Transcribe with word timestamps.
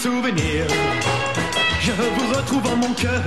Souvenir, 0.00 0.22
souvenir, 0.22 0.66
je 1.80 1.90
vous 1.90 2.32
retrouve 2.32 2.72
en 2.72 2.76
mon 2.76 2.94
cœur 2.94 3.20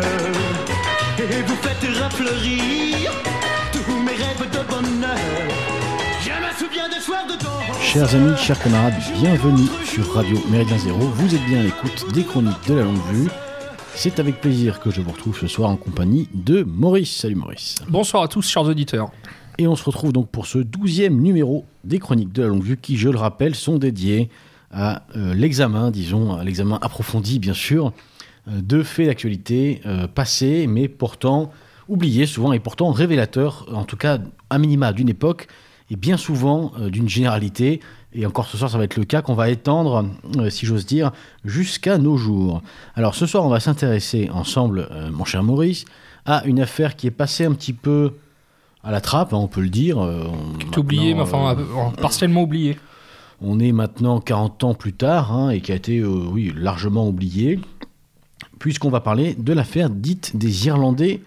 et 1.19 1.41
vous 1.41 1.55
faites 1.55 1.81
refleurir 2.01 3.11
tous 3.73 3.99
mes 3.99 4.11
rêves 4.11 4.49
de 4.49 4.69
bonheur. 4.69 5.17
Je 6.21 6.29
me 6.29 6.57
souviens 6.57 6.87
des 6.87 7.01
soirs 7.01 7.27
de 7.27 7.33
danse. 7.43 7.81
Chers 7.81 8.15
amis, 8.15 8.37
chers 8.37 8.57
camarades, 8.63 8.93
bienvenue 9.19 9.67
sur 9.83 10.13
Radio 10.13 10.37
Méridien 10.49 10.77
Zéro. 10.77 10.99
Vous 10.99 11.35
êtes 11.35 11.43
bien 11.45 11.59
à 11.59 11.63
l'écoute 11.63 12.05
des 12.13 12.23
chroniques 12.23 12.65
de 12.69 12.75
la 12.75 12.83
longue 12.83 13.03
vue. 13.11 13.27
C'est 13.93 14.19
avec 14.19 14.39
plaisir 14.39 14.79
que 14.79 14.91
je 14.91 15.01
vous 15.01 15.11
retrouve 15.11 15.37
ce 15.37 15.47
soir 15.47 15.69
en 15.71 15.75
compagnie 15.75 16.29
de 16.33 16.63
Maurice. 16.63 17.13
Salut 17.17 17.35
Maurice. 17.35 17.79
Bonsoir 17.89 18.23
à 18.23 18.27
tous, 18.29 18.47
chers 18.47 18.63
auditeurs. 18.63 19.11
Et 19.57 19.67
on 19.67 19.75
se 19.75 19.83
retrouve 19.83 20.13
donc 20.13 20.29
pour 20.29 20.45
ce 20.45 20.59
douzième 20.59 21.19
numéro 21.19 21.65
des 21.83 21.99
chroniques 21.99 22.31
de 22.31 22.43
la 22.43 22.47
longue 22.47 22.63
vue 22.63 22.77
qui, 22.77 22.95
je 22.95 23.09
le 23.09 23.17
rappelle, 23.17 23.55
sont 23.55 23.77
dédiés 23.77 24.29
à 24.71 25.03
euh, 25.15 25.33
l'examen, 25.33 25.91
disons, 25.91 26.35
à 26.35 26.43
l'examen 26.43 26.79
approfondi, 26.81 27.39
bien 27.39 27.53
sûr, 27.53 27.93
euh, 28.47 28.61
de 28.61 28.83
faits 28.83 29.07
d'actualité 29.07 29.81
euh, 29.85 30.07
passés, 30.07 30.67
mais 30.67 30.87
pourtant 30.87 31.51
oubliés 31.87 32.25
souvent 32.25 32.53
et 32.53 32.59
pourtant 32.59 32.91
révélateurs, 32.91 33.67
en 33.73 33.83
tout 33.83 33.97
cas 33.97 34.19
à 34.49 34.57
minima 34.57 34.93
d'une 34.93 35.09
époque 35.09 35.47
et 35.89 35.97
bien 35.97 36.15
souvent 36.15 36.71
d'une 36.87 37.09
généralité. 37.09 37.81
Et 38.13 38.25
encore 38.25 38.45
ce 38.45 38.55
soir, 38.55 38.69
ça 38.69 38.77
va 38.77 38.85
être 38.85 38.95
le 38.95 39.03
cas 39.03 39.21
qu'on 39.21 39.33
va 39.33 39.49
étendre, 39.49 40.05
si 40.49 40.65
j'ose 40.65 40.85
dire, 40.85 41.11
jusqu'à 41.43 41.97
nos 41.97 42.15
jours. 42.15 42.61
Alors 42.95 43.13
ce 43.13 43.25
soir, 43.25 43.43
on 43.43 43.49
va 43.49 43.59
s'intéresser 43.59 44.29
ensemble, 44.31 44.87
mon 45.11 45.25
cher 45.25 45.43
Maurice, 45.43 45.83
à 46.25 46.45
une 46.45 46.61
affaire 46.61 46.95
qui 46.95 47.07
est 47.07 47.11
passée 47.11 47.43
un 47.43 47.51
petit 47.51 47.73
peu 47.73 48.13
à 48.85 48.91
la 48.91 49.01
trappe, 49.01 49.33
hein, 49.33 49.37
on 49.37 49.47
peut 49.49 49.59
le 49.59 49.69
dire. 49.69 49.97
oublié, 50.77 51.13
mais 51.13 51.21
enfin 51.21 51.57
partiellement 51.99 52.43
oublié. 52.43 52.77
On 53.41 53.59
est 53.59 53.71
maintenant 53.71 54.19
40 54.19 54.63
ans 54.63 54.73
plus 54.73 54.93
tard 54.93 55.31
hein, 55.31 55.49
et 55.49 55.61
qui 55.61 55.71
a 55.71 55.75
été 55.75 55.99
euh, 55.99 56.53
largement 56.55 57.07
oublié, 57.07 57.59
puisqu'on 58.59 58.89
va 58.89 58.99
parler 58.99 59.33
de 59.33 59.53
l'affaire 59.53 59.89
dite 59.89 60.37
des 60.37 60.67
Irlandais 60.67 61.21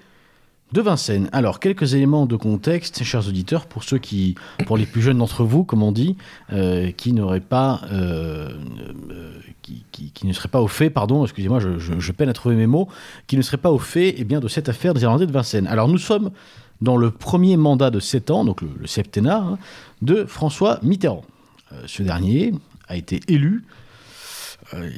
de 0.73 0.81
Vincennes. 0.81 1.29
Alors, 1.33 1.61
quelques 1.61 1.95
éléments 1.95 2.27
de 2.27 2.37
contexte, 2.37 3.03
chers 3.05 3.29
auditeurs, 3.29 3.67
pour 3.67 3.85
ceux 3.85 3.99
qui, 3.99 4.35
pour 4.67 4.77
les 4.77 4.87
plus 4.87 5.03
jeunes 5.03 5.19
d'entre 5.19 5.45
vous, 5.45 5.63
comme 5.65 5.83
on 5.83 5.93
dit, 5.93 6.17
euh, 6.53 6.91
qui 6.91 7.13
n'auraient 7.13 7.41
pas, 7.41 7.83
euh, 7.93 8.51
qui, 9.63 10.27
ne 10.27 10.33
seraient 10.33 10.49
pas 10.49 10.61
au 10.61 10.67
fait, 10.67 10.91
pardon, 10.91 11.25
excusez-moi, 11.25 11.61
je 11.61 12.13
peine 12.13 12.29
à 12.29 12.33
trouver 12.33 12.57
mes 12.57 12.67
mots, 12.67 12.89
qui 13.27 13.37
ne 13.37 13.43
seraient 13.43 13.57
pas 13.57 13.71
au 13.71 13.79
fait, 13.79 14.15
eh 14.19 14.25
bien, 14.25 14.41
de 14.41 14.49
cette 14.49 14.69
affaire 14.69 14.95
des 14.95 15.03
Irlandais 15.03 15.27
de 15.27 15.33
Vincennes. 15.33 15.67
Alors, 15.69 15.89
nous 15.89 15.99
sommes 15.99 16.31
dans 16.81 16.97
le 16.97 17.11
premier 17.11 17.57
mandat 17.57 17.91
de 17.91 18.01
7 18.01 18.31
ans, 18.31 18.45
donc 18.45 18.61
le, 18.61 18.69
le 18.79 18.87
septennat, 18.87 19.39
hein, 19.39 19.59
de 20.03 20.25
François 20.25 20.81
Mitterrand. 20.83 21.25
Euh, 21.75 21.83
ce 21.87 22.03
dernier 22.03 22.53
a 22.89 22.97
été 22.97 23.21
élu. 23.29 23.65
euh, 24.75 24.91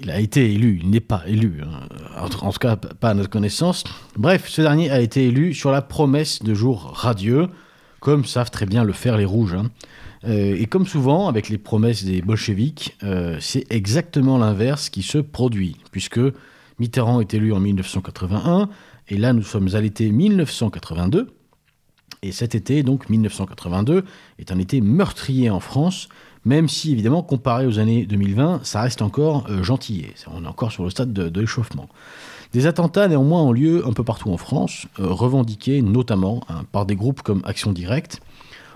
il- 0.00 0.10
a 0.10 0.18
été 0.20 0.52
élu, 0.52 0.80
il 0.82 0.90
n'est 0.90 1.00
pas 1.00 1.22
élu, 1.28 1.60
hein, 1.62 1.80
en, 2.18 2.28
tout 2.28 2.58
cas 2.58 2.76
pas 2.76 3.10
à 3.10 3.14
notre 3.14 3.28
connaissance. 3.30 3.84
Bref, 4.16 4.48
ce 4.48 4.60
dernier 4.62 4.90
a 4.90 5.00
été 5.00 5.26
élu 5.26 5.54
sur 5.54 5.70
la 5.70 5.80
promesse 5.82 6.42
de 6.42 6.54
jours 6.54 6.92
radieux, 6.94 7.48
comme 8.00 8.24
savent 8.24 8.50
très 8.50 8.66
bien 8.66 8.82
le 8.84 8.92
faire 8.92 9.16
les 9.16 9.24
rouges. 9.26 9.54
hein. 9.54 9.70
Euh, 10.24 10.56
et 10.58 10.66
comme 10.66 10.86
souvent 10.86 11.28
avec 11.28 11.48
les 11.50 11.58
promesses 11.58 12.04
des 12.04 12.20
bolcheviks, 12.22 12.96
c'est 13.38 13.64
exactement 13.70 14.38
l'inverse 14.38 14.88
qui 14.88 15.02
se 15.02 15.18
produit, 15.18 15.76
puisque 15.92 16.20
Mitterrand 16.80 17.20
est 17.20 17.32
élu 17.34 17.52
en 17.52 17.60
1981, 17.60 18.68
et 19.08 19.18
là 19.18 19.32
nous 19.32 19.42
sommes 19.42 19.68
à 19.74 19.80
l'été 19.80 20.10
1982. 20.10 21.28
Et 22.22 22.32
cet 22.32 22.54
été, 22.54 22.82
donc 22.82 23.08
1982, 23.08 24.04
est 24.38 24.52
un 24.52 24.58
été 24.58 24.80
meurtrier 24.80 25.50
en 25.50 25.60
France, 25.60 26.08
même 26.44 26.68
si 26.68 26.92
évidemment, 26.92 27.22
comparé 27.22 27.66
aux 27.66 27.78
années 27.78 28.06
2020, 28.06 28.60
ça 28.64 28.82
reste 28.82 29.02
encore 29.02 29.46
euh, 29.50 29.62
gentillé. 29.62 30.14
On 30.32 30.44
est 30.44 30.48
encore 30.48 30.72
sur 30.72 30.84
le 30.84 30.90
stade 30.90 31.12
de, 31.12 31.28
de 31.28 31.40
l'échauffement. 31.40 31.88
Des 32.52 32.66
attentats 32.66 33.08
néanmoins 33.08 33.42
ont 33.42 33.52
lieu 33.52 33.86
un 33.86 33.92
peu 33.92 34.04
partout 34.04 34.30
en 34.30 34.36
France, 34.36 34.86
euh, 35.00 35.08
revendiqués 35.08 35.82
notamment 35.82 36.44
hein, 36.48 36.62
par 36.70 36.86
des 36.86 36.94
groupes 36.94 37.22
comme 37.22 37.42
Action 37.44 37.72
Directe, 37.72 38.20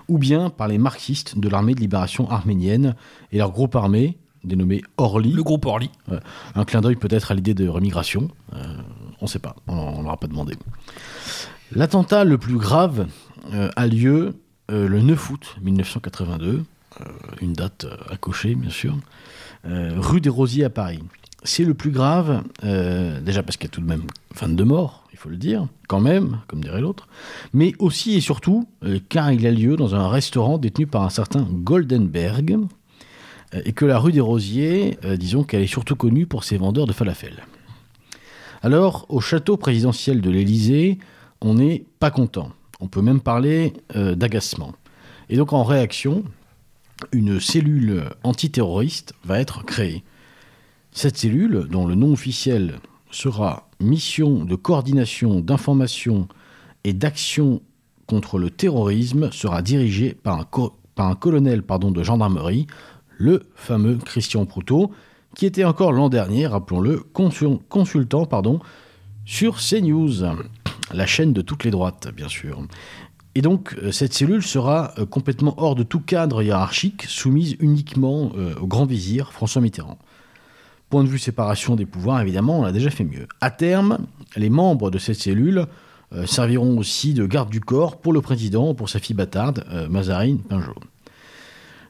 ou 0.07 0.17
bien 0.17 0.49
par 0.49 0.67
les 0.67 0.77
marxistes 0.77 1.39
de 1.39 1.47
l'armée 1.47 1.73
de 1.73 1.79
libération 1.79 2.29
arménienne 2.29 2.95
et 3.31 3.37
leur 3.37 3.51
groupe 3.51 3.75
armé, 3.75 4.17
dénommé 4.43 4.81
Orly. 4.97 5.31
Le 5.31 5.43
groupe 5.43 5.65
Orly. 5.65 5.89
Un 6.55 6.65
clin 6.65 6.81
d'œil 6.81 6.95
peut-être 6.95 7.31
à 7.31 7.35
l'idée 7.35 7.53
de 7.53 7.67
remigration. 7.67 8.29
Euh, 8.53 8.75
on 9.21 9.25
ne 9.25 9.29
sait 9.29 9.39
pas, 9.39 9.55
on 9.67 9.99
ne 9.99 10.03
l'aura 10.03 10.17
pas 10.17 10.27
demandé. 10.27 10.55
L'attentat 11.73 12.25
le 12.25 12.37
plus 12.37 12.57
grave 12.57 13.07
euh, 13.53 13.69
a 13.77 13.87
lieu 13.87 14.35
euh, 14.69 14.89
le 14.89 15.01
9 15.01 15.29
août 15.29 15.55
1982, 15.61 16.65
euh, 16.99 17.05
une 17.39 17.53
date 17.53 17.87
à 18.09 18.17
cocher 18.17 18.55
bien 18.55 18.69
sûr, 18.69 18.97
rue 19.63 20.19
des 20.19 20.29
Rosiers 20.29 20.65
à 20.65 20.69
Paris. 20.69 20.99
C'est 21.43 21.63
le 21.63 21.73
plus 21.73 21.91
grave, 21.91 22.43
déjà 22.61 23.41
parce 23.41 23.57
qu'il 23.57 23.67
y 23.67 23.71
a 23.71 23.73
tout 23.73 23.81
de 23.81 23.87
même 23.87 24.03
22 24.35 24.63
morts, 24.63 25.07
il 25.11 25.17
faut 25.17 25.29
le 25.29 25.37
dire, 25.37 25.67
quand 25.87 25.99
même, 25.99 26.39
comme 26.47 26.61
dirait 26.61 26.81
l'autre, 26.81 27.07
mais 27.53 27.73
aussi 27.79 28.15
et 28.15 28.21
surtout 28.21 28.67
car 29.09 29.31
il 29.31 29.45
a 29.47 29.51
lieu 29.51 29.75
dans 29.75 29.95
un 29.95 30.07
restaurant 30.07 30.57
détenu 30.57 30.87
par 30.87 31.03
un 31.03 31.09
certain 31.09 31.47
Goldenberg, 31.49 32.59
et 33.65 33.73
que 33.73 33.85
la 33.85 33.97
rue 33.97 34.11
des 34.11 34.19
Rosiers, 34.19 34.97
disons 35.17 35.43
qu'elle 35.43 35.63
est 35.63 35.67
surtout 35.67 35.95
connue 35.95 36.25
pour 36.25 36.43
ses 36.43 36.57
vendeurs 36.57 36.85
de 36.85 36.93
falafel. 36.93 37.43
Alors, 38.61 39.05
au 39.09 39.19
château 39.19 39.57
présidentiel 39.57 40.21
de 40.21 40.29
l'Élysée, 40.29 40.99
on 41.41 41.55
n'est 41.55 41.85
pas 41.99 42.11
content. 42.11 42.51
On 42.79 42.87
peut 42.87 43.01
même 43.01 43.21
parler 43.21 43.73
euh, 43.95 44.15
d'agacement. 44.15 44.73
Et 45.29 45.37
donc, 45.37 45.53
en 45.53 45.63
réaction, 45.63 46.23
une 47.11 47.39
cellule 47.39 48.05
antiterroriste 48.23 49.13
va 49.23 49.39
être 49.39 49.63
créée. 49.65 50.03
Cette 50.91 51.17
cellule, 51.17 51.67
dont 51.69 51.87
le 51.87 51.95
nom 51.95 52.11
officiel 52.11 52.79
sera 53.11 53.67
Mission 53.79 54.45
de 54.45 54.55
coordination 54.55 55.39
d'information 55.39 56.27
et 56.83 56.93
d'action 56.93 57.61
contre 58.05 58.37
le 58.37 58.49
terrorisme, 58.49 59.31
sera 59.31 59.61
dirigée 59.61 60.13
par 60.13 60.39
un, 60.97 61.15
colonel 61.15 61.63
de 61.63 62.03
gendarmerie, 62.03 62.67
le 63.17 63.43
fameux 63.55 63.95
Christian 63.97 64.45
Proutot, 64.45 64.91
qui 65.35 65.45
était 65.45 65.63
encore 65.63 65.93
l'an 65.93 66.09
dernier, 66.09 66.45
rappelons-le, 66.45 66.99
consul- 67.13 67.59
consultant 67.69 68.25
pardon, 68.25 68.59
sur 69.25 69.57
CNews, 69.57 70.23
la 70.93 71.05
chaîne 71.05 71.33
de 71.33 71.41
toutes 71.41 71.63
les 71.63 71.71
droites, 71.71 72.09
bien 72.15 72.27
sûr. 72.27 72.61
Et 73.33 73.41
donc, 73.41 73.75
euh, 73.81 73.91
cette 73.91 74.13
cellule 74.13 74.43
sera 74.43 74.93
euh, 74.97 75.05
complètement 75.05 75.55
hors 75.57 75.75
de 75.75 75.83
tout 75.83 76.01
cadre 76.01 76.43
hiérarchique, 76.43 77.03
soumise 77.03 77.55
uniquement 77.59 78.31
euh, 78.35 78.55
au 78.59 78.67
grand 78.67 78.85
vizir 78.85 79.31
François 79.31 79.61
Mitterrand. 79.61 79.97
Point 80.89 81.03
de 81.05 81.09
vue 81.09 81.19
séparation 81.19 81.77
des 81.77 81.85
pouvoirs, 81.85 82.19
évidemment, 82.19 82.59
on 82.59 82.63
a 82.65 82.73
déjà 82.73 82.89
fait 82.89 83.05
mieux. 83.05 83.27
À 83.39 83.49
terme, 83.49 83.99
les 84.35 84.49
membres 84.49 84.91
de 84.91 84.97
cette 84.97 85.19
cellule 85.19 85.67
serviront 86.25 86.77
aussi 86.77 87.13
de 87.13 87.25
garde 87.25 87.49
du 87.49 87.61
corps 87.61 87.95
pour 87.95 88.11
le 88.11 88.19
président, 88.19 88.73
pour 88.73 88.89
sa 88.89 88.99
fille 88.99 89.15
bâtarde, 89.15 89.63
Mazarine 89.89 90.39
Pinjot. 90.39 90.75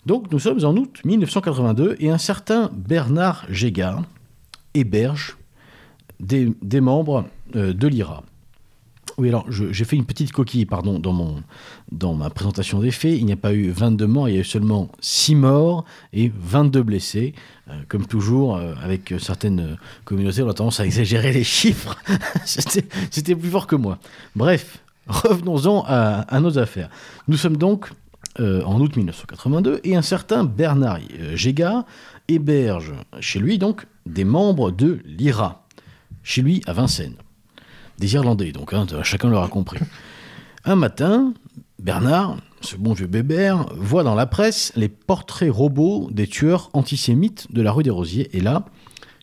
Donc 0.06 0.32
nous 0.32 0.38
sommes 0.38 0.64
en 0.64 0.76
août 0.78 1.02
1982 1.04 1.96
et 2.00 2.12
un 2.12 2.20
certain 2.20 2.70
Bernard 2.72 3.48
Gégard 3.50 4.04
héberge 4.76 5.36
des, 6.20 6.54
membres 6.80 7.26
de 7.56 7.88
l'IRA. 7.88 8.22
Oui, 9.18 9.30
alors 9.30 9.46
j'ai 9.50 9.86
fait 9.86 9.96
une 9.96 10.06
petite 10.06 10.32
coquille, 10.32 10.66
pardon, 10.66 11.00
dans, 11.00 11.14
mon, 11.14 11.44
dans 11.92 12.14
ma 12.14 12.30
présentation 12.30 12.80
des 12.80 12.92
faits. 12.92 13.18
Il 13.18 13.26
n'y 13.26 13.34
a 13.34 13.38
pas 13.38 13.54
eu 13.54 13.70
22 13.70 14.08
morts, 14.08 14.30
il 14.30 14.36
y 14.36 14.38
a 14.38 14.42
eu 14.42 14.46
seulement 14.46 14.90
6 15.00 15.36
morts 15.36 15.86
et 16.14 16.32
22 16.36 16.84
blessés. 16.84 17.34
Euh, 17.70 17.74
comme 17.88 18.06
toujours, 18.06 18.56
euh, 18.56 18.74
avec 18.82 19.14
certaines 19.20 19.78
communautés, 20.06 20.44
on 20.44 20.50
a 20.50 20.54
tendance 20.54 20.80
à 20.80 20.86
exagérer 20.86 21.32
les 21.34 21.44
chiffres. 21.44 21.98
C'était 22.46 23.36
plus 23.36 23.50
fort 23.50 23.68
que 23.68 23.76
moi. 23.76 24.00
Bref, 24.36 24.80
revenons-en 25.08 25.84
à, 25.88 26.40
nos 26.40 26.58
affaires. 26.58 26.90
Nous 27.28 27.38
sommes 27.38 27.58
donc 27.58 27.92
euh, 28.40 28.64
en 28.64 28.80
août 28.80 28.96
1982 28.96 29.82
et 29.84 29.96
un 29.96 30.02
certain 30.02 30.44
Bernard 30.44 31.00
Gégard 31.36 31.86
héberge 32.28 32.94
chez 33.20 33.40
lui 33.40 33.58
donc 33.58 33.86
des 34.06 34.24
membres 34.24 34.72
de 34.72 35.00
l'IRA, 35.06 35.66
chez 36.24 36.42
lui 36.42 36.62
à 36.66 36.74
Vincennes. 36.74 37.16
Des 38.02 38.16
Irlandais, 38.16 38.52
donc, 38.52 38.74
hein, 38.74 38.88
chacun 39.04 39.30
l'aura 39.30 39.48
compris. 39.48 39.78
Un 40.66 40.76
matin, 40.76 41.36
Bernard, 41.78 42.38
ce 42.62 42.76
bon 42.76 42.94
vieux 42.94 43.06
bébert, 43.06 43.68
voit 43.76 44.02
dans 44.02 44.16
la 44.16 44.26
presse 44.26 44.74
les 44.76 44.90
portraits 44.90 45.52
robots 45.52 46.10
des 46.10 46.26
tueurs 46.26 46.72
antisémites 46.74 47.46
de 47.54 47.62
la 47.62 47.72
rue 47.72 47.84
des 47.84 47.92
Rosiers. 47.92 48.36
Et 48.36 48.40
là, 48.40 48.66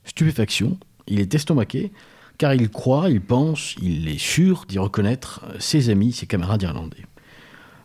stupéfaction, 0.05 0.79
il 1.09 1.19
est 1.19 1.35
estomaqué, 1.35 1.91
car 2.39 2.55
il 2.55 2.71
croit, 2.71 3.11
il 3.11 3.21
pense, 3.21 3.75
il 3.83 4.07
est 4.07 4.21
sûr 4.21 4.65
d'y 4.69 4.79
reconnaître 4.79 5.45
ses 5.59 5.91
amis, 5.91 6.13
ses 6.13 6.27
camarades 6.27 6.63
irlandais. 6.63 7.05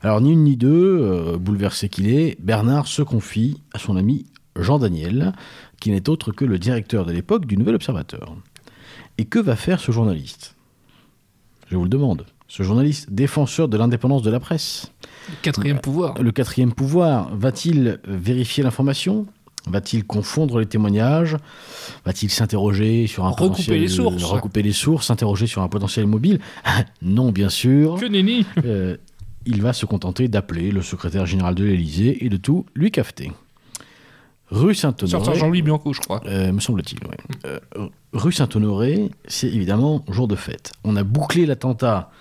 Alors, 0.04 0.22
ni 0.22 0.31
une 0.31 0.44
ni 0.44 0.57
deux, 0.57 1.00
euh, 1.01 1.38
bouleversé 1.40 1.90
qu'il 1.90 2.07
est, 2.07 2.40
Bernard 2.40 2.86
se 2.86 3.01
confie 3.01 3.60
à 3.74 3.80
son 3.80 3.98
ami 3.98 4.28
Jean 4.60 4.78
Daniel, 4.78 5.34
qui 5.81 5.90
n'est 5.90 6.07
autre 6.07 6.31
que 6.31 6.45
le 6.45 6.60
directeur 6.60 7.04
de 7.04 7.12
l'époque 7.12 7.48
du 7.48 7.57
Nouvel 7.57 7.74
Observateur. 7.74 8.36
Et 9.18 9.25
que 9.25 9.40
va 9.40 9.56
faire 9.56 9.80
ce 9.80 9.92
journaliste? 9.92 10.56
Je 11.74 11.78
vous 11.80 11.86
le 11.86 11.90
demande. 11.90 12.28
Ce 12.48 12.62
journaliste 12.62 13.12
défenseur 13.12 13.68
de 13.68 13.78
l'indépendance 13.78 14.22
de 14.22 14.30
la 14.30 14.40
presse, 14.40 14.92
Quatrième 15.42 15.80
pouvoir. 15.80 16.14
le 16.22 16.31
quatrième 16.31 16.72
pouvoir, 16.72 17.36
va-t-il 17.36 18.00
vérifier 18.08 18.64
l'information? 18.64 19.25
Va-t-il 19.66 20.04
confondre 20.04 20.60
les 20.60 20.68
témoignages? 20.68 21.36
Va-t-il 22.06 22.30
s'interroger 22.30 23.08
sur 23.08 23.25
un 23.25 23.30
Recouper 23.31 23.48
potentiel 23.50 23.80
les 23.81 23.88
sources. 23.88 24.24
recouper 24.24 24.62
les 24.62 24.72
sources, 24.72 25.08
s'interroger 25.08 25.48
sur 25.48 25.64
un 25.64 25.68
potentiel 25.68 26.06
mobile? 26.06 26.40
Non, 27.02 27.31
bien 27.31 27.50
sûr. 27.50 27.96
Que 28.00 28.06
nenni 28.06 28.46
Euh, 28.66 28.96
il 29.48 29.64
va 29.64 29.74
se 29.74 29.88
contenter 29.88 30.28
d'appeler 30.28 30.69
le 30.69 30.84
secrétaire 30.84 31.26
général 31.26 31.56
de 31.56 31.64
l'Élysée 31.64 32.24
et 32.24 32.30
de 32.30 32.38
tout 32.38 32.68
lui 32.76 32.92
cafeter. 32.92 33.31
Rue 34.50 34.75
Saint-Honoré. 34.75 35.36
Jean-Louis 35.40 35.62
Bianco, 35.62 35.94
je 35.94 36.01
crois. 36.01 36.22
Euh, 36.28 36.51
me 36.51 36.60
semble-t-il. 36.60 37.00
Euh, 37.45 37.60
rue 38.12 38.31
Saint-Honoré, 38.31 39.10
c'est 39.28 39.48
évidemment 39.48 40.04
jour 40.10 40.28
de 40.28 40.36
fête. 40.36 40.74
On 40.84 40.95
a 40.95 41.04
bouclé 41.04 41.45
l'attentat, 41.45 42.12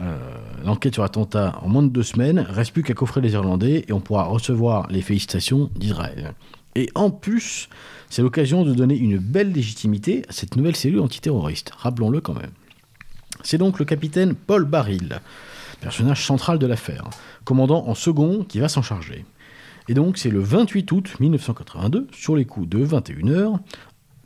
euh, 0.00 0.16
l'enquête 0.64 0.94
sur 0.94 1.02
l'attentat 1.02 1.58
en 1.62 1.68
moins 1.68 1.82
de 1.82 1.88
deux 1.88 2.02
semaines. 2.02 2.40
Reste 2.40 2.72
plus 2.72 2.82
qu'à 2.82 2.94
coffrer 2.94 3.20
les 3.20 3.32
Irlandais 3.34 3.84
et 3.86 3.92
on 3.92 4.00
pourra 4.00 4.24
recevoir 4.24 4.88
les 4.90 5.02
félicitations 5.02 5.70
d'Israël. 5.76 6.34
Et 6.74 6.90
en 6.94 7.10
plus, 7.10 7.68
c'est 8.10 8.22
l'occasion 8.22 8.64
de 8.64 8.74
donner 8.74 8.96
une 8.96 9.18
belle 9.18 9.52
légitimité 9.52 10.24
à 10.28 10.32
cette 10.32 10.56
nouvelle 10.56 10.76
cellule 10.76 11.00
antiterroriste. 11.00 11.70
Rappelons-le 11.76 12.20
quand 12.20 12.34
même. 12.34 12.50
C'est 13.42 13.58
donc 13.58 13.78
le 13.78 13.84
capitaine 13.84 14.34
Paul 14.34 14.64
Baril, 14.64 15.20
personnage 15.80 16.26
central 16.26 16.58
de 16.58 16.66
l'affaire, 16.66 17.04
commandant 17.44 17.86
en 17.86 17.94
second 17.94 18.44
qui 18.44 18.58
va 18.58 18.68
s'en 18.68 18.82
charger. 18.82 19.24
Et 19.88 19.94
donc 19.94 20.18
c'est 20.18 20.30
le 20.30 20.40
28 20.40 20.90
août 20.92 21.14
1982, 21.20 22.08
sur 22.12 22.36
les 22.36 22.44
coups 22.44 22.68
de 22.68 22.84
21h, 22.84 23.58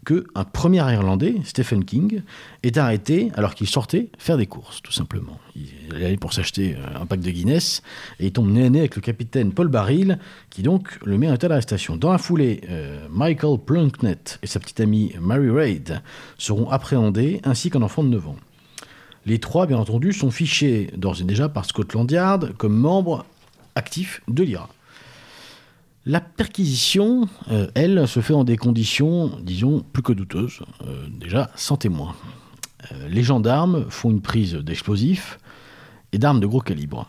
que 0.05 0.27
un 0.35 0.45
premier 0.45 0.79
Irlandais, 0.93 1.37
Stephen 1.45 1.85
King, 1.85 2.23
est 2.62 2.79
arrêté 2.79 3.31
alors 3.35 3.55
qu'il 3.55 3.69
sortait 3.69 4.09
faire 4.19 4.39
des 4.39 4.47
courses, 4.47 4.81
tout 4.83 4.93
simplement. 4.93 5.39
Il 5.55 5.95
allait 5.95 6.17
pour 6.17 6.33
s'acheter 6.33 6.75
euh, 6.75 7.03
un 7.03 7.07
pack 7.07 7.21
de 7.21 7.31
Guinness 7.31 7.83
et 8.19 8.27
il 8.27 8.33
tombe 8.33 8.51
nez 8.51 8.65
à 8.65 8.71
nez 8.71 8.79
avec 8.81 8.97
le 8.97 9.03
capitaine 9.03 9.53
Paul 9.53 9.69
Baril, 9.69 10.19
qui 10.49 10.62
donc 10.62 10.99
le 11.05 11.19
met 11.19 11.29
en 11.29 11.35
état 11.35 11.49
d'arrestation. 11.49 11.97
Dans 11.97 12.12
la 12.12 12.19
foulée, 12.19 12.62
euh, 12.71 13.07
Michael 13.11 13.59
Plunkett 13.65 14.39
et 14.43 14.47
sa 14.47 14.59
petite 14.59 14.81
amie 14.81 15.12
Mary 15.21 15.51
Reid 15.51 16.01
seront 16.39 16.71
appréhendés, 16.71 17.41
ainsi 17.45 17.71
qu'un 17.71 17.83
enfant 17.83 18.03
de 18.03 18.09
9 18.09 18.29
ans. 18.29 18.37
Les 19.27 19.39
trois, 19.39 19.67
bien 19.67 19.77
entendu, 19.77 20.15
sont 20.15 20.31
fichés 20.31 20.91
d'ores 20.97 21.21
et 21.21 21.25
déjà 21.25 21.51
par 21.51 21.67
Scotland 21.67 22.11
Yard 22.11 22.55
comme 22.57 22.75
membres 22.75 23.27
actifs 23.75 24.23
de 24.29 24.43
l'IRA. 24.43 24.71
La 26.06 26.20
perquisition, 26.20 27.29
euh, 27.50 27.70
elle, 27.75 28.08
se 28.08 28.20
fait 28.20 28.32
dans 28.32 28.44
des 28.44 28.56
conditions, 28.56 29.38
disons, 29.43 29.85
plus 29.93 30.02
que 30.02 30.12
douteuses. 30.12 30.61
Euh, 30.87 31.06
déjà, 31.11 31.50
sans 31.56 31.76
témoins. 31.76 32.14
Euh, 32.93 33.08
les 33.08 33.23
gendarmes 33.23 33.85
font 33.91 34.11
une 34.11 34.23
prise 34.23 34.55
d'explosifs 34.55 35.38
et 36.12 36.19
d'armes 36.19 36.41
de 36.41 36.47
gros 36.47 36.61
calibre. 36.61 37.06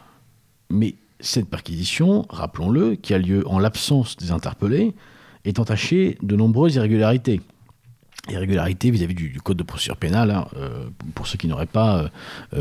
Mais 0.69 0.95
cette 1.21 1.49
perquisition, 1.49 2.25
rappelons-le, 2.29 2.95
qui 2.95 3.13
a 3.13 3.17
lieu 3.17 3.47
en 3.47 3.59
l'absence 3.59 4.17
des 4.17 4.31
interpellés, 4.31 4.93
est 5.45 5.59
entachée 5.59 6.17
de 6.21 6.35
nombreuses 6.35 6.75
irrégularités. 6.75 7.39
Irrégularités 8.29 8.91
vis-à-vis 8.91 9.15
du, 9.15 9.39
code 9.41 9.57
de 9.57 9.63
procédure 9.63 9.97
pénale. 9.97 10.31
hein. 10.31 10.47
Pour 11.15 11.27
ceux 11.27 11.37
qui 11.37 11.47
n'auraient 11.47 11.65
pas 11.65 12.11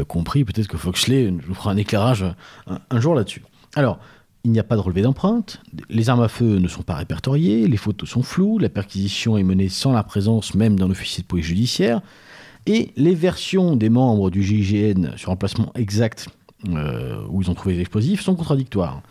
compris, 0.09 0.45
peut-être 0.45 0.69
que 0.69 0.79
Foxley 0.79 1.31
nous 1.31 1.55
fera 1.55 1.73
un 1.73 1.77
éclairage 1.77 2.25
un, 2.67 2.79
un 2.89 3.01
jour 3.01 3.15
là-dessus. 3.15 3.43
Alors, 3.75 3.99
il 4.45 4.53
n'y 4.53 4.59
a 4.59 4.65
pas 4.65 4.77
de 4.77 4.81
relevé 4.81 5.03
d'empreinte, 5.03 5.61
les 5.91 6.09
armes 6.09 6.23
à 6.23 6.29
feu 6.29 6.59
ne 6.59 6.69
sont 6.69 6.83
pas 6.83 6.95
répertoriées, 6.95 7.69
les 7.69 7.77
photos 7.77 8.09
sont 8.09 8.23
floues, 8.23 8.59
la 8.59 8.71
perquisition 8.71 9.37
est 9.37 9.43
menée 9.43 9.69
sans 9.69 9.93
la 9.93 10.03
présence 10.03 10.55
même 10.55 10.79
d'un 10.79 10.91
officier 10.91 11.23
de 11.23 11.29
police 11.29 11.47
judiciaire, 11.47 12.01
et 12.67 12.93
les 12.97 13.15
versions 13.15 13.77
des 13.77 13.91
membres 13.91 14.31
du 14.31 14.43
GIGN 14.43 15.17
sur 15.17 15.31
l'emplacement 15.31 15.73
exact 15.75 16.29
euh, 16.69 17.23
où 17.29 17.43
ils 17.43 17.51
ont 17.51 17.55
trouvé 17.55 17.75
les 17.75 17.81
explosifs 17.81 18.23
sont 18.23 18.35
contradictoires. 18.35 19.03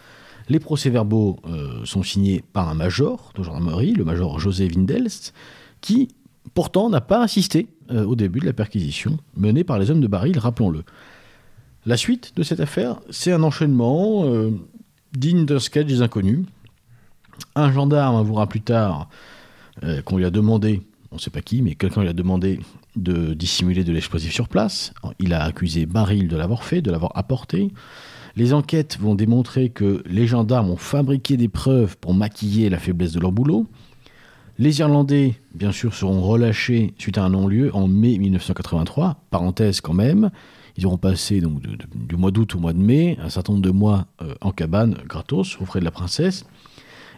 Les 0.50 0.60
procès-verbaux 0.60 1.40
euh, 1.48 1.86
sont 1.86 2.02
signés 2.02 2.44
par 2.54 2.70
un 2.70 2.74
major 2.74 3.32
de 3.36 3.44
gendarmerie, 3.44 3.94
le 3.94 4.06
major 4.06 4.40
José 4.40 4.68
Vindelst, 4.68 5.34
qui 5.82 6.10
pourtant 6.56 6.90
n'a 6.90 7.02
pas 7.02 7.22
assisté 7.22 7.68
euh, 7.92 8.04
au 8.04 8.16
début 8.16 8.40
de 8.40 8.46
la 8.46 8.54
perquisition 8.54 9.18
menée 9.36 9.64
par 9.64 9.78
les 9.78 9.92
hommes 9.92 10.02
de 10.02 10.08
Baril, 10.08 10.40
rappelons-le. 10.40 10.84
La 11.86 11.98
suite 11.98 12.34
de 12.36 12.42
cette 12.42 12.60
affaire, 12.60 13.00
c'est 13.10 13.32
un 13.32 13.42
enchaînement 13.42 14.26
digne 15.14 15.46
d'un 15.46 15.60
sketch 15.60 15.88
des 15.88 16.02
inconnus. 16.02 16.46
Un 17.56 17.72
gendarme 17.72 18.16
avouera 18.16 18.48
plus 18.48 18.62
tard 18.62 19.10
euh, 19.84 20.02
qu'on 20.02 20.18
lui 20.18 20.26
a 20.26 20.30
demandé, 20.30 20.82
on 21.12 21.16
ne 21.16 21.22
sait 21.22 21.30
pas 21.30 21.42
qui, 21.42 21.62
mais 21.62 21.76
quelqu'un 21.76 22.02
lui 22.02 22.10
a 22.10 22.14
demandé 22.14 22.60
de 22.96 23.34
dissimuler 23.34 23.84
de 23.84 23.94
l'explosif 23.94 24.34
sur 24.34 24.48
place. 24.48 24.94
Il 25.20 25.34
a 25.34 25.44
accusé 25.44 25.86
Baril 25.86 26.28
de 26.28 26.36
l'avoir 26.36 26.64
fait, 26.64 26.82
de 26.82 26.92
l'avoir 26.92 27.12
apporté. 27.16 27.72
Les 28.36 28.54
enquêtes 28.54 28.98
vont 29.00 29.16
démontrer 29.16 29.70
que 29.70 30.04
les 30.06 30.28
gendarmes 30.28 30.70
ont 30.70 30.78
fabriqué 30.78 31.38
des 31.38 31.48
preuves 31.48 31.98
pour 31.98 32.14
maquiller 32.14 32.70
la 32.70 32.78
faiblesse 32.78 33.12
de 33.12 33.20
leur 33.20 33.32
boulot. 33.32 33.68
Les 34.58 34.80
Irlandais, 34.80 35.36
bien 35.56 35.72
sûr, 35.72 35.94
seront 35.94 36.22
relâchés 36.22 36.94
suite 36.98 37.18
à 37.18 37.24
un 37.24 37.30
non-lieu 37.30 37.74
en 37.74 37.88
mai 37.88 38.18
1983. 38.18 39.24
Parenthèse 39.30 39.80
quand 39.80 39.94
même, 39.94 40.32
ils 40.80 40.86
auront 40.86 40.98
passé 40.98 41.42
donc 41.42 41.62
du 41.62 42.16
mois 42.16 42.32
d'août 42.32 42.56
au 42.56 42.60
mois 42.60 42.72
de 42.72 42.80
mai 42.80 43.18
un 43.22 43.30
certain 43.30 43.54
nombre 43.54 43.66
de 43.66 43.72
mois 43.72 44.08
euh, 44.22 44.34
en 44.40 44.52
cabane 44.52 44.96
gratos 45.06 45.58
aux 45.60 45.66
frais 45.66 45.82
de 45.82 45.86
la 45.86 45.92
princesse. 45.92 46.46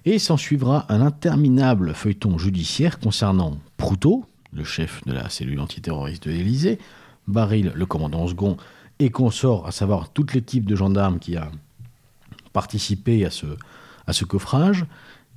Et 0.04 0.18
s'en 0.18 0.36
suivra 0.36 0.88
un 0.90 1.00
interminable 1.00 1.94
feuilleton 1.94 2.40
judiciaire 2.40 3.00
concernant 3.00 3.60
Proutot, 3.78 4.26
le 4.52 4.64
chef 4.64 5.04
de 5.06 5.14
la 5.14 5.30
cellule 5.30 5.60
antiterroriste 5.60 6.28
de 6.28 6.32
l'Élysée, 6.32 6.80
Baril, 7.28 7.72
le 7.76 7.86
commandant 7.86 8.28
second, 8.28 8.58
et 8.98 9.12
consort, 9.12 9.68
à 9.68 9.72
savoir 9.72 10.10
toutes 10.10 10.34
les 10.34 10.42
types 10.42 10.66
de 10.66 10.76
gendarmes 10.76 11.20
qui 11.20 11.38
a 11.38 11.52
participé 12.52 13.26
à 13.26 13.30
ce 14.14 14.26
coffrage. 14.26 14.86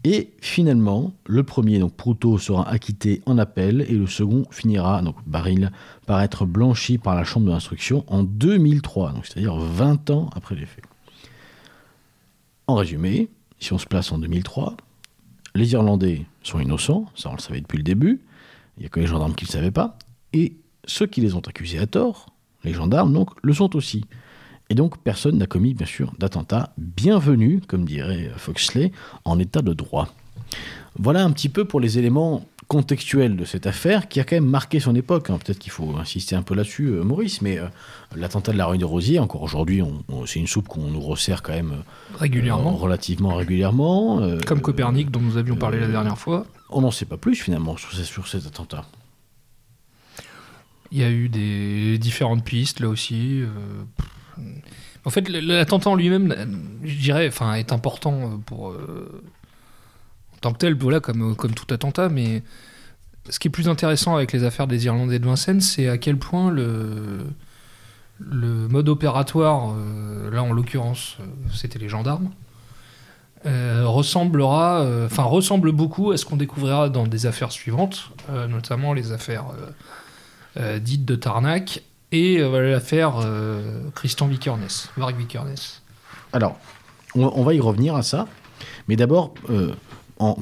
Et 0.07 0.31
finalement, 0.43 1.15
le 1.27 1.43
premier, 1.45 1.79
donc 1.79 1.95
Proutot, 1.95 2.37
sera 2.37 2.69
acquitté 2.69 3.23
en 3.25 3.39
appel 3.39 3.87
et 3.89 3.95
le 3.95 4.07
second 4.07 4.45
finira, 4.51 5.01
donc 5.01 5.17
Baril, 5.27 5.73
par 6.07 6.21
être 6.21 6.45
blanchi 6.45 6.99
par 6.99 7.15
la 7.15 7.25
chambre 7.25 7.51
d'instruction 7.51 8.05
en 8.09 8.23
2003, 8.23 9.13
donc 9.13 9.25
c'est-à-dire 9.25 9.57
20 9.57 10.11
ans 10.11 10.29
après 10.37 10.57
les 10.57 10.67
faits. 10.67 10.85
En 12.67 12.75
résumé, 12.75 13.31
si 13.59 13.73
on 13.73 13.79
se 13.79 13.87
place 13.87 14.13
en 14.13 14.19
2003, 14.19 14.77
les 15.55 15.73
Irlandais 15.73 16.27
sont 16.43 16.61
innocents, 16.61 17.07
ça 17.15 17.31
on 17.31 17.35
le 17.35 17.41
savait 17.41 17.63
depuis 17.63 17.79
le 17.79 17.85
début, 17.85 18.21
il 18.77 18.81
n'y 18.81 18.87
a 18.87 18.89
que 18.91 19.01
les 19.01 19.07
gendarmes 19.07 19.35
qui 19.35 19.45
ne 19.45 19.49
le 19.49 19.53
savaient 19.53 19.71
pas, 19.71 19.97
et 20.35 20.57
ceux 20.85 21.07
qui 21.07 21.23
les 21.23 21.35
ont 21.35 21.41
accusés 21.41 21.79
à 21.79 21.87
tort, 21.87 22.27
les 22.63 22.75
gendarmes 22.75 23.13
donc, 23.13 23.31
le 23.43 23.55
sont 23.55 23.75
aussi. 23.75 24.05
Et 24.75 24.77
donc 24.77 24.99
personne 24.99 25.39
n'a 25.39 25.47
commis 25.47 25.73
bien 25.73 25.87
sûr 25.87 26.13
d'attentat 26.19 26.73
bienvenu, 26.79 27.61
comme 27.69 27.85
dirait 27.85 28.33
Foxley, 28.37 28.91
en 29.25 29.39
état 29.39 29.63
de 29.63 29.73
droit. 29.73 30.13
Voilà 30.99 31.23
un 31.23 31.31
petit 31.31 31.49
peu 31.49 31.65
pour 31.65 31.79
les 31.79 31.97
éléments 32.01 32.45
contextuels 32.67 33.37
de 33.37 33.45
cette 33.45 33.69
affaire 33.69 34.09
qui 34.09 34.19
a 34.19 34.25
quand 34.25 34.35
même 34.35 34.49
marqué 34.49 34.81
son 34.81 34.97
époque. 34.97 35.31
hein. 35.31 35.39
Peut-être 35.39 35.61
qu'il 35.61 35.71
faut 35.71 35.95
insister 35.97 36.35
un 36.35 36.43
peu 36.43 36.57
là-dessus, 36.57 36.87
euh, 36.89 37.05
Maurice, 37.05 37.41
mais 37.41 37.57
euh, 37.57 37.69
l'attentat 38.17 38.51
de 38.53 38.59
la 38.59 38.67
rue 38.67 38.77
des 38.79 38.85
Rosiers, 38.85 39.21
encore 39.21 39.43
aujourd'hui, 39.43 39.81
c'est 40.27 40.41
une 40.41 40.49
soupe 40.49 40.67
qu'on 40.67 40.89
nous 40.89 41.01
resserre 41.01 41.43
quand 41.45 41.53
même 41.53 41.71
euh, 41.71 42.17
Régulièrement. 42.19 42.73
relativement 42.75 43.37
régulièrement. 43.37 44.29
Comme 44.45 44.61
Copernic, 44.61 45.13
dont 45.13 45.21
nous 45.21 45.37
avions 45.37 45.55
parlé 45.55 45.79
la 45.79 45.87
dernière 45.87 46.19
fois. 46.19 46.47
on 46.69 46.81
n'en 46.81 46.91
sait 46.91 47.05
pas 47.07 47.17
plus 47.17 47.37
finalement 47.37 47.77
sur, 47.77 47.93
ce- 47.93 48.03
sur 48.03 48.27
cet 48.27 48.45
attentat. 48.45 48.85
Il 50.91 50.99
y 50.99 51.05
a 51.05 51.11
eu 51.13 51.29
des 51.29 51.97
différentes 51.99 52.43
pistes 52.45 52.81
là 52.81 52.89
aussi. 52.89 53.43
pff. 53.97 54.09
En 55.05 55.11
fait, 55.11 55.29
l'attentat 55.29 55.91
en 55.91 55.95
lui-même, 55.97 56.33
euh, 56.33 56.47
je 56.83 56.97
dirais, 56.97 57.29
enfin, 57.29 57.55
est 57.55 57.73
important 57.73 58.15
euh, 58.15 58.37
pour 58.45 58.71
euh, 58.71 59.23
en 60.35 60.39
tant 60.41 60.53
que 60.53 60.59
tel, 60.59 60.75
voilà, 60.75 61.01
comme 61.01 61.37
comme 61.37 61.53
tout 61.53 61.73
attentat. 61.73 62.09
Mais 62.09 62.43
ce 63.29 63.39
qui 63.39 63.49
est 63.49 63.51
plus 63.51 63.69
intéressant 63.69 64.17
avec 64.17 64.33
les 64.33 64.45
affaires 64.45 64.67
des 64.67 64.87
Irlandais 64.87 65.19
de 65.19 65.27
Vincennes, 65.27 65.61
c'est 65.61 65.89
à 65.89 65.99
quel 65.99 66.19
point 66.19 66.51
le 66.51 67.27
le 68.21 68.69
mode 68.69 68.89
opératoire, 68.89 69.75
là 70.31 70.41
en 70.45 70.53
l'occurrence, 70.53 71.19
c'était 71.53 71.81
les 71.81 71.89
gendarmes, 71.89 72.31
ressemblera, 73.45 74.87
enfin 75.05 75.25
ressemble 75.25 75.73
beaucoup 75.73 76.13
à 76.13 76.17
ce 76.17 76.25
qu'on 76.25 76.37
découvrira 76.37 76.91
dans 76.91 77.09
des 77.09 77.27
affaires 77.27 77.51
suivantes, 77.51 78.13
notamment 78.49 78.93
les 78.93 79.11
affaires 79.11 79.47
dites 80.81 81.05
de 81.05 81.17
Tarnac 81.17 81.83
et 82.15 82.39
euh, 82.39 82.71
l'affaire 82.71 83.21
euh, 83.25 83.81
Christian 83.95 84.27
Vickerness, 84.27 84.91
Marc 84.97 85.17
Vickerness. 85.17 85.83
Alors, 86.33 86.59
on, 87.15 87.25
on 87.35 87.43
va 87.43 87.55
y 87.55 87.61
revenir 87.61 87.95
à 87.95 88.03
ça, 88.03 88.27
mais 88.89 88.97
d'abord, 88.97 89.35
euh, 89.51 89.73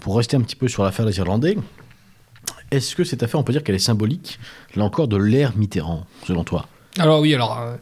pour 0.01 0.17
rester 0.17 0.37
un 0.37 0.41
petit 0.41 0.57
peu 0.57 0.69
sur 0.69 0.85
l'affaire 0.85 1.07
des 1.07 1.19
Irlandais, 1.19 1.57
est-ce 2.73 2.97
que 2.97 3.05
cette 3.05 3.23
affaire, 3.23 3.39
on 3.39 3.43
peut 3.43 3.53
dire 3.53 3.63
qu'elle 3.63 3.75
est 3.75 3.79
symbolique, 3.79 4.41
là 4.75 4.85
encore, 4.85 5.07
de 5.07 5.17
l'ère 5.17 5.57
Mitterrand, 5.57 6.07
selon 6.27 6.43
toi? 6.43 6.67
Alors 6.99 7.21
oui, 7.21 7.35
alors 7.35 7.59
euh, 7.61 7.77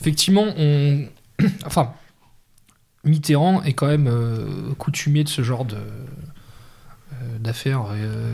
effectivement, 0.00 0.46
on, 0.56 1.04
enfin, 1.66 1.92
Mitterrand 3.04 3.62
est 3.62 3.74
quand 3.74 3.86
même 3.86 4.08
euh, 4.08 4.72
coutumier 4.78 5.22
de 5.24 5.28
ce 5.28 5.42
genre 5.42 5.64
de 5.64 5.76
euh, 5.76 7.38
d'affaires 7.40 7.84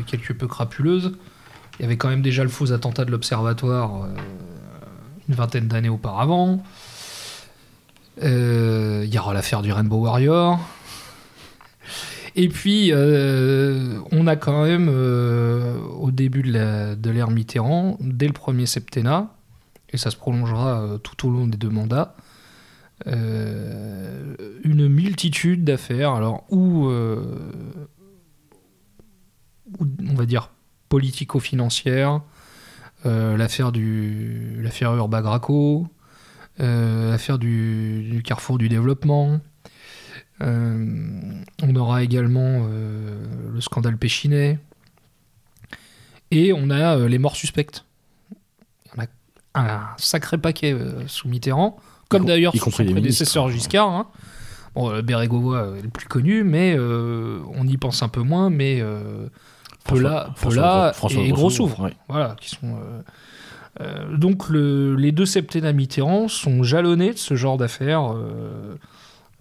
quelque 0.07 0.33
peu 0.33 0.47
crapuleuses. 0.47 1.17
Il 1.79 1.83
y 1.83 1.85
avait 1.85 1.97
quand 1.97 2.09
même 2.09 2.23
déjà 2.23 2.43
le 2.43 2.49
faux 2.49 2.73
attentat 2.73 3.05
de 3.05 3.11
l'Observatoire 3.11 4.09
une 5.29 5.35
vingtaine 5.35 5.69
d'années 5.69 5.89
auparavant. 5.89 6.63
Euh, 8.23 9.03
il 9.05 9.15
y 9.15 9.19
aura 9.19 9.33
l'affaire 9.35 9.63
du 9.63 9.73
Rainbow 9.73 9.99
Warrior. 9.99 10.59
Et 12.37 12.49
puis, 12.49 12.91
euh, 12.93 13.99
on 14.13 14.29
a 14.29 14.37
quand 14.37 14.63
même, 14.63 14.89
euh, 14.89 15.77
au 15.99 16.11
début 16.13 16.43
de 16.43 17.11
l'ère 17.11 17.31
Mitterrand, 17.31 17.97
dès 18.01 18.29
le 18.29 18.33
premier 18.33 18.67
septennat, 18.67 19.35
et 19.91 19.97
ça 19.97 20.11
se 20.11 20.17
prolongera 20.17 20.99
tout 21.03 21.27
au 21.27 21.33
long 21.33 21.49
des 21.49 21.57
deux 21.57 21.69
mandats, 21.71 22.15
une 23.07 24.89
multitude 24.89 25.65
d'affaires, 25.65 26.13
alors 26.13 26.45
euh, 26.53 27.25
où, 29.81 29.87
on 30.09 30.15
va 30.15 30.25
dire, 30.25 30.51
politico-financières, 30.89 32.21
l'affaire 33.05 33.73
du 33.73 34.61
l'affaire 34.63 34.95
Urba 34.95 35.23
Graco, 35.23 35.87
euh, 36.61 37.11
l'affaire 37.13 37.39
du, 37.39 38.03
du 38.11 38.23
Carrefour 38.23 38.59
du 38.59 38.69
développement. 38.69 39.41
Euh, 40.41 40.85
on 41.63 41.75
aura 41.77 42.03
également 42.03 42.67
euh, 42.69 43.25
le 43.53 43.61
scandale 43.61 43.97
Péchinet. 43.97 44.59
Et 46.31 46.53
on 46.53 46.71
a 46.71 46.97
euh, 46.99 47.09
les 47.09 47.19
morts 47.19 47.37
suspectes. 47.37 47.85
On 48.97 49.01
a 49.03 49.07
un 49.55 49.81
sacré 49.97 50.39
paquet 50.39 50.73
euh, 50.73 51.07
sous 51.09 51.27
Mitterrand, 51.29 51.79
comme 52.09 52.21
com- 52.21 52.29
d'ailleurs 52.29 52.53
sous 52.55 52.71
son 52.71 52.85
prédécesseur. 52.85 53.49
Giscard. 53.49 53.89
hein. 53.89 54.07
Bon, 54.75 54.91
euh, 54.91 55.03
Bérégovoy 55.03 55.57
euh, 55.59 55.77
est 55.79 55.83
le 55.83 55.89
plus 55.89 56.07
connu, 56.07 56.45
mais 56.45 56.75
euh, 56.77 57.41
on 57.55 57.67
y 57.67 57.77
pense 57.79 58.03
un 58.03 58.09
peu 58.09 58.21
moins. 58.21 58.51
Mais 58.51 58.79
euh, 58.81 59.27
Pelat 59.95 60.93
François 60.93 61.23
et 61.23 61.31
Grossouvre, 61.33 61.81
ouais. 61.81 61.95
voilà, 62.09 62.37
qui 62.41 62.51
sont. 62.51 62.77
euh, 62.77 63.03
euh, 63.81 64.17
donc 64.17 64.49
le- 64.49 64.97
les 64.97 65.13
deux 65.13 65.27
septennats 65.27 65.73
Mitterrand 65.73 66.29
sont 66.29 66.63
jalonnés 66.63 67.13
de 67.13 67.19
ce 67.19 67.35
genre 67.37 67.57
d'affaires 67.57 68.13
euh, 68.13 68.75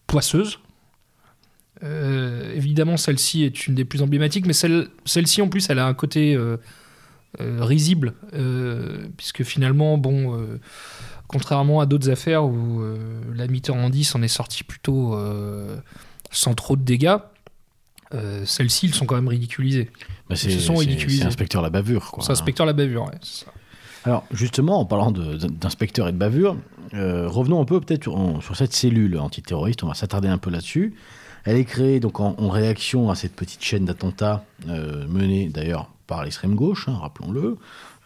poisseuses. 0.05 0.59
Euh, 1.83 2.53
évidemment, 2.55 2.97
celle-ci 2.97 3.43
est 3.43 3.67
une 3.67 3.75
des 3.75 3.85
plus 3.85 4.01
emblématiques, 4.01 4.45
mais 4.47 4.53
celle, 4.53 4.87
celle-ci 5.05 5.41
en 5.41 5.47
plus, 5.49 5.69
elle 5.69 5.79
a 5.79 5.85
un 5.85 5.93
côté 5.93 6.37
risible, 7.39 8.13
puisque 9.17 9.43
finalement, 9.43 9.97
bon, 9.99 10.39
contrairement 11.27 11.79
à 11.81 11.85
d'autres 11.85 12.09
affaires 12.09 12.45
où 12.45 12.81
la 13.35 13.45
Mitterrandie 13.47 14.03
s'en 14.05 14.23
est 14.23 14.27
sortie 14.27 14.63
plutôt 14.63 15.15
sans 16.31 16.53
trop 16.55 16.75
de 16.75 16.81
dégâts, 16.81 17.17
celles-ci, 18.45 18.87
ils 18.87 18.93
sont 18.95 19.05
quand 19.05 19.15
même 19.15 19.27
ridiculisées. 19.27 19.91
Bah, 20.29 20.35
sont 20.35 20.49
c'est- 20.49 20.79
ridiculisés. 20.79 21.21
c'est 21.21 21.27
inspecteur 21.27 21.61
la 21.61 21.69
bavure. 21.69 22.11
Quoi. 22.11 22.23
C'est 22.23 22.31
inspecteur 22.31 22.65
la 22.65 22.73
bavure, 22.73 23.03
ouais, 23.05 23.11
c'est 23.21 23.45
ça. 23.45 23.51
Alors, 24.05 24.23
justement, 24.31 24.79
en 24.79 24.85
parlant 24.85 25.11
de- 25.11 25.35
d'inspecteur 25.47 26.07
et 26.07 26.11
de 26.11 26.17
bavure, 26.17 26.55
euh, 26.93 27.27
revenons 27.27 27.61
un 27.61 27.65
peu 27.65 27.79
peut-être 27.81 28.03
sur, 28.03 28.15
en- 28.17 28.39
sur 28.41 28.55
cette 28.55 28.73
cellule 28.73 29.17
antiterroriste. 29.19 29.83
On 29.83 29.87
va 29.87 29.93
s'attarder 29.95 30.27
un 30.29 30.37
peu 30.37 30.49
là-dessus. 30.49 30.95
Elle 31.43 31.57
est 31.57 31.65
créée 31.65 31.99
donc 31.99 32.19
en, 32.19 32.35
en 32.37 32.49
réaction 32.49 33.09
à 33.09 33.15
cette 33.15 33.33
petite 33.35 33.63
chaîne 33.63 33.85
d'attentats 33.85 34.43
euh, 34.69 35.05
menée 35.07 35.49
d'ailleurs 35.49 35.89
par 36.05 36.23
l'extrême 36.23 36.55
gauche, 36.55 36.87
hein, 36.87 36.97
rappelons-le, 37.01 37.41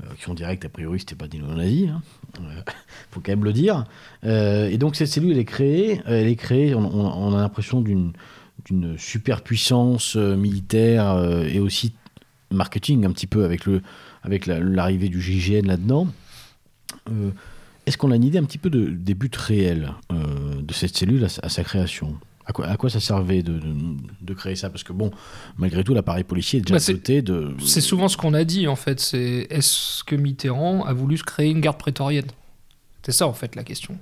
euh, 0.03 0.05
qui 0.17 0.23
sont 0.23 0.33
directs 0.33 0.65
a 0.65 0.69
priori, 0.69 0.99
c'était 0.99 1.13
pas 1.15 1.27
des 1.27 1.37
néo-nazis, 1.39 1.89
hein, 1.89 2.01
euh, 2.41 2.61
faut 3.11 3.19
quand 3.19 3.31
même 3.31 3.43
le 3.43 3.53
dire. 3.53 3.85
Euh, 4.25 4.69
et 4.69 4.77
donc 4.77 4.95
cette 4.95 5.07
cellule, 5.07 5.31
elle 5.33 5.37
est 5.39 5.45
créée, 5.45 6.01
elle 6.07 6.27
est 6.27 6.35
créée. 6.35 6.73
On, 6.73 6.79
on- 6.83 7.29
on 7.31 7.35
a 7.35 7.41
l'impression 7.41 7.81
d'une 7.81 8.13
d'une 8.65 8.95
superpuissance 8.95 10.15
militaire 10.15 11.19
et 11.47 11.59
aussi 11.59 11.93
marketing 12.51 13.05
un 13.05 13.11
petit 13.11 13.27
peu 13.27 13.43
avec 13.45 13.65
le 13.65 13.81
avec 14.23 14.45
la- 14.45 14.59
l'arrivée 14.59 15.09
du 15.09 15.21
GIGN 15.21 15.65
là-dedans. 15.67 16.07
Euh, 17.09 17.31
Est-ce 17.87 17.97
qu'on 17.97 18.11
a 18.11 18.15
une 18.15 18.23
idée 18.23 18.37
un 18.37 18.43
petit 18.43 18.59
peu 18.59 18.69
de, 18.69 18.85
des 18.85 19.15
buts 19.15 19.31
réels 19.35 19.91
euh, 20.11 20.61
de 20.61 20.73
cette 20.73 20.95
cellule 20.95 21.23
à, 21.25 21.29
sa- 21.29 21.41
à 21.41 21.49
sa 21.49 21.63
création? 21.63 22.15
À 22.45 22.53
quoi, 22.53 22.67
à 22.67 22.75
quoi 22.77 22.89
ça 22.89 22.99
servait 22.99 23.41
de, 23.43 23.53
de- 23.59 23.75
de 24.21 24.33
créer 24.33 24.55
ça? 24.55 24.69
Parce 24.69 24.83
que 24.83 24.93
bon, 24.93 25.09
malgré 25.57 25.83
tout, 25.83 25.93
l'appareil 25.93 26.23
policier 26.23 26.59
est 26.59 26.61
déjà 26.61 26.75
Bah, 26.75 26.79
c'est- 26.79 26.93
doté 26.93 27.21
de... 27.21 27.55
C'est 27.63 27.81
souvent 27.81 28.07
ce 28.07 28.17
qu'on 28.17 28.33
a 28.35 28.43
dit 28.43 28.67
en 28.67 28.75
fait. 28.75 28.99
C'est 28.99 29.47
est-ce 29.49 30.03
que 30.03 30.15
Mitterrand 30.15 30.83
a 30.85 30.93
voulu 30.93 31.17
se 31.17 31.23
créer 31.23 31.49
une 31.49 31.59
garde 31.61 31.77
prétorienne? 31.77 32.27
C'est 33.03 33.11
ça 33.13 33.25
en 33.27 33.33
fait 33.33 33.55
la 33.55 33.63
question. 33.63 33.97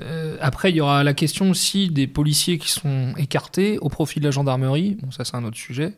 Euh, 0.00 0.36
après, 0.40 0.70
il 0.70 0.76
y 0.76 0.80
aura 0.80 1.02
la 1.02 1.14
question 1.14 1.50
aussi 1.50 1.88
des 1.88 2.06
policiers 2.06 2.58
qui 2.58 2.70
sont 2.70 3.14
écartés 3.16 3.78
au 3.78 3.88
profit 3.88 4.20
de 4.20 4.24
la 4.26 4.30
gendarmerie. 4.30 4.98
Bon, 5.02 5.10
ça 5.10 5.24
c'est 5.24 5.36
un 5.36 5.44
autre 5.44 5.56
sujet. 5.56 5.92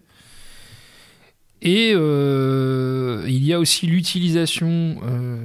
Et 1.60 1.92
euh, 1.94 3.24
il 3.26 3.44
y 3.44 3.52
a 3.52 3.58
aussi 3.58 3.86
l'utilisation 3.86 5.00
euh, 5.02 5.38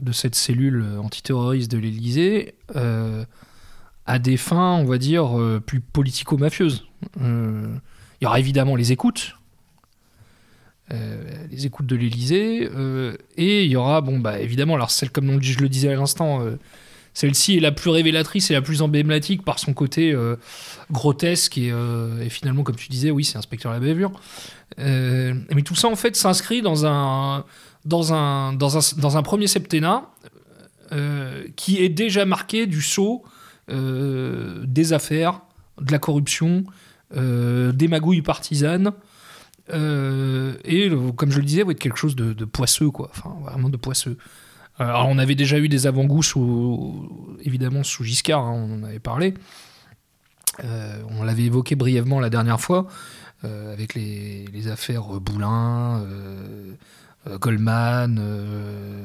de 0.00 0.12
cette 0.12 0.34
cellule 0.34 0.84
antiterroriste 1.02 1.70
de 1.70 1.78
l'Élysée 1.78 2.54
euh, 2.76 3.24
à 4.06 4.18
des 4.18 4.36
fins, 4.36 4.74
on 4.74 4.84
va 4.84 4.98
dire, 4.98 5.36
plus 5.66 5.80
politico-mafieuses. 5.80 6.86
Il 7.16 7.80
y 8.22 8.26
aura 8.26 8.38
évidemment 8.38 8.76
les 8.76 8.92
écoutes, 8.92 9.36
les 10.90 11.66
écoutes 11.66 11.86
de 11.86 11.96
l'Élysée, 11.96 12.68
euh, 12.72 13.16
et 13.36 13.64
il 13.64 13.70
y 13.70 13.76
aura, 13.76 14.02
bon, 14.02 14.18
bah 14.18 14.38
évidemment, 14.40 14.74
alors 14.74 14.90
celle, 14.90 15.10
comme 15.10 15.42
je 15.42 15.58
le 15.58 15.68
disais 15.68 15.88
à 15.88 15.94
l'instant, 15.94 16.44
celle-ci 17.14 17.56
est 17.56 17.60
la 17.60 17.70
plus 17.70 17.90
révélatrice 17.90 18.50
et 18.50 18.54
la 18.54 18.60
plus 18.60 18.82
emblématique 18.82 19.44
par 19.44 19.60
son 19.60 19.72
côté 19.72 20.12
euh, 20.12 20.36
grotesque 20.90 21.56
et, 21.56 21.70
euh, 21.70 22.20
et 22.20 22.28
finalement, 22.28 22.64
comme 22.64 22.74
tu 22.74 22.88
disais, 22.88 23.12
oui, 23.12 23.24
c'est 23.24 23.38
inspecteur 23.38 23.72
la 23.72 23.78
bavure. 23.78 24.12
Euh, 24.80 25.32
mais 25.54 25.62
tout 25.62 25.76
ça, 25.76 25.88
en 25.88 25.94
fait, 25.94 26.16
s'inscrit 26.16 26.60
dans 26.60 26.86
un, 26.86 27.44
dans, 27.84 28.12
un, 28.12 28.52
dans, 28.52 28.76
un, 28.76 29.00
dans 29.00 29.16
un 29.16 29.22
premier 29.22 29.46
septennat 29.46 30.10
euh, 30.92 31.46
qui 31.54 31.82
est 31.82 31.88
déjà 31.88 32.24
marqué 32.24 32.66
du 32.66 32.82
saut 32.82 33.24
des 33.66 34.92
affaires, 34.92 35.40
de 35.80 35.90
la 35.90 35.98
corruption, 35.98 36.64
des 37.14 37.88
magouilles 37.88 38.20
partisanes. 38.20 38.92
et 39.70 40.90
comme 41.16 41.30
je 41.30 41.38
le 41.38 41.44
disais, 41.44 41.62
ouais, 41.62 41.74
quelque 41.74 41.96
chose 41.96 42.14
de, 42.14 42.34
de 42.34 42.44
poisseux, 42.44 42.90
quoi. 42.90 43.10
Enfin, 43.16 43.34
vraiment 43.40 43.70
de 43.70 43.78
poisseux. 43.78 44.18
Euh, 44.80 44.84
Alors, 44.84 45.06
on 45.08 45.18
avait 45.18 45.34
déjà 45.34 45.58
eu 45.58 45.68
des 45.68 45.86
avant-goûts 45.86 46.22
sous, 46.22 47.08
évidemment, 47.44 47.82
sous 47.84 48.04
Giscard, 48.04 48.40
hein, 48.44 48.66
on 48.68 48.80
en 48.80 48.82
avait 48.84 48.98
parlé. 48.98 49.34
Euh, 50.64 51.02
on 51.10 51.22
l'avait 51.24 51.44
évoqué 51.44 51.74
brièvement 51.74 52.20
la 52.20 52.30
dernière 52.30 52.60
fois, 52.60 52.86
euh, 53.44 53.72
avec 53.72 53.94
les, 53.94 54.46
les 54.52 54.68
affaires 54.68 55.04
Boulin, 55.20 56.00
euh, 56.04 56.72
euh, 57.28 57.38
Goldman, 57.38 58.18
euh, 58.20 59.02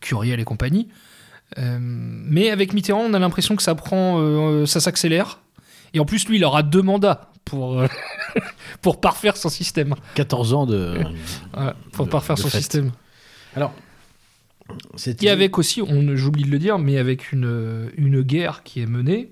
Curiel 0.00 0.40
et 0.40 0.44
compagnie. 0.44 0.88
Euh, 1.58 1.78
mais 1.80 2.50
avec 2.50 2.72
Mitterrand, 2.72 3.00
on 3.02 3.14
a 3.14 3.18
l'impression 3.18 3.56
que 3.56 3.62
ça 3.62 3.74
prend, 3.74 4.18
euh, 4.20 4.66
ça 4.66 4.80
s'accélère. 4.80 5.40
Et 5.92 6.00
en 6.00 6.04
plus, 6.04 6.26
lui, 6.28 6.36
il 6.38 6.44
aura 6.44 6.62
deux 6.62 6.82
mandats 6.82 7.30
pour, 7.44 7.78
euh, 7.80 7.86
pour 8.82 9.00
parfaire 9.00 9.36
son 9.36 9.48
système. 9.48 9.94
14 10.16 10.54
ans 10.54 10.66
de... 10.66 10.98
Voilà, 11.52 11.76
pour 11.92 12.06
De- 12.06 12.10
parfaire 12.10 12.36
de 12.36 12.40
son 12.40 12.48
fait. 12.48 12.58
système. 12.58 12.90
Alors, 13.54 13.72
Et 15.22 15.30
avec 15.30 15.58
aussi, 15.58 15.82
on 15.82 16.16
j'oublie 16.16 16.44
de 16.44 16.50
le 16.50 16.58
dire, 16.58 16.78
mais 16.78 16.96
avec 16.98 17.32
une, 17.32 17.90
une 17.96 18.22
guerre 18.22 18.62
qui 18.62 18.80
est 18.80 18.86
menée 18.86 19.30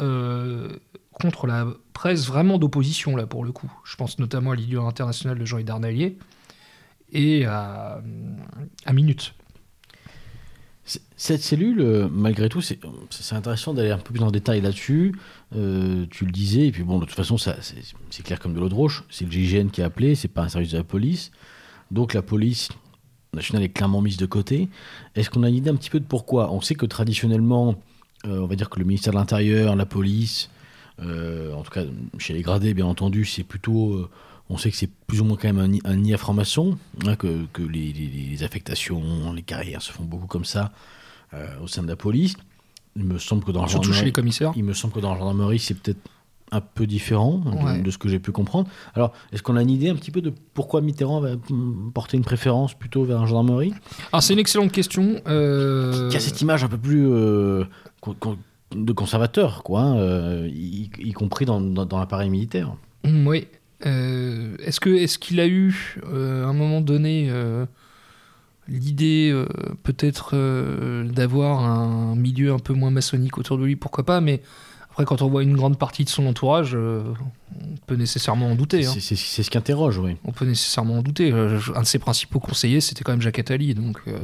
euh, 0.00 0.76
contre 1.12 1.46
la 1.46 1.66
presse 1.92 2.26
vraiment 2.26 2.58
d'opposition, 2.58 3.14
là, 3.16 3.26
pour 3.26 3.44
le 3.44 3.52
coup. 3.52 3.70
Je 3.84 3.94
pense 3.96 4.18
notamment 4.18 4.50
à 4.52 4.56
l'Idiot 4.56 4.84
international 4.86 5.38
de 5.38 5.44
Jean-Yves 5.44 5.66
Darnalier 5.66 6.16
et 7.12 7.44
à, 7.44 8.02
à 8.84 8.92
Minute. 8.92 9.34
Cette 11.16 11.42
cellule, 11.42 11.80
euh, 11.80 12.08
malgré 12.10 12.48
tout, 12.48 12.60
c'est 12.60 12.80
c'est 13.10 13.36
intéressant 13.36 13.72
d'aller 13.72 13.92
un 13.92 13.98
peu 13.98 14.12
plus 14.12 14.24
en 14.24 14.32
détail 14.32 14.60
là-dessus. 14.60 15.14
Euh, 15.54 16.06
tu 16.10 16.24
le 16.26 16.32
disais, 16.32 16.66
et 16.66 16.72
puis 16.72 16.82
bon, 16.82 16.98
de 16.98 17.04
toute 17.04 17.14
façon, 17.14 17.38
ça- 17.38 17.56
c'est 17.60 17.76
c'est 18.10 18.24
clair 18.24 18.40
comme 18.40 18.52
de 18.52 18.58
l'eau 18.58 18.68
de 18.68 18.74
roche. 18.74 19.04
C'est 19.08 19.24
le 19.24 19.30
GIGN 19.30 19.68
qui 19.68 19.80
a 19.82 19.84
appelé, 19.84 20.16
c'est 20.16 20.26
pas 20.26 20.42
un 20.42 20.48
service 20.48 20.72
de 20.72 20.78
la 20.78 20.82
police. 20.84 21.30
Donc 21.92 22.14
la 22.14 22.22
police 22.22 22.70
nationale 23.34 23.64
est 23.64 23.70
clairement 23.70 24.02
mise 24.02 24.18
de 24.18 24.26
côté. 24.26 24.68
Est-ce 25.14 25.30
qu'on 25.30 25.42
a 25.42 25.48
une 25.48 25.54
idée 25.54 25.70
un 25.70 25.76
petit 25.76 25.88
peu 25.90 26.00
de 26.00 26.04
pourquoi? 26.04 26.52
On 26.52 26.60
sait 26.60 26.74
que 26.74 26.84
traditionnellement, 26.84 27.76
euh, 28.26 28.40
on 28.40 28.46
va 28.46 28.56
dire 28.56 28.68
que 28.68 28.78
le 28.78 28.84
ministère 28.84 29.14
de 29.14 29.18
l'Intérieur, 29.18 29.74
la 29.74 29.86
police, 29.86 30.50
euh, 31.00 31.54
en 31.54 31.62
tout 31.62 31.70
cas 31.70 31.84
chez 32.18 32.34
les 32.34 32.42
gradés, 32.42 32.74
bien 32.74 32.86
entendu, 32.86 33.24
c'est 33.24 33.42
plutôt. 33.44 33.94
euh, 33.94 34.10
on 34.50 34.58
sait 34.58 34.70
que 34.70 34.76
c'est 34.76 34.90
plus 35.06 35.22
ou 35.22 35.24
moins 35.24 35.38
quand 35.40 35.50
même 35.50 35.80
un, 35.84 35.90
un 35.90 35.96
nid 35.96 36.12
à 36.12 36.18
franc-maçon, 36.18 36.76
hein, 37.06 37.16
que, 37.16 37.46
que 37.54 37.62
les, 37.62 37.92
les- 37.94 38.06
les 38.30 38.42
affectations, 38.42 39.32
les 39.32 39.40
carrières 39.42 39.80
se 39.80 39.92
font 39.92 40.04
beaucoup 40.04 40.26
comme 40.26 40.44
ça 40.44 40.72
au 41.62 41.66
sein 41.66 41.82
de 41.82 41.88
la 41.88 41.96
police. 41.96 42.34
Il 42.94 43.04
me 43.04 43.18
semble 43.18 43.42
que 43.42 43.52
dans 43.52 43.66
Surtout 43.66 43.94
chez 43.94 44.04
les 44.04 44.12
commissaires. 44.12 44.52
il 44.54 44.64
me 44.64 44.74
semble 44.74 44.92
que 44.92 45.00
dans 45.00 45.14
la 45.14 45.18
gendarmerie, 45.18 45.58
c'est 45.58 45.72
peut-être 45.72 45.96
un 46.52 46.60
peu 46.60 46.86
différent 46.86 47.38
de- 47.38 47.50
Ouais. 47.64 47.80
de, 47.82 47.90
ce 47.90 47.98
que 47.98 48.08
j'ai 48.08 48.18
pu 48.20 48.30
comprendre. 48.30 48.68
Alors, 48.94 49.12
est-ce 49.32 49.42
qu'on 49.42 49.56
a 49.56 49.62
une 49.62 49.70
idée 49.70 49.88
un 49.88 49.94
petit 49.96 50.10
peu 50.12 50.20
de 50.20 50.32
pourquoi 50.54 50.80
Mitterrand 50.82 51.20
va 51.20 51.30
porter 51.94 52.16
une 52.16 52.22
préférence 52.24 52.74
plutôt 52.74 53.04
vers 53.04 53.20
la 53.20 53.26
gendarmerie? 53.26 53.72
Alors, 54.12 54.22
c'est 54.22 54.34
une 54.34 54.38
excellente 54.38 54.70
question. 54.70 55.20
euh, 55.26 56.08
Qui 56.10 56.16
a 56.16 56.20
cette 56.20 56.40
image 56.40 56.62
un 56.62 56.68
peu 56.68 56.78
plus 56.78 57.06
euh, 57.10 57.64
con- 58.00 58.14
con- 58.20 58.38
de 58.74 58.92
conservateur, 58.92 59.62
quoi, 59.64 59.80
hein, 59.82 59.96
euh, 59.98 60.48
y, 60.52 60.90
y 60.98 61.12
compris 61.12 61.44
dans, 61.44 61.60
dans- 61.60 61.84
dans 61.86 61.98
l'appareil 61.98 62.30
militaire. 62.30 62.74
Mm, 63.04 63.26
Oui. 63.26 63.48
Euh, 63.84 64.54
est-ce 64.60 64.78
que 64.78 64.90
est-ce 64.90 65.18
qu'il 65.18 65.40
a 65.40 65.46
eu 65.48 65.96
euh, 66.12 66.44
à 66.44 66.48
un 66.48 66.52
moment 66.52 66.80
donné 66.80 67.26
euh, 67.30 67.66
l'idée 68.68 69.30
euh, 69.32 69.46
peut-être 69.82 70.30
euh, 70.34 71.04
d'avoir 71.08 71.64
un 71.64 72.14
milieu 72.14 72.52
un 72.52 72.58
peu 72.60 72.74
moins 72.74 72.90
maçonnique 72.90 73.38
autour 73.38 73.58
de 73.58 73.64
lui? 73.64 73.76
Pourquoi 73.76 74.04
pas 74.04 74.20
Mais 74.20 74.40
Après, 74.92 75.04
quand 75.04 75.22
on 75.22 75.28
voit 75.28 75.42
une 75.42 75.56
grande 75.56 75.78
partie 75.78 76.04
de 76.04 76.08
son 76.10 76.26
entourage, 76.26 76.72
euh, 76.74 77.02
on 77.60 77.76
peut 77.86 77.96
nécessairement 77.96 78.50
en 78.50 78.54
douter. 78.54 78.84
hein. 78.86 78.92
C'est 78.98 79.16
ce 79.16 79.50
qui 79.50 79.58
interroge, 79.58 79.98
oui. 79.98 80.16
On 80.24 80.32
peut 80.32 80.44
nécessairement 80.44 80.98
en 80.98 81.02
douter. 81.02 81.32
Euh, 81.32 81.58
Un 81.74 81.80
de 81.80 81.86
ses 81.86 81.98
principaux 81.98 82.40
conseillers, 82.40 82.80
c'était 82.82 83.02
quand 83.02 83.12
même 83.12 83.22
Jacques 83.22 83.38
Attali, 83.38 83.74
donc 83.74 83.98
euh, 84.06 84.18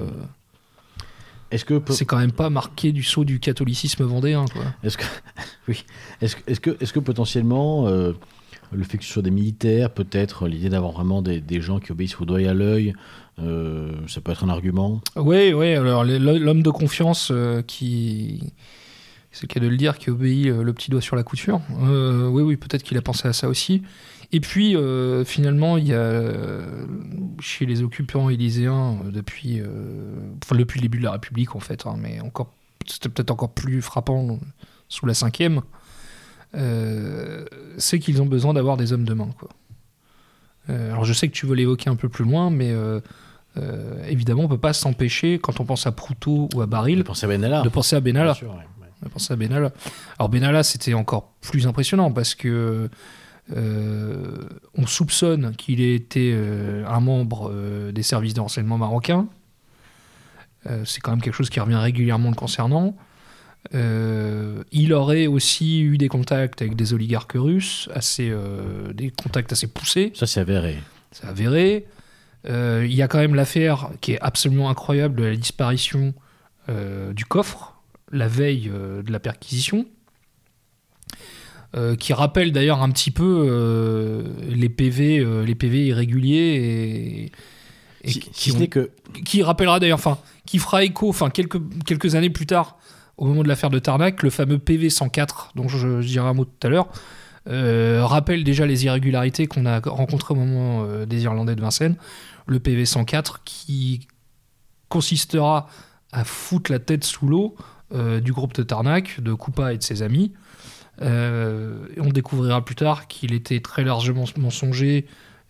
Est-ce 1.50 1.64
que, 1.64 1.80
c'est 1.90 2.04
quand 2.04 2.18
même 2.18 2.32
pas 2.32 2.50
marqué 2.50 2.92
du 2.92 3.02
sceau 3.02 3.24
du 3.24 3.40
catholicisme 3.40 4.04
vendéen. 4.04 4.44
Quoi. 4.52 4.62
est-ce 4.84 4.98
que, 4.98 5.04
oui, 5.68 5.84
est-ce 6.20 6.36
est-ce 6.46 6.60
que, 6.60 6.76
est-ce 6.80 6.92
que 6.92 7.00
potentiellement 7.00 7.86
euh, 7.86 8.12
le 8.70 8.84
fait 8.84 8.98
que 8.98 9.04
ce 9.04 9.10
soit 9.14 9.22
des 9.22 9.30
militaires, 9.30 9.88
peut-être 9.88 10.46
l'idée 10.46 10.68
d'avoir 10.68 10.92
vraiment 10.92 11.22
des, 11.22 11.40
des 11.40 11.62
gens 11.62 11.78
qui 11.78 11.92
obéissent 11.92 12.20
au 12.20 12.26
doigt 12.26 12.42
et 12.42 12.46
à 12.48 12.52
l'œil, 12.52 12.92
euh, 13.38 13.92
ça 14.06 14.20
peut 14.20 14.32
être 14.32 14.44
un 14.44 14.50
argument? 14.50 15.00
Oui, 15.16 15.54
oui, 15.54 15.72
alors 15.74 16.04
l'homme 16.04 16.62
de 16.62 16.70
confiance 16.70 17.30
euh, 17.32 17.62
qui. 17.62 18.52
C'est 19.38 19.44
le 19.44 19.54
cas 19.54 19.60
de 19.60 19.68
le 19.68 19.76
dire, 19.76 19.98
qui 19.98 20.10
obéit 20.10 20.48
euh, 20.48 20.64
le 20.64 20.72
petit 20.72 20.90
doigt 20.90 21.00
sur 21.00 21.14
la 21.14 21.22
couture. 21.22 21.60
Euh, 21.82 22.26
oui, 22.26 22.42
oui, 22.42 22.56
peut-être 22.56 22.82
qu'il 22.82 22.98
a 22.98 23.02
pensé 23.02 23.28
à 23.28 23.32
ça 23.32 23.48
aussi. 23.48 23.84
Et 24.32 24.40
puis, 24.40 24.74
euh, 24.74 25.24
finalement, 25.24 25.76
il 25.76 25.86
y 25.86 25.94
a 25.94 26.64
chez 27.38 27.64
les 27.64 27.84
occupants 27.84 28.30
élyséens, 28.30 28.96
depuis, 29.04 29.60
euh, 29.60 30.16
enfin, 30.42 30.56
depuis 30.56 30.80
le 30.80 30.82
début 30.82 30.98
de 30.98 31.04
la 31.04 31.12
République, 31.12 31.54
en 31.54 31.60
fait, 31.60 31.86
hein, 31.86 31.94
mais 31.96 32.18
encore, 32.18 32.52
c'était 32.84 33.08
peut-être 33.08 33.30
encore 33.30 33.54
plus 33.54 33.80
frappant 33.80 34.40
sous 34.88 35.06
la 35.06 35.14
cinquième, 35.14 35.60
c'est 36.52 38.00
qu'ils 38.00 38.20
ont 38.20 38.26
besoin 38.26 38.54
d'avoir 38.54 38.76
des 38.76 38.92
hommes 38.92 39.04
de 39.04 39.14
main. 39.14 39.30
Quoi. 39.38 39.50
Alors, 40.66 41.04
je 41.04 41.12
sais 41.12 41.28
que 41.28 41.32
tu 41.32 41.46
veux 41.46 41.54
l'évoquer 41.54 41.90
un 41.90 41.96
peu 41.96 42.08
plus 42.08 42.24
loin, 42.24 42.50
mais. 42.50 42.74
évidemment, 44.08 44.42
on 44.42 44.48
peut 44.48 44.58
pas 44.58 44.72
s'empêcher, 44.72 45.38
quand 45.38 45.60
on 45.60 45.64
pense 45.64 45.86
à 45.86 45.92
Proutot 45.92 46.48
ou 46.56 46.60
à 46.60 46.64
Il 46.64 46.70
Baril, 46.70 47.04
pensait 47.04 47.26
à 47.26 47.28
Benalla. 47.28 47.62
de 47.62 47.68
penser 47.68 47.94
à 47.94 48.00
Benalla. 48.00 48.32
Bien 48.32 48.34
sûr, 48.34 48.50
ouais, 48.50 48.56
ouais. 48.56 48.77
On 49.00 49.06
va 49.06 49.10
penser 49.10 49.32
à 49.32 49.36
Benalla. 49.36 49.72
Alors 50.18 50.28
Benalla, 50.28 50.62
c'était 50.62 50.94
encore 50.94 51.32
plus 51.40 51.66
impressionnant 51.66 52.10
parce 52.10 52.34
que 52.34 52.88
euh, 53.56 54.36
on 54.74 54.86
soupçonne 54.86 55.54
qu'il 55.56 55.80
ait 55.80 55.94
été 55.94 56.32
euh, 56.34 56.86
un 56.86 57.00
membre 57.00 57.50
euh, 57.50 57.92
des 57.92 58.02
services 58.02 58.34
de 58.34 58.40
renseignement 58.40 58.78
marocains. 58.78 59.26
C'est 60.84 61.00
quand 61.00 61.12
même 61.12 61.22
quelque 61.22 61.34
chose 61.34 61.48
qui 61.48 61.60
revient 61.60 61.76
régulièrement 61.76 62.28
le 62.28 62.34
concernant. 62.34 62.94
Il 63.72 64.92
aurait 64.92 65.26
aussi 65.26 65.80
eu 65.80 65.96
des 65.96 66.08
contacts 66.08 66.60
avec 66.60 66.76
des 66.76 66.92
oligarques 66.92 67.36
russes, 67.36 67.88
assez, 67.94 68.30
des 68.92 69.10
contacts 69.10 69.50
assez 69.50 69.66
poussés. 69.66 70.12
Ça, 70.14 70.26
c'est 70.26 70.40
avéré. 70.40 70.76
C'est 71.10 71.26
avéré. 71.26 71.86
Il 72.44 72.92
y 72.92 73.00
a 73.00 73.08
quand 73.08 73.16
même 73.16 73.34
l'affaire 73.34 73.88
qui 74.02 74.12
est 74.12 74.20
absolument 74.20 74.68
incroyable 74.68 75.14
de 75.14 75.24
la 75.24 75.36
disparition 75.36 76.12
du 76.68 77.24
coffre 77.24 77.77
la 78.12 78.28
veille 78.28 78.70
euh, 78.72 79.02
de 79.02 79.12
la 79.12 79.20
perquisition, 79.20 79.86
euh, 81.76 81.96
qui 81.96 82.12
rappelle 82.14 82.52
d'ailleurs 82.52 82.82
un 82.82 82.90
petit 82.90 83.10
peu 83.10 83.46
euh, 83.50 84.22
les 84.48 84.68
PV, 84.70 85.18
euh, 85.18 85.44
les 85.44 85.54
PV 85.54 85.86
irréguliers 85.88 86.36
et, 86.38 87.32
et 88.04 88.10
si, 88.10 88.20
qui, 88.20 88.30
si 88.32 88.50
ce 88.50 88.56
ont- 88.56 88.60
n'est 88.60 88.68
que 88.68 88.90
qui 89.24 89.42
rappellera 89.42 89.78
d'ailleurs, 89.78 89.98
enfin, 89.98 90.18
qui 90.46 90.58
fera 90.58 90.82
écho, 90.84 91.08
enfin, 91.10 91.28
quelques, 91.30 91.60
quelques 91.84 92.14
années 92.14 92.30
plus 92.30 92.46
tard, 92.46 92.78
au 93.18 93.26
moment 93.26 93.42
de 93.42 93.48
l'affaire 93.48 93.68
de 93.70 93.78
Tarnac, 93.78 94.22
le 94.22 94.30
fameux 94.30 94.58
PV 94.58 94.88
104, 94.90 95.52
dont 95.56 95.68
je, 95.68 96.00
je 96.00 96.06
dirai 96.06 96.26
un 96.28 96.34
mot 96.34 96.44
tout 96.44 96.66
à 96.66 96.70
l'heure, 96.70 96.88
rappelle 97.46 98.44
déjà 98.44 98.64
les 98.66 98.84
irrégularités 98.84 99.46
qu'on 99.46 99.64
a 99.66 99.80
rencontrées 99.80 100.34
au 100.34 100.36
moment 100.36 100.86
des 101.06 101.22
Irlandais 101.24 101.56
de 101.56 101.60
Vincennes. 101.62 101.96
Le 102.46 102.60
PV 102.60 102.84
104 102.84 103.42
qui 103.44 104.06
consistera 104.88 105.66
à 106.12 106.24
foutre 106.24 106.70
la 106.70 106.78
tête 106.78 107.04
sous 107.04 107.26
l'eau 107.26 107.56
euh, 107.92 108.20
du 108.20 108.32
groupe 108.32 108.54
de 108.54 108.62
Tarnac, 108.62 109.20
de 109.20 109.32
Coupa 109.34 109.72
et 109.72 109.78
de 109.78 109.82
ses 109.82 110.02
amis. 110.02 110.32
Euh, 111.00 111.86
et 111.96 112.00
on 112.00 112.08
découvrira 112.08 112.64
plus 112.64 112.74
tard 112.74 113.06
qu'il 113.06 113.32
était 113.32 113.60
très 113.60 113.84
largement 113.84 114.24
mensonger, 114.36 115.06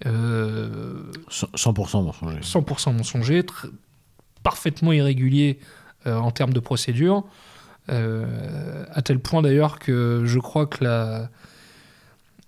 euh, 0.06 1.10
100% 1.30 2.04
mensonger. 2.04 2.40
100% 2.40 2.96
mensonger, 2.96 3.44
parfaitement 4.42 4.92
irrégulier 4.92 5.58
euh, 6.06 6.16
en 6.16 6.30
termes 6.30 6.52
de 6.52 6.60
procédure, 6.60 7.24
euh, 7.90 8.84
à 8.92 9.02
tel 9.02 9.18
point 9.18 9.42
d'ailleurs 9.42 9.78
que 9.78 10.22
je 10.26 10.38
crois 10.38 10.66
que 10.66 10.84
la, 10.84 11.30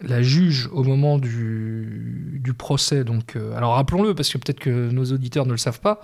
la 0.02 0.22
juge 0.22 0.68
au 0.72 0.84
moment 0.84 1.18
du, 1.18 2.40
du 2.42 2.54
procès, 2.54 3.04
donc, 3.04 3.36
euh, 3.36 3.56
alors 3.56 3.74
rappelons-le 3.74 4.14
parce 4.14 4.30
que 4.30 4.38
peut-être 4.38 4.60
que 4.60 4.90
nos 4.90 5.04
auditeurs 5.06 5.46
ne 5.46 5.52
le 5.52 5.58
savent 5.58 5.80
pas, 5.80 6.00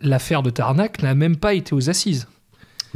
l'affaire 0.00 0.42
de 0.42 0.50
Tarnac 0.50 1.02
n'a 1.02 1.14
même 1.14 1.36
pas 1.36 1.54
été 1.54 1.74
aux 1.74 1.90
assises, 1.90 2.28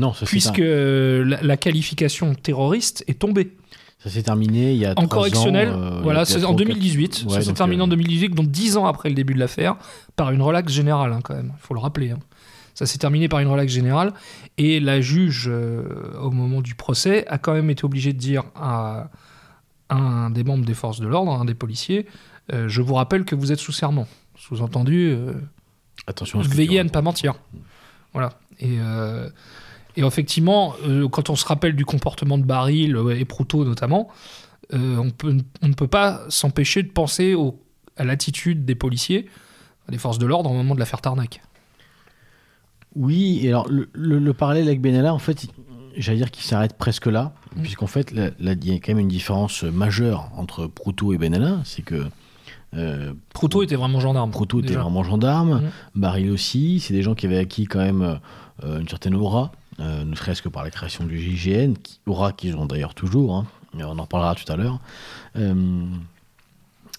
Non, 0.00 0.12
ça 0.12 0.20
s'est 0.20 0.30
puisque 0.30 0.58
la, 0.58 1.42
la 1.42 1.56
qualification 1.56 2.34
terroriste 2.34 3.04
est 3.06 3.18
tombée. 3.18 3.52
ça 3.98 4.10
s'est 4.10 4.22
terminé 4.22 4.72
il 4.72 4.78
y 4.78 4.86
a 4.86 4.94
En 4.96 5.06
correctionnel, 5.06 5.68
ans, 5.68 5.72
euh, 5.80 6.00
voilà, 6.02 6.24
c'est 6.24 6.44
en 6.44 6.52
ou 6.52 6.56
quatre- 6.56 6.58
2018. 6.68 7.24
Ouais, 7.28 7.34
ça 7.34 7.42
s'est 7.42 7.52
terminé 7.52 7.80
euh, 7.82 7.84
en 7.84 7.88
2018, 7.88 8.30
donc 8.34 8.48
10 8.50 8.76
ans 8.78 8.86
après 8.86 9.08
le 9.10 9.14
début 9.14 9.34
de 9.34 9.38
l'affaire, 9.38 9.76
par 10.16 10.30
une 10.32 10.42
relaxe 10.42 10.72
générale, 10.72 11.12
hein, 11.12 11.20
quand 11.22 11.34
même. 11.34 11.52
Il 11.56 11.60
faut 11.60 11.74
le 11.74 11.80
rappeler. 11.80 12.10
hein. 12.12 12.18
Ça 12.74 12.86
s'est 12.86 12.98
terminé 12.98 13.28
par 13.28 13.40
une 13.40 13.48
relaxe 13.48 13.72
générale. 13.72 14.14
Et 14.56 14.80
la 14.80 15.00
juge, 15.02 15.48
euh, 15.52 15.82
au 16.22 16.30
moment 16.30 16.62
du 16.62 16.74
procès, 16.74 17.26
a 17.28 17.36
quand 17.36 17.52
même 17.52 17.68
été 17.68 17.84
obligée 17.84 18.12
de 18.14 18.18
dire 18.18 18.44
à 18.54 19.10
un 19.90 20.30
des 20.30 20.44
membres 20.44 20.64
des 20.64 20.72
forces 20.74 21.00
de 21.00 21.06
l'ordre, 21.08 21.32
un 21.32 21.44
des 21.44 21.54
policiers, 21.54 22.06
euh, 22.52 22.68
je 22.68 22.80
vous 22.80 22.94
rappelle 22.94 23.24
que 23.24 23.34
vous 23.34 23.52
êtes 23.52 23.58
sous 23.58 23.72
serment. 23.72 24.06
Sous-entendu, 24.36 25.10
euh, 25.10 25.32
Attention 26.06 26.40
veillez 26.40 26.78
à 26.80 26.84
ne 26.84 26.88
pas 26.88 27.02
mentir. 27.02 27.34
Voilà. 28.14 28.30
Et, 28.60 28.78
euh, 28.80 29.28
et 29.96 30.02
effectivement, 30.02 30.74
euh, 30.86 31.08
quand 31.08 31.30
on 31.30 31.36
se 31.36 31.44
rappelle 31.46 31.74
du 31.76 31.84
comportement 31.84 32.38
de 32.38 32.44
Baril 32.44 32.96
et 33.16 33.24
Proutot 33.24 33.64
notamment, 33.64 34.08
euh, 34.72 34.96
on, 34.98 35.10
peut, 35.10 35.36
on 35.62 35.68
ne 35.68 35.74
peut 35.74 35.88
pas 35.88 36.20
s'empêcher 36.28 36.82
de 36.82 36.90
penser 36.90 37.34
au- 37.34 37.58
à 37.96 38.04
l'attitude 38.04 38.64
des 38.64 38.74
policiers, 38.74 39.26
des 39.88 39.98
forces 39.98 40.18
de 40.18 40.26
l'ordre 40.26 40.50
au 40.50 40.54
moment 40.54 40.74
de 40.74 40.80
l'affaire 40.80 41.00
Tarnac. 41.00 41.40
Oui, 42.96 43.40
et 43.42 43.48
alors 43.48 43.68
le, 43.68 43.88
le- 43.92 44.18
le 44.18 44.34
parallèle 44.34 44.66
avec 44.66 44.80
Benalla, 44.80 45.14
en 45.14 45.18
fait, 45.18 45.46
j'allais 45.96 46.18
dire 46.18 46.30
qu'il 46.30 46.44
s'arrête 46.44 46.76
presque 46.76 47.06
là, 47.06 47.34
Mm. 47.56 47.62
puisqu'en 47.62 47.86
fait, 47.88 48.12
il 48.14 48.64
y 48.64 48.70
a 48.72 48.74
quand 48.76 48.88
même 48.88 48.98
une 49.00 49.08
différence 49.08 49.64
majeure 49.64 50.30
entre 50.36 50.66
Proutot 50.68 51.12
et 51.12 51.18
Benalla, 51.18 51.58
c'est 51.64 51.82
que 51.82 52.04
euh, 52.74 53.12
Proutot 53.34 53.64
était 53.64 53.74
vraiment 53.74 53.98
gendarme. 53.98 54.30
Proutot 54.30 54.60
était 54.60 54.74
vraiment 54.74 55.02
gendarme, 55.02 55.62
Mm. 55.62 56.00
Baril 56.00 56.30
aussi, 56.30 56.78
c'est 56.80 56.94
des 56.94 57.02
gens 57.02 57.14
qui 57.16 57.26
avaient 57.26 57.38
acquis 57.38 57.64
quand 57.64 57.80
même 57.80 58.20
euh, 58.64 58.78
une 58.80 58.88
certaine 58.88 59.14
aura, 59.16 59.50
euh, 59.80 60.04
ne 60.04 60.14
serait-ce 60.14 60.42
que 60.42 60.48
par 60.48 60.64
la 60.64 60.70
création 60.70 61.04
du 61.04 61.18
GIGN, 61.18 61.74
qui, 61.74 62.00
aura 62.06 62.32
qu'ils 62.32 62.56
ont 62.56 62.66
d'ailleurs 62.66 62.94
toujours, 62.94 63.34
hein, 63.36 63.46
on 63.74 63.98
en 63.98 64.02
reparlera 64.02 64.34
tout 64.34 64.50
à 64.52 64.56
l'heure. 64.56 64.80
Euh, 65.36 65.84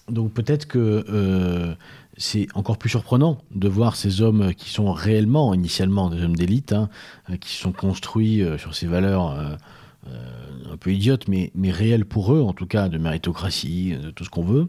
donc 0.08 0.32
peut-être 0.32 0.66
que 0.66 1.04
euh, 1.08 1.74
c'est 2.16 2.48
encore 2.54 2.78
plus 2.78 2.90
surprenant 2.90 3.38
de 3.54 3.68
voir 3.68 3.94
ces 3.96 4.20
hommes 4.20 4.52
qui 4.54 4.70
sont 4.70 4.92
réellement, 4.92 5.54
initialement, 5.54 6.10
des 6.10 6.22
hommes 6.22 6.36
d'élite, 6.36 6.72
hein, 6.72 6.88
qui 7.40 7.54
sont 7.54 7.72
construits 7.72 8.44
sur 8.58 8.74
ces 8.74 8.86
valeurs 8.86 9.58
un 10.70 10.76
peu 10.78 10.92
idiotes, 10.92 11.28
mais 11.28 11.70
réelles 11.70 12.04
pour 12.04 12.34
eux, 12.34 12.42
en 12.42 12.52
tout 12.52 12.66
cas, 12.66 12.88
de 12.88 12.98
méritocratie, 12.98 13.96
de 13.96 14.10
tout 14.10 14.24
ce 14.24 14.30
qu'on 14.30 14.44
veut. 14.44 14.68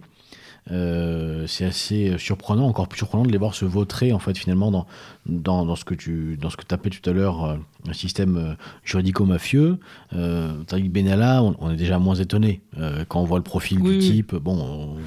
Euh, 0.72 1.46
c'est 1.46 1.66
assez 1.66 2.16
surprenant, 2.18 2.68
encore 2.68 2.88
plus 2.88 2.98
surprenant 3.00 3.26
de 3.26 3.32
les 3.32 3.38
voir 3.38 3.54
se 3.54 3.66
vautrer 3.66 4.14
en 4.14 4.20
fait 4.20 4.38
finalement 4.38 4.72
dans, 4.72 4.88
dans, 5.26 5.66
dans 5.66 5.76
ce 5.76 5.84
que 5.84 5.94
tu 5.94 6.38
dans 6.42 6.50
ce 6.50 6.56
que 6.56 6.64
appelais 6.74 6.90
tout 6.90 7.10
à 7.10 7.12
l'heure 7.14 7.44
euh, 7.44 7.56
un 7.90 7.92
système 7.94 8.38
euh, 8.38 8.54
juridico-mafieux. 8.86 9.78
Que 10.12 10.88
Benalla, 10.90 11.44
on, 11.44 11.56
on 11.60 11.72
est 11.72 11.76
déjà 11.76 12.00
moins 12.00 12.16
étonné 12.16 12.62
quand 13.10 13.20
on 13.22 13.26
voit 13.26 13.40
le 13.40 13.44
profil 13.44 13.80
Oui, 13.82 13.98
du 13.98 14.00
type. 14.00 14.36
Bon, 14.36 14.58
on- 14.58 14.98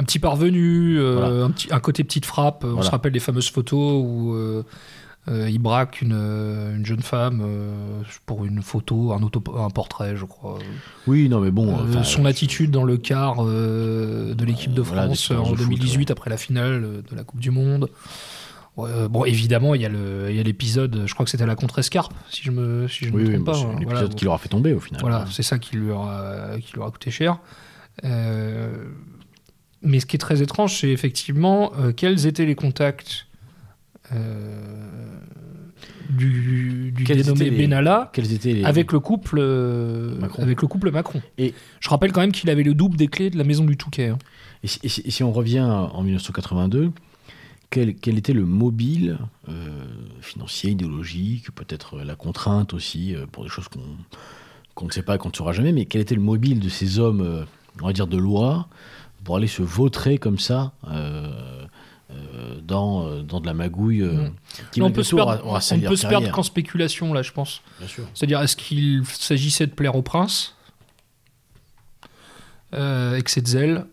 Un 0.00 0.04
petit 0.04 0.18
parvenu, 0.18 1.00
Voilà. 1.00 1.44
un, 1.44 1.50
petit, 1.50 1.68
un 1.72 1.80
côté 1.80 2.04
petite 2.04 2.26
frappe. 2.26 2.64
On 2.64 2.82
se 2.82 2.90
rappelle 2.90 3.12
des 3.12 3.18
fameuses 3.20 3.50
photos 3.50 4.02
où 4.04 4.36
euh, 5.28 5.50
il 5.50 5.58
braque 5.58 6.00
une, 6.00 6.14
euh, 6.14 6.74
une 6.76 6.86
jeune 6.86 7.02
femme 7.02 7.42
euh, 7.44 8.02
pour 8.26 8.44
une 8.44 8.62
photo, 8.62 9.12
un, 9.12 9.22
auto, 9.22 9.42
un 9.56 9.68
portrait, 9.70 10.16
je 10.16 10.24
crois. 10.24 10.58
oui, 11.06 11.28
non 11.28 11.40
mais 11.40 11.50
bon. 11.50 11.76
Euh, 11.78 12.02
son 12.02 12.24
attitude 12.24 12.70
dans 12.70 12.84
le 12.84 12.96
quart 12.96 13.44
de 13.44 14.44
l'équipe 14.44 14.72
de 14.72 14.82
France 14.82 15.30
en 15.30 15.42
de 15.52 15.56
foot, 15.56 15.58
2018 15.58 16.10
après 16.10 16.30
la 16.30 16.36
finale 16.36 17.02
de 17.08 17.16
la 17.16 17.24
Coupe 17.24 17.40
du 17.40 17.50
Monde. 17.50 17.90
Ouais, 18.76 19.08
bon, 19.10 19.24
évidemment, 19.24 19.74
il 19.74 19.82
y 19.82 19.86
a 19.86 19.88
l'épisode, 20.42 21.02
je 21.06 21.12
crois 21.12 21.24
que 21.24 21.30
c'était 21.30 21.42
à 21.42 21.48
la 21.48 21.56
contre-escarpe, 21.56 22.14
si 22.30 22.42
je 22.44 22.52
me, 22.52 22.86
si 22.86 23.04
je 23.06 23.10
ne 23.10 23.16
oui, 23.16 23.22
me 23.24 23.28
oui, 23.28 23.34
trompe 23.34 23.46
bah, 23.46 23.52
pas. 23.52 23.58
hein. 23.58 23.76
l'épisode 23.80 23.92
Voilà, 24.00 24.14
qui 24.14 24.24
l'aura 24.24 24.38
fait 24.38 24.48
tomber 24.48 24.72
au 24.72 24.80
final. 24.80 25.00
voilà, 25.00 25.24
c'est 25.30 25.42
ça 25.42 25.58
qui 25.58 25.76
lui 25.76 25.90
aura, 25.90 26.50
qui 26.60 26.72
lui 26.72 26.80
aura 26.80 26.90
coûté 26.90 27.10
cher. 27.10 27.38
Mais 29.82 30.00
ce 30.00 30.06
qui 30.06 30.16
est 30.16 30.20
très 30.20 30.42
étrange, 30.42 30.80
c'est 30.80 30.90
effectivement 30.90 31.72
quels 31.96 32.26
étaient 32.26 32.46
les 32.46 32.54
contacts 32.54 33.27
du, 36.10 36.92
du 36.92 37.04
Quels 37.04 37.18
dénommé 37.22 37.50
les- 37.50 37.56
Benalla 37.66 38.10
Quels 38.12 38.32
étaient 38.32 38.52
les 38.54 38.64
avec 38.64 38.92
le 38.92 39.00
couple 39.00 39.38
euh, 39.40 40.18
Macron. 40.18 40.42
avec 40.42 40.62
le 40.62 40.68
couple 40.68 40.90
Macron. 40.90 41.20
Et- 41.36 41.54
je 41.80 41.88
rappelle 41.90 42.12
quand 42.12 42.20
même 42.20 42.32
qu'il 42.32 42.48
avait 42.50 42.62
le 42.62 42.74
double 42.74 42.96
des 42.96 43.08
clés 43.08 43.30
de 43.30 43.36
la 43.38 43.44
maison 43.44 43.64
du 43.64 43.76
Touquet. 43.76 44.08
hein. 44.08 44.18
Et 44.62 44.68
si, 44.68 44.80
et 44.82 44.88
si- 44.88 45.02
et 45.04 45.10
si 45.10 45.22
on 45.22 45.32
revient 45.32 45.60
en 45.60 46.02
1982, 46.02 46.90
quel, 47.70 47.94
quel 47.94 48.16
était 48.16 48.32
le 48.32 48.46
mobile 48.46 49.18
euh, 49.48 49.84
financier, 50.22 50.70
idéologique, 50.70 51.50
peut-être 51.54 51.98
la 52.00 52.14
contrainte 52.16 52.72
aussi, 52.74 53.14
euh, 53.14 53.26
pour 53.30 53.44
des 53.44 53.50
choses 53.50 53.68
qu'on 53.68 54.86
ne 54.86 54.90
sait 54.90 55.02
pas, 55.02 55.18
qu'on 55.18 55.28
ne 55.28 55.34
saura 55.34 55.52
jamais, 55.52 55.72
mais 55.72 55.84
quel 55.84 56.00
était 56.00 56.14
le 56.14 56.22
mobile 56.22 56.60
de 56.60 56.68
ces 56.70 56.98
hommes, 56.98 57.20
euh, 57.20 57.44
on 57.82 57.86
va 57.86 57.92
dire, 57.92 58.06
de 58.06 58.16
loi, 58.16 58.68
pour 59.24 59.36
aller 59.36 59.46
se 59.46 59.62
vautrer 59.62 60.16
comme 60.16 60.38
ça 60.38 60.72
euh, 62.10 62.58
dans, 62.62 63.06
euh, 63.06 63.22
dans 63.22 63.40
de 63.40 63.46
la 63.46 63.52
magouille 63.54 64.02
euh, 64.02 64.12
Mm. 64.28 64.32
qui 64.72 64.80
on 64.82 64.90
peut 64.90 65.02
se 65.02 65.14
perdre, 65.14 65.42
on 65.44 65.54
peut 65.54 65.96
se 65.96 66.06
perdre 66.06 66.30
qu'en 66.30 66.42
spéculation, 66.42 67.12
là, 67.12 67.22
je 67.22 67.32
pense. 67.32 67.60
C'est-à-dire, 68.14 68.40
est-ce 68.40 68.56
qu'il 68.56 69.02
s'agissait 69.06 69.66
de 69.66 69.72
plaire 69.72 69.94
au 69.96 70.02
prince 70.02 70.54
Excès 72.72 73.40
de 73.42 73.46
zèle 73.46 73.84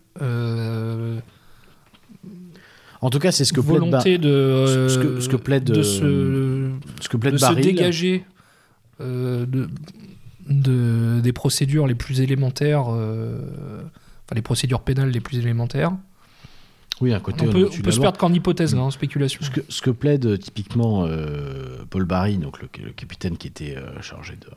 En 3.02 3.10
tout 3.10 3.20
cas, 3.20 3.32
c'est 3.32 3.46
ce 3.46 3.54
que 3.54 3.62
plaide, 3.62 3.74
volonté 3.80 4.18
de, 4.18 4.30
euh, 4.30 4.90
ce 4.90 4.98
que- 5.00 5.20
ce 5.20 5.30
que 5.30 5.36
plaide, 5.36 5.64
de 5.66 5.84
se, 5.84 6.72
ce 7.02 7.10
que 7.10 7.18
plaide 7.18 7.34
de 7.34 7.38
se 7.38 7.46
dégager 7.54 8.26
euh, 9.02 9.46
de, 9.46 9.68
de- 10.50 11.20
des 11.22 11.34
procédures 11.34 11.86
les 11.86 11.96
plus 11.96 12.22
élémentaires, 12.22 12.86
euh, 12.90 13.40
enfin 14.26 14.36
les 14.36 14.42
procédures 14.42 14.82
pénales 14.82 15.10
les 15.10 15.20
plus 15.20 15.38
élémentaires. 15.40 15.92
Oui, 17.02 17.14
un 17.14 17.20
côté 17.20 17.46
On 17.48 17.52
peut, 17.52 17.70
on 17.86 17.92
se 17.92 18.00
perdre 18.00 18.18
qu'en 18.18 18.32
hypothèse, 18.32 18.74
là, 18.74 18.82
en 18.82 18.92
spéculation. 18.92 19.42
Ce 19.44 19.50
que, 19.50 19.62
ce 19.68 19.82
que 19.82 19.90
plaide 19.92 20.26
euh, 20.26 20.38
typiquement 20.38 21.06
euh, 21.06 21.84
Paul 21.90 22.06
Barry, 22.06 22.38
donc 22.38 22.62
le, 22.62 22.70
le 22.84 22.92
capitaine 22.92 23.38
qui 23.38 23.48
était 23.48 23.76
euh, 23.76 24.02
chargé 24.02 24.36
de. 24.36 24.48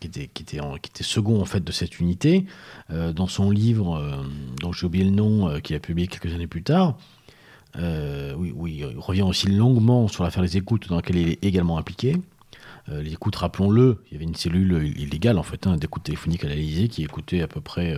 Qui 0.00 0.06
était, 0.08 0.28
qui, 0.32 0.42
était 0.42 0.60
en- 0.60 0.74
qui 0.76 0.90
était 0.90 1.02
second 1.02 1.40
en 1.40 1.44
fait 1.44 1.64
de 1.64 1.72
cette 1.72 1.98
unité, 1.98 2.44
euh, 2.90 3.12
dans 3.12 3.26
son 3.26 3.50
livre, 3.50 4.00
dont 4.60 4.72
j'ai 4.72 4.86
oublié 4.86 5.04
le 5.04 5.10
nom, 5.10 5.58
qu'il 5.60 5.74
a 5.74 5.80
publié 5.80 6.06
quelques 6.08 6.32
années 6.34 6.46
plus 6.46 6.62
tard, 6.62 6.96
oui, 7.76 8.52
oui, 8.54 8.84
il 8.92 8.98
revient 8.98 9.22
aussi 9.22 9.46
longuement 9.48 10.06
sur 10.08 10.24
l'affaire 10.24 10.42
des 10.42 10.56
écoutes 10.56 10.88
dans 10.88 10.96
laquelle 10.96 11.16
il 11.16 11.28
est 11.30 11.44
également 11.44 11.78
impliqué. 11.78 12.16
Les 12.90 13.12
écoutes, 13.12 13.36
rappelons-le, 13.36 14.02
il 14.10 14.14
y 14.14 14.16
avait 14.16 14.24
une 14.24 14.34
cellule 14.34 14.92
illégale 14.98 15.38
en 15.38 15.42
fait, 15.42 15.66
hein, 15.66 15.76
d'écoute 15.76 16.02
téléphonique 16.04 16.44
à 16.44 16.48
l'Élysée 16.48 16.88
qui 16.88 17.02
écoutait 17.02 17.40
à 17.42 17.48
peu 17.48 17.60
près 17.60 17.96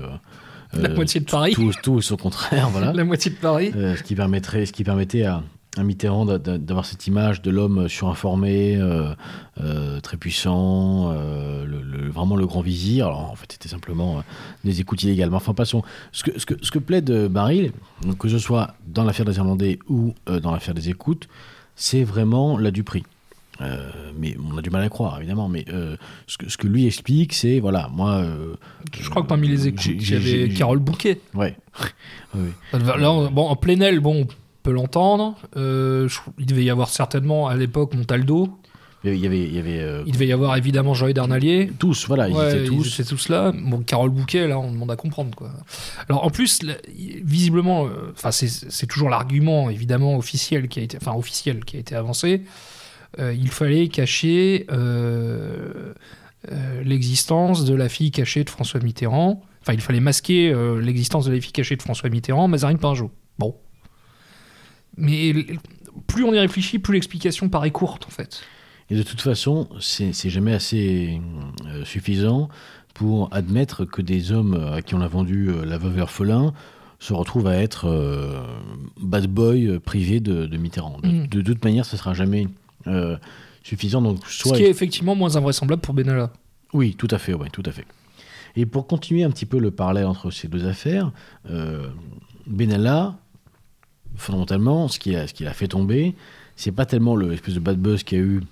La 0.72 0.88
euh, 0.90 0.94
moitié 0.94 1.20
de 1.20 1.26
Paris. 1.30 1.54
tout, 1.82 2.00
son 2.00 2.16
contraire, 2.16 2.68
voilà. 2.70 2.92
La 2.94 3.04
moitié 3.04 3.30
de 3.30 3.36
Paris. 3.36 3.72
Ce, 3.74 4.02
qui 4.02 4.14
permettrait, 4.14 4.66
ce 4.66 4.72
qui 4.72 4.84
permettait 4.84 5.24
à, 5.24 5.42
à 5.76 5.82
Mitterrand 5.82 6.24
d'a- 6.26 6.38
d'a- 6.38 6.58
d'avoir 6.58 6.84
cette 6.86 7.06
image 7.06 7.42
de 7.42 7.50
l'homme 7.50 7.88
surinformé, 7.88 8.76
euh, 8.76 9.12
euh, 9.60 10.00
très 10.00 10.16
puissant, 10.16 11.10
euh, 11.12 11.64
le, 11.64 11.82
le- 11.82 12.08
vraiment 12.10 12.36
le 12.36 12.46
grand 12.46 12.60
vizir. 12.60 13.06
Alors 13.06 13.30
en 13.30 13.34
fait, 13.34 13.50
c'était 13.52 13.68
simplement 13.68 14.22
des 14.64 14.80
écoutes 14.80 15.02
illégales. 15.02 15.30
Mais 15.30 15.36
enfin, 15.36 15.54
passons. 15.54 15.82
Ce 16.12 16.22
que, 16.24 16.38
ce 16.38 16.46
que, 16.46 16.54
ce 16.62 16.70
que 16.70 16.78
plaide 16.78 17.10
Baril, 17.28 17.72
que 18.18 18.28
ce 18.28 18.38
soit 18.38 18.74
dans 18.86 19.04
l'affaire 19.04 19.26
des 19.26 19.36
Irlandais 19.36 19.78
ou 19.88 20.14
dans 20.26 20.52
l'affaire 20.52 20.74
des 20.74 20.88
écoutes, 20.88 21.28
c'est 21.76 22.04
vraiment 22.04 22.58
la 22.58 22.70
duperie. 22.70 23.04
Euh, 23.60 23.90
mais 24.18 24.36
on 24.52 24.56
a 24.56 24.62
du 24.62 24.70
mal 24.70 24.82
à 24.82 24.88
croire, 24.88 25.18
évidemment. 25.18 25.48
Mais 25.48 25.64
euh, 25.68 25.96
ce, 26.26 26.38
que, 26.38 26.48
ce 26.48 26.56
que 26.56 26.66
lui 26.66 26.86
explique, 26.86 27.34
c'est 27.34 27.60
voilà, 27.60 27.90
moi. 27.92 28.12
euh, 28.18 28.54
Je 28.98 29.08
crois 29.10 29.22
que 29.22 29.26
parmi 29.28 29.48
les 29.48 29.68
écoutes, 29.68 29.84
il 29.86 30.10
y 30.10 30.14
avait 30.14 30.48
Carole 30.48 30.78
Bouquet. 30.78 31.20
Ouais. 31.34 31.56
oui. 32.34 32.48
Là, 32.72 33.10
on- 33.12 33.30
bon, 33.30 33.46
en 33.48 33.56
plénel, 33.56 34.00
bon, 34.00 34.22
on 34.22 34.28
peut 34.62 34.72
l'entendre. 34.72 35.36
Il 35.56 36.46
devait 36.46 36.64
y 36.64 36.70
avoir 36.70 36.88
certainement 36.88 37.48
à 37.48 37.56
l'époque 37.56 37.94
Montaldo. 37.94 38.56
Il 39.02 39.14
y 39.16 39.26
avait, 39.26 39.42
il 39.44 39.54
y 39.54 39.58
avait 39.58 40.02
Il 40.06 40.12
devait 40.12 40.26
y 40.26 40.32
avoir 40.32 40.56
évidemment 40.58 40.92
Joy 40.92 41.14
Darnalier. 41.14 41.70
tous, 41.78 42.06
voilà, 42.06 42.28
ils 42.28 42.34
Ouais, 42.34 42.50
étaient 42.60 42.64
tous. 42.66 42.86
Ils 42.98 43.00
étaient 43.00 43.08
tous 43.10 43.28
là. 43.30 43.50
Bon, 43.54 43.80
Carole 43.80 44.10
Bouquet, 44.10 44.46
là, 44.46 44.58
on 44.58 44.70
demande 44.72 44.90
à 44.90 44.96
comprendre. 44.96 45.34
Quoi. 45.34 45.50
Alors, 46.08 46.24
en 46.24 46.28
plus, 46.30 46.62
là, 46.62 46.74
visiblement, 47.24 47.88
enfin, 48.12 48.30
c'est 48.30 48.48
c'est 48.48 48.86
toujours 48.86 49.08
l'argument, 49.08 49.70
évidemment, 49.70 50.16
officiel 50.18 50.68
qui 50.68 50.80
a 50.80 50.82
été, 50.82 50.98
enfin, 51.00 51.12
officiel 51.16 51.64
qui 51.64 51.76
a 51.76 51.80
été 51.80 51.94
avancé. 51.94 52.42
Euh, 53.18 53.34
il 53.34 53.48
fallait 53.48 53.88
cacher 53.88 54.66
euh, 54.70 55.92
euh, 56.50 56.82
l'existence 56.84 57.64
de 57.64 57.74
la 57.74 57.88
fille 57.88 58.10
cachée 58.10 58.44
de 58.44 58.50
François 58.50 58.80
Mitterrand. 58.80 59.42
Enfin, 59.62 59.72
il 59.72 59.80
fallait 59.80 60.00
masquer 60.00 60.54
l'existence 60.80 61.26
de 61.26 61.32
la 61.32 61.40
fille 61.40 61.52
cachée 61.52 61.76
de 61.76 61.82
François 61.82 62.08
Mitterrand, 62.08 62.48
Mazarine 62.48 62.78
Pinjot. 62.78 63.10
Bon. 63.38 63.54
Mais 64.96 65.34
plus 66.06 66.24
on 66.24 66.32
y 66.32 66.38
réfléchit, 66.38 66.78
plus 66.78 66.94
l'explication 66.94 67.48
paraît 67.48 67.70
courte, 67.70 68.06
en 68.06 68.10
fait. 68.10 68.42
Et 68.88 68.96
de 68.96 69.02
toute 69.02 69.20
façon, 69.20 69.68
c'est 69.80 70.12
jamais 70.30 70.52
assez 70.54 71.20
euh, 71.66 71.84
suffisant 71.84 72.48
pour 72.94 73.28
admettre 73.32 73.84
que 73.84 74.02
des 74.02 74.32
hommes 74.32 74.54
à 74.74 74.82
qui 74.82 74.94
on 74.94 75.00
a 75.00 75.06
vendu 75.08 75.48
euh, 75.48 75.64
la 75.64 75.78
veuve 75.78 75.98
orphelin 76.00 76.52
se 76.98 77.12
retrouvent 77.12 77.46
à 77.46 77.56
être 77.56 77.86
euh, 77.86 78.42
bad 79.00 79.26
boy 79.26 79.78
privés 79.78 80.20
de, 80.20 80.46
de 80.46 80.56
Mitterrand. 80.56 80.98
De, 81.02 81.08
Mhm. 81.08 81.26
de 81.28 81.42
toute 81.42 81.64
manière, 81.64 81.84
ce 81.86 81.96
sera 81.96 82.14
jamais 82.14 82.48
euh, 82.86 83.16
suffisant. 83.62 84.00
Donc, 84.02 84.26
Ce 84.26 84.38
soit 84.48 84.56
qui 84.56 84.62
est 84.64 84.70
effectivement 84.70 85.14
moins 85.14 85.36
invraisemblable 85.36 85.82
pour 85.82 85.94
Benalla. 85.94 86.32
Oui, 86.72 86.94
tout 86.96 87.08
à 87.10 87.18
fait, 87.18 87.34
ouais, 87.34 87.48
tout 87.50 87.62
à 87.66 87.72
fait. 87.72 87.84
Et 88.56 88.66
pour 88.66 88.86
continuer 88.86 89.22
un 89.24 89.30
petit 89.30 89.46
peu 89.46 89.58
le 89.58 89.70
parallèle 89.70 90.06
entre 90.06 90.30
ces 90.30 90.48
deux 90.48 90.66
affaires, 90.66 91.12
euh, 91.50 91.88
Benalla, 92.46 93.16
fondamentalement, 94.16 94.88
ce 94.88 94.98
qui 94.98 95.14
a, 95.14 95.26
ce 95.26 95.44
l'a 95.44 95.52
fait 95.52 95.68
tomber, 95.68 96.14
c'est 96.56 96.72
pas 96.72 96.86
tellement 96.86 97.16
le 97.16 97.32
espèce 97.32 97.54
de 97.54 97.60
bad 97.60 97.78
buzz 97.78 98.02
qu'il 98.02 98.18
y 98.18 98.20
a 98.20 98.24
eu 98.24 98.42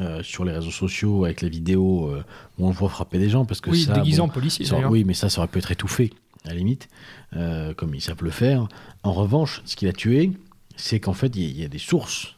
euh, 0.00 0.22
sur 0.22 0.44
les 0.44 0.52
réseaux 0.52 0.70
sociaux 0.70 1.24
avec 1.24 1.42
la 1.42 1.48
vidéo 1.48 2.08
euh, 2.08 2.24
où 2.58 2.66
on 2.66 2.70
le 2.70 2.74
voit 2.74 2.88
frapper 2.88 3.18
des 3.18 3.28
gens, 3.28 3.44
parce 3.44 3.60
que 3.60 3.70
Oui, 3.70 3.82
ça, 3.82 3.92
bon, 3.98 4.20
en 4.20 4.28
policier, 4.28 4.64
ça- 4.64 4.88
oui, 4.88 5.04
mais 5.04 5.14
ça, 5.14 5.28
ça 5.28 5.40
aurait 5.40 5.48
pu 5.48 5.58
être 5.58 5.70
étouffé, 5.70 6.12
à 6.44 6.48
la 6.48 6.54
limite, 6.54 6.88
euh, 7.36 7.74
comme 7.74 7.94
ils 7.94 8.00
savent 8.00 8.22
le 8.22 8.30
faire. 8.30 8.66
En 9.02 9.12
revanche, 9.12 9.60
ce 9.66 9.76
qui 9.76 9.84
l'a 9.84 9.92
tué, 9.92 10.32
c'est 10.76 11.00
qu'en 11.00 11.12
fait, 11.12 11.36
il 11.36 11.42
y, 11.42 11.46
a- 11.46 11.48
il 11.50 11.60
y 11.60 11.64
a 11.64 11.68
des 11.68 11.78
sources 11.78 12.36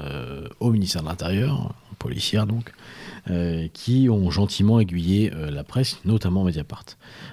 euh, 0.00 0.48
au 0.60 0.70
ministère 0.70 1.02
de 1.02 1.08
l'Intérieur, 1.08 1.74
policières 1.98 2.46
donc, 2.46 2.72
euh, 3.28 3.68
qui 3.72 4.08
ont 4.08 4.30
gentiment 4.30 4.80
aiguillé 4.80 5.32
euh, 5.34 5.50
la 5.50 5.64
presse, 5.64 5.98
notamment 6.04 6.44
Mediapart. 6.44 6.84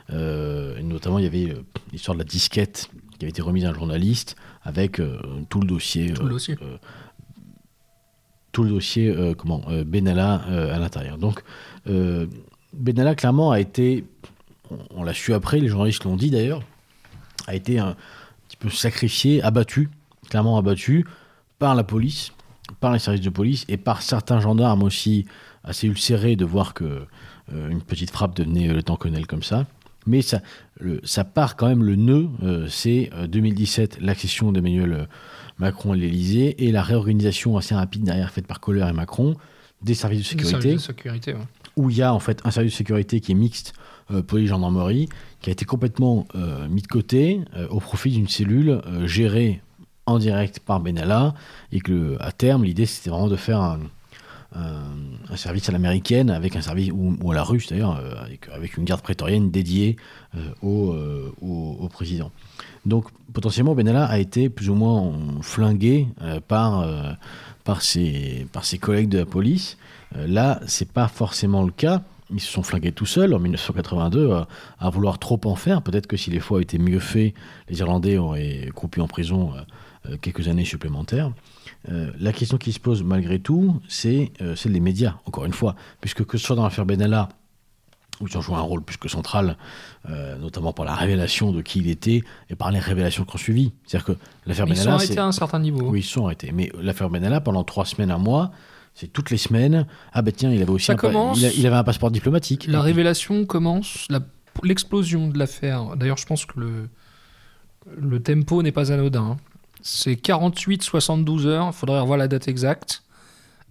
Notamment, 0.10 1.20
il 1.20 1.24
y 1.24 1.28
avait 1.28 1.56
l'histoire 1.92 2.16
de 2.16 2.20
la 2.20 2.26
disquette 2.26 2.90
qui 3.18 3.26
avait 3.26 3.30
été 3.30 3.42
remise 3.42 3.66
à 3.66 3.70
un 3.70 3.74
journaliste 3.74 4.36
avec 4.64 5.02
tout 5.50 5.62
le 5.62 5.68
dossier. 5.68 6.14
Tout 6.14 6.24
le 6.24 6.30
dossier. 6.30 6.58
tout 8.52 8.64
le 8.64 8.70
dossier, 8.70 9.34
comment, 9.38 9.64
Benalla 9.86 10.36
à 10.36 10.80
l'intérieur. 10.80 11.18
Donc, 11.18 11.44
Benalla, 12.74 13.16
clairement, 13.16 13.52
a 13.52 13.60
été, 13.60 14.06
on, 14.72 14.78
on 14.92 15.04
l'a 15.04 15.14
su 15.14 15.34
après, 15.34 15.60
les 15.60 15.68
journalistes 15.68 16.04
l'ont 16.04 16.18
dit 16.18 16.30
d'ailleurs, 16.30 16.64
a 17.48 17.56
été 17.56 17.80
un 17.80 17.96
petit 18.48 18.58
peu 18.58 18.70
sacrifié, 18.70 19.42
abattu, 19.42 19.90
clairement 20.30 20.58
abattu, 20.58 21.06
par 21.60 21.76
la 21.76 21.84
police, 21.84 22.32
par 22.80 22.94
les 22.94 23.00
services 23.00 23.22
de 23.22 23.30
police 23.30 23.66
et 23.68 23.78
par 23.78 24.02
certains 24.02 24.40
gendarmes 24.40 24.84
aussi 24.84 25.26
assez 25.64 25.88
ulcérés 25.88 26.36
de 26.36 26.46
voir 26.46 26.74
que 26.74 27.04
euh, 27.54 27.70
une 27.70 27.82
petite 27.82 28.12
frappe 28.12 28.36
devenait 28.36 28.70
euh, 28.70 28.74
le 28.74 28.84
temps 28.84 28.96
Colonel 28.98 29.26
comme 29.28 29.44
ça. 29.44 29.66
Mais 30.06 30.22
ça, 30.22 30.42
le- 30.80 31.02
ça 31.04 31.24
part 31.24 31.56
quand 31.56 31.68
même 31.68 31.84
le 31.84 31.96
nœud, 31.96 32.30
euh, 32.44 32.68
c'est 32.70 33.10
euh, 33.14 33.28
2017, 33.28 33.98
l'accession 34.02 34.52
d'Emmanuel 34.52 35.08
Macron 35.60 35.94
à 35.94 35.96
l'Élysée 35.96 36.66
et 36.66 36.72
la 36.72 36.84
réorganisation 36.84 37.58
assez 37.58 37.74
rapide 37.76 38.04
derrière 38.04 38.32
faite 38.32 38.48
par 38.48 38.60
Kohler 38.60 38.86
et 38.90 38.94
Macron 38.94 39.36
des 39.82 39.94
services 39.96 40.20
de 40.20 40.26
sécurité 40.26 40.52
services 40.62 40.74
de 40.82 40.88
sécurité, 40.88 41.34
ouais. 41.34 41.40
où 41.76 41.90
il 41.90 41.98
y 41.98 42.02
a 42.02 42.14
en 42.14 42.20
fait 42.20 42.42
un 42.46 42.52
service 42.52 42.72
de 42.74 42.78
sécurité 42.78 43.20
qui 43.20 43.32
est 43.34 43.36
mixte 43.36 43.74
euh, 44.12 44.22
police-gendarmerie, 44.22 45.10
qui 45.42 45.50
a 45.50 45.54
été 45.54 45.66
complètement 45.66 46.26
mis 46.70 46.82
de 46.82 46.88
côté 46.88 47.42
au 47.70 47.80
profit 47.80 48.10
d'une 48.12 48.28
cellule 48.28 48.82
gérée 49.06 49.62
en 50.08 50.18
direct 50.18 50.60
par 50.60 50.80
Benalla, 50.80 51.36
et 51.72 51.80
que 51.82 52.18
à 52.20 52.32
terme, 52.32 52.64
l'idée 52.64 52.86
c'était 52.88 53.10
vraiment 53.12 53.28
de 53.28 53.36
faire 53.36 53.62
un, 53.62 53.80
service 55.36 55.70
à 55.70 55.72
l'américaine, 55.72 56.32
avec 56.32 56.56
un 56.56 56.62
service, 56.62 56.90
ou, 56.92 57.32
à 57.32 57.36
la 57.36 57.44
russe 57.44 57.68
d'ailleurs, 57.68 58.00
euh, 58.00 58.16
avec, 58.56 58.78
une 58.78 58.86
garde 58.86 59.02
prétorienne 59.02 59.52
dédiée 59.52 59.98
euh, 60.36 60.40
au, 60.64 60.94
euh, 60.94 61.32
au- 61.42 61.88
président. 61.90 62.32
Donc 62.86 63.06
potentiellement, 63.34 63.76
Benalla 63.76 64.06
a 64.06 64.18
été 64.18 64.50
plus 64.50 64.70
ou 64.70 64.76
moins 64.76 65.14
flingué 65.42 66.08
par, 66.48 66.88
par, 67.64 67.82
ses, 67.82 68.48
par 68.52 68.66
ses 68.66 68.78
collègues 68.78 69.10
de 69.10 69.20
la 69.20 69.26
police. 69.26 69.78
Là, 70.16 70.60
c'est 70.66 70.92
pas 70.92 71.08
forcément 71.08 71.64
le 71.64 71.72
cas. 71.72 72.02
Ils 72.34 72.42
se 72.42 72.52
sont 72.52 72.64
flingués 72.64 72.92
tout 72.92 73.06
seuls 73.06 73.34
en 73.34 73.40
1982 73.40 74.20
euh, 74.20 74.42
à 74.80 74.90
vouloir 74.90 75.18
trop 75.18 75.40
en 75.46 75.56
faire. 75.56 75.82
Peut-être 75.82 76.08
que 76.08 76.18
si 76.18 76.30
les 76.30 76.40
fois 76.40 76.62
étaient 76.62 76.78
mieux 76.78 77.00
faits, 77.00 77.34
les 77.70 77.80
Irlandais 77.80 78.18
auraient 78.18 78.70
coupé 78.76 79.00
en 79.02 79.08
prison 79.08 79.54
quelques 80.22 80.48
années 80.48 80.64
supplémentaires. 80.66 81.32
Euh, 81.90 82.12
la 82.20 82.32
question 82.32 82.58
qui 82.58 82.72
se 82.72 82.80
pose 82.80 83.04
malgré 83.04 83.40
tout, 83.40 83.82
c'est 83.90 84.32
euh, 84.42 84.56
celle 84.56 84.74
des 84.74 84.80
médias, 84.80 85.16
encore 85.26 85.46
une 85.46 85.54
fois, 85.54 85.76
puisque 86.00 86.24
que 86.26 86.38
ce 86.38 86.46
soit 86.46 86.56
dans 86.56 86.64
l'affaire 86.64 86.86
Benalla, 86.86 87.28
où 88.20 88.28
ils 88.28 88.36
ont 88.38 88.42
joué 88.42 88.56
un 88.56 88.62
rôle 88.62 88.82
plus 88.84 88.98
que 88.98 89.08
central, 89.10 89.58
euh, 90.10 90.38
notamment 90.38 90.74
par 90.74 90.86
la 90.86 90.96
révélation 90.96 91.52
de 91.52 91.62
qui 91.62 91.80
il 91.80 91.88
était 91.90 92.24
et 92.50 92.56
par 92.56 92.72
les 92.72 92.80
révélations 92.80 93.26
qu'on 93.26 93.38
suivi. 93.38 93.74
C'est-à-dire 93.86 94.06
que 94.16 94.20
l'affaire 94.48 94.66
Ils 94.68 94.76
sont 94.76 94.82
Benalla, 94.84 94.96
arrêtés 94.96 95.18
à 95.20 95.26
un 95.26 95.32
certain 95.32 95.60
niveau. 95.60 95.90
oui, 95.90 96.00
ils 96.00 96.04
sont 96.04 96.26
arrêtés. 96.26 96.52
Mais 96.52 96.72
l'affaire 96.82 97.10
Benalla, 97.10 97.42
pendant 97.42 97.64
trois 97.64 97.86
semaines, 97.86 98.10
un 98.12 98.18
mois, 98.18 98.52
c'est 98.96 99.14
toutes 99.14 99.30
les 99.30 99.38
semaines. 99.38 99.86
Ah 100.14 100.24
ben 100.24 100.34
tiens, 100.36 100.52
il 100.52 100.60
avait 100.62 100.72
aussi 100.72 100.88
Ça 100.88 100.94
un, 100.94 100.96
commence- 100.96 101.40
il, 101.40 101.68
avait 101.68 101.76
un 101.76 101.84
passeport 101.84 102.10
diplomatique. 102.10 102.66
La 102.68 102.82
révélation 102.82 103.46
commence, 103.46 104.08
la- 104.10 104.22
l'explosion 104.64 105.28
de 105.28 105.38
l'affaire. 105.38 105.96
D'ailleurs, 105.96 106.18
je 106.18 106.26
pense 106.26 106.46
que 106.48 106.60
le, 106.60 106.90
le 107.96 108.20
tempo 108.20 108.64
n'est 108.64 108.72
pas 108.72 108.92
anodin. 108.92 109.22
hein. 109.24 109.38
C'est 109.82 110.14
48-72 110.14 111.46
heures, 111.46 111.68
il 111.68 111.74
faudrait 111.74 112.00
revoir 112.00 112.18
la 112.18 112.28
date 112.28 112.48
exacte, 112.48 113.04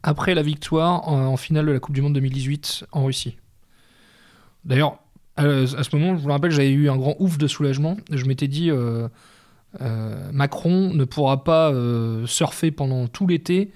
après 0.03 0.35
la 0.35 0.43
victoire 0.43 1.09
en, 1.09 1.27
en 1.27 1.37
finale 1.37 1.67
de 1.67 1.73
la 1.73 1.81
Coupe 1.81 1.95
du 1.95 2.03
Monde 2.03 2.15
2018 2.15 2.87
en 2.93 3.05
Russie. 3.05 3.37
D'ailleurs, 4.65 4.99
à, 5.37 5.45
à 5.45 5.67
ce 5.67 5.97
moment, 5.97 6.17
je 6.17 6.23
vous 6.23 6.29
le 6.29 6.33
rappelle, 6.33 6.51
j'avais 6.51 6.71
eu 6.71 6.89
un 6.89 6.97
grand 6.97 7.17
ouf 7.19 7.39
de 7.39 7.47
soulagement. 7.47 7.97
Je 8.11 8.25
m'étais 8.25 8.49
dit, 8.49 8.71
euh, 8.71 9.09
euh, 9.81 10.31
Macron 10.33 10.93
ne 10.93 11.05
pourra 11.05 11.45
pas 11.45 11.71
euh, 11.71 12.27
surfer 12.27 12.71
pendant 12.71 13.07
tout 13.07 13.27
l'été 13.27 13.73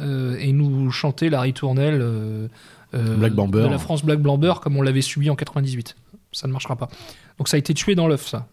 et 0.00 0.52
nous 0.52 0.92
chanter 0.92 1.28
la 1.28 1.40
ritournelle 1.40 2.48
Black 2.92 3.34
de 3.34 3.66
la 3.66 3.78
France 3.78 4.04
Black 4.04 4.20
Blamber 4.20 4.60
comme 4.62 4.76
on 4.76 4.82
l'avait 4.82 5.00
subi 5.00 5.28
en 5.28 5.34
98. 5.34 5.96
Ça 6.30 6.46
ne 6.46 6.52
marchera 6.52 6.76
pas. 6.76 6.88
Donc 7.36 7.48
ça 7.48 7.56
a 7.56 7.58
été 7.58 7.74
tué 7.74 7.96
dans 7.96 8.06
l'œuf, 8.06 8.28
ça. 8.28 8.46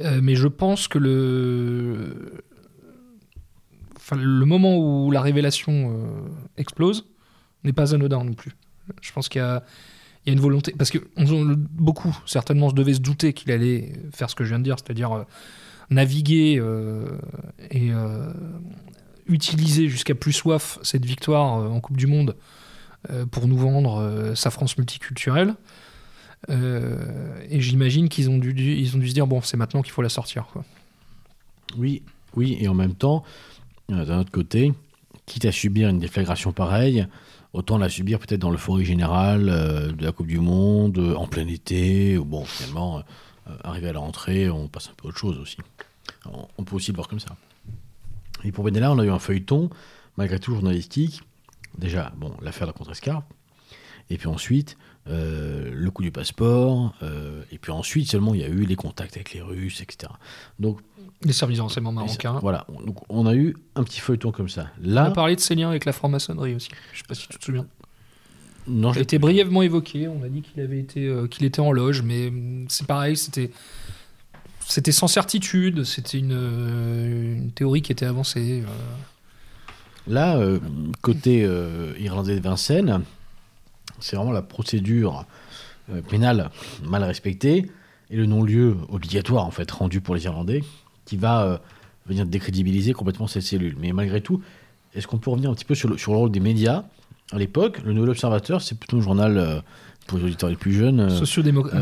Euh, 0.00 0.20
mais 0.22 0.34
je 0.34 0.48
pense 0.48 0.88
que 0.88 0.98
le, 0.98 2.14
moment 4.44 4.76
où 4.76 5.10
la 5.10 5.20
révélation 5.20 5.72
euh, 5.72 6.28
explose 6.56 7.06
n'est 7.62 7.72
pas 7.72 7.94
anodin 7.94 8.24
non 8.24 8.34
plus. 8.34 8.52
Je 9.00 9.12
pense 9.12 9.28
qu'il 9.28 9.40
y 9.40 9.44
a, 9.44 9.62
une 10.26 10.40
volonté. 10.40 10.74
Parce 10.76 10.90
que 10.90 10.98
beaucoup, 11.16 12.16
certainement, 12.26 12.70
se 12.70 12.74
devaient 12.74 12.94
se 12.94 13.00
douter 13.00 13.32
qu'il 13.34 13.52
allait 13.52 13.92
faire 14.12 14.30
ce 14.30 14.34
que 14.34 14.44
je 14.44 14.50
viens 14.50 14.58
de 14.58 14.64
dire, 14.64 14.76
c'est-à-dire 14.78 15.12
euh, 15.12 15.24
naviguer 15.90 16.62
et 17.70 17.90
utiliser 19.26 19.88
jusqu'à 19.88 20.14
plus 20.14 20.32
soif 20.32 20.78
cette 20.82 21.04
victoire 21.04 21.44
en 21.44 21.78
Coupe 21.80 21.98
du 21.98 22.06
Monde 22.06 22.36
pour 23.30 23.46
nous 23.46 23.58
vendre 23.58 24.32
sa 24.34 24.48
France 24.48 24.78
multiculturelle. 24.78 25.56
Euh, 26.50 27.23
et 27.48 27.60
j'imagine 27.60 28.08
qu'ils 28.08 28.30
ont 28.30 28.38
dû, 28.38 28.54
ils 28.56 28.94
ont 28.96 28.98
dû 28.98 29.08
se 29.08 29.14
dire 29.14 29.26
bon, 29.26 29.40
c'est 29.42 29.56
maintenant 29.56 29.82
qu'il 29.82 29.92
faut 29.92 30.02
la 30.02 30.08
sortir. 30.08 30.46
Oui, 31.76 32.02
oui, 32.36 32.56
et 32.60 32.68
en 32.68 32.74
même 32.74 32.94
temps, 32.94 33.24
euh, 33.90 34.04
d'un 34.04 34.20
autre 34.20 34.30
côté, 34.30 34.72
quitte 35.26 35.44
à 35.44 35.52
subir 35.52 35.88
une 35.88 35.98
déflagration 35.98 36.52
pareille, 36.52 37.06
autant 37.54 37.78
la 37.78 37.88
subir 37.88 38.18
peut-être 38.18 38.40
dans 38.40 38.50
l'euphorie 38.50 38.84
générale 38.84 39.48
euh, 39.48 39.92
de 39.92 40.04
la 40.04 40.12
Coupe 40.12 40.26
du 40.26 40.40
Monde, 40.40 40.98
euh, 40.98 41.14
en 41.14 41.26
plein 41.26 41.46
été, 41.46 42.18
ou 42.18 42.24
bon, 42.24 42.44
finalement, 42.44 42.98
euh, 43.48 43.56
arrivé 43.62 43.88
à 43.88 43.92
la 43.92 44.00
rentrée, 44.00 44.50
on 44.50 44.68
passe 44.68 44.88
un 44.88 44.94
peu 44.96 45.06
à 45.06 45.08
autre 45.10 45.18
chose 45.18 45.38
aussi. 45.38 45.56
On, 46.58 46.64
peut 46.64 46.76
aussi 46.76 46.90
le 46.90 46.96
voir 46.96 47.08
comme 47.08 47.20
ça. 47.20 47.36
Et 48.44 48.52
pour 48.52 48.64
Benalla, 48.64 48.92
on 48.92 48.98
a 48.98 49.04
eu 49.04 49.10
un 49.10 49.18
feuilleton, 49.18 49.70
malgré 50.16 50.38
tout 50.38 50.52
journalistique. 50.52 51.22
Déjà, 51.78 52.12
bon, 52.16 52.34
l'affaire 52.42 52.66
de 52.66 52.72
la 52.72 52.78
contrescarpe, 52.78 53.24
et 54.10 54.18
puis 54.18 54.28
ensuite, 54.28 54.76
euh, 55.06 55.70
le 55.70 55.90
coup 55.90 56.02
du 56.02 56.10
passeport, 56.10 56.94
euh, 57.02 57.42
et 57.52 57.58
puis 57.58 57.70
ensuite 57.70 58.10
seulement 58.10 58.32
il 58.32 58.40
y 58.40 58.44
a 58.44 58.48
eu 58.48 58.64
les 58.64 58.74
contacts 58.74 59.16
avec 59.16 59.34
les 59.34 59.42
Russes, 59.42 59.82
etc. 59.82 60.10
Donc 60.58 60.80
Les 61.22 61.34
services 61.34 61.58
de 61.58 61.62
renseignement 61.62 61.92
marocains. 61.92 62.38
Voilà, 62.40 62.66
donc 62.86 62.96
on 63.10 63.26
a 63.26 63.34
eu 63.34 63.54
un 63.74 63.84
petit 63.84 64.00
feuilleton 64.00 64.32
comme 64.32 64.48
ça. 64.48 64.68
On 64.82 64.88
a 64.88 64.94
Là, 64.94 65.10
parlé 65.10 65.36
de 65.36 65.40
ses 65.40 65.56
liens 65.56 65.68
avec 65.68 65.84
la 65.84 65.92
franc-maçonnerie 65.92 66.54
aussi. 66.54 66.70
Je 66.94 66.98
sais 67.00 67.04
pas 67.06 67.14
si 67.14 67.28
tu 67.28 67.36
te 67.38 67.44
souviens. 67.44 67.66
non, 68.66 68.92
a 68.92 68.98
été 68.98 69.18
brièvement 69.18 69.60
évoqué. 69.60 70.08
On 70.08 70.22
a 70.24 70.28
dit 70.30 70.40
qu'il 70.40 70.62
avait 70.62 70.78
été, 70.80 71.06
euh, 71.06 71.26
qu'il 71.26 71.44
était 71.44 71.60
en 71.60 71.70
loge, 71.70 72.00
mais 72.00 72.28
hum, 72.28 72.64
c'est 72.70 72.86
pareil. 72.86 73.18
C'était, 73.18 73.50
c'était 74.66 74.92
sans 74.92 75.06
certitude. 75.08 75.84
C'était 75.84 76.16
une, 76.16 76.32
une 76.32 77.50
théorie 77.50 77.82
qui 77.82 77.92
était 77.92 78.06
avancée. 78.06 78.62
là 80.06 80.40
côté 81.02 81.46
irlandais 81.98 82.36
de 82.36 82.40
Vincennes, 82.40 83.02
c'est 84.04 84.16
vraiment 84.16 84.32
la 84.32 84.42
procédure 84.42 85.24
euh, 85.90 86.02
pénale 86.02 86.50
mal 86.84 87.02
respectée 87.02 87.70
et 88.10 88.16
le 88.16 88.26
non-lieu 88.26 88.76
obligatoire 88.90 89.46
en 89.46 89.50
fait 89.50 89.70
rendu 89.70 90.02
pour 90.02 90.14
les 90.14 90.24
Irlandais 90.24 90.62
qui 91.06 91.16
va 91.16 91.42
euh, 91.42 91.58
venir 92.06 92.26
décrédibiliser 92.26 92.92
complètement 92.92 93.26
cette 93.26 93.44
cellule. 93.44 93.76
Mais 93.80 93.92
malgré 93.92 94.20
tout, 94.20 94.42
est-ce 94.94 95.06
qu'on 95.06 95.16
peut 95.16 95.30
revenir 95.30 95.50
un 95.50 95.54
petit 95.54 95.64
peu 95.64 95.74
sur 95.74 95.88
le, 95.88 95.96
sur 95.96 96.12
le 96.12 96.18
rôle 96.18 96.30
des 96.30 96.40
médias 96.40 96.84
à 97.32 97.38
l'époque? 97.38 97.80
Le 97.82 97.94
Nouvel 97.94 98.10
Observateur, 98.10 98.60
c'est 98.60 98.78
plutôt 98.78 98.98
un 98.98 99.00
journal 99.00 99.38
euh, 99.38 99.60
pour 100.06 100.18
les 100.18 100.24
auditeurs 100.24 100.50
les 100.50 100.56
plus 100.56 100.74
jeunes. 100.74 101.08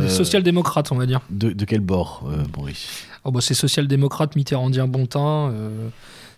social-démocrates, 0.09 0.93
on 0.93 0.97
va 0.97 1.07
dire. 1.07 1.23
de, 1.31 1.51
de 1.51 1.65
quel 1.65 1.81
bord, 1.81 2.25
Boris? 2.53 3.05
Oh, 3.25 3.33
bah, 3.33 3.41
c'est 3.41 3.55
social-démocrate, 3.55 4.37
mitterrandien, 4.37 4.87
bontin. 4.87 5.53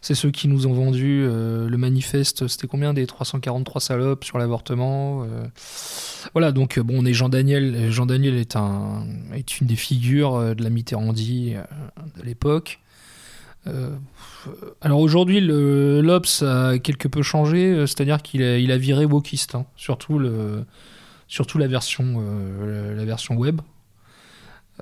C'est 0.05 0.15
ceux 0.15 0.31
qui 0.31 0.49
nous 0.49 0.67
ont 0.67 0.75
vendu 0.75 1.25
euh, 1.25 1.67
le 1.67 1.79
manifeste. 1.79 2.47
C'était 2.47 2.67
combien 2.67 2.93
des 2.93 3.07
343 3.07 3.81
salopes 3.81 4.25
sur 4.25 4.37
l'avortement 4.37 5.23
euh. 5.23 5.47
Voilà, 6.35 6.53
donc 6.53 6.77
euh, 6.77 6.83
bon, 6.83 6.97
on 6.99 7.07
est 7.07 7.15
Jean 7.15 7.31
Daniel. 7.31 7.91
Jean 7.91 8.05
Daniel 8.05 8.37
est, 8.37 8.55
un, 8.55 9.07
est 9.35 9.61
une 9.61 9.67
des 9.67 9.77
figures 9.77 10.55
de 10.55 10.63
la 10.63 10.69
Mitterrandie 10.69 11.55
de 12.19 12.23
l'époque. 12.23 12.81
Alors 14.83 15.01
aujourd'hui, 15.01 15.41
le 15.41 16.03
l'Obs 16.03 16.43
a 16.43 16.79
quelque 16.79 17.09
peu 17.09 17.23
changé, 17.23 17.87
c'est-à-dire 17.87 18.21
qu'il 18.21 18.43
a, 18.43 18.77
viré 18.77 19.07
wokiste, 19.07 19.55
hein, 19.55 19.65
surtout, 19.75 20.19
le, 20.19 20.67
surtout 21.29 21.57
la, 21.57 21.67
version, 21.67 22.23
la 22.63 23.05
version 23.07 23.37
web. 23.37 23.63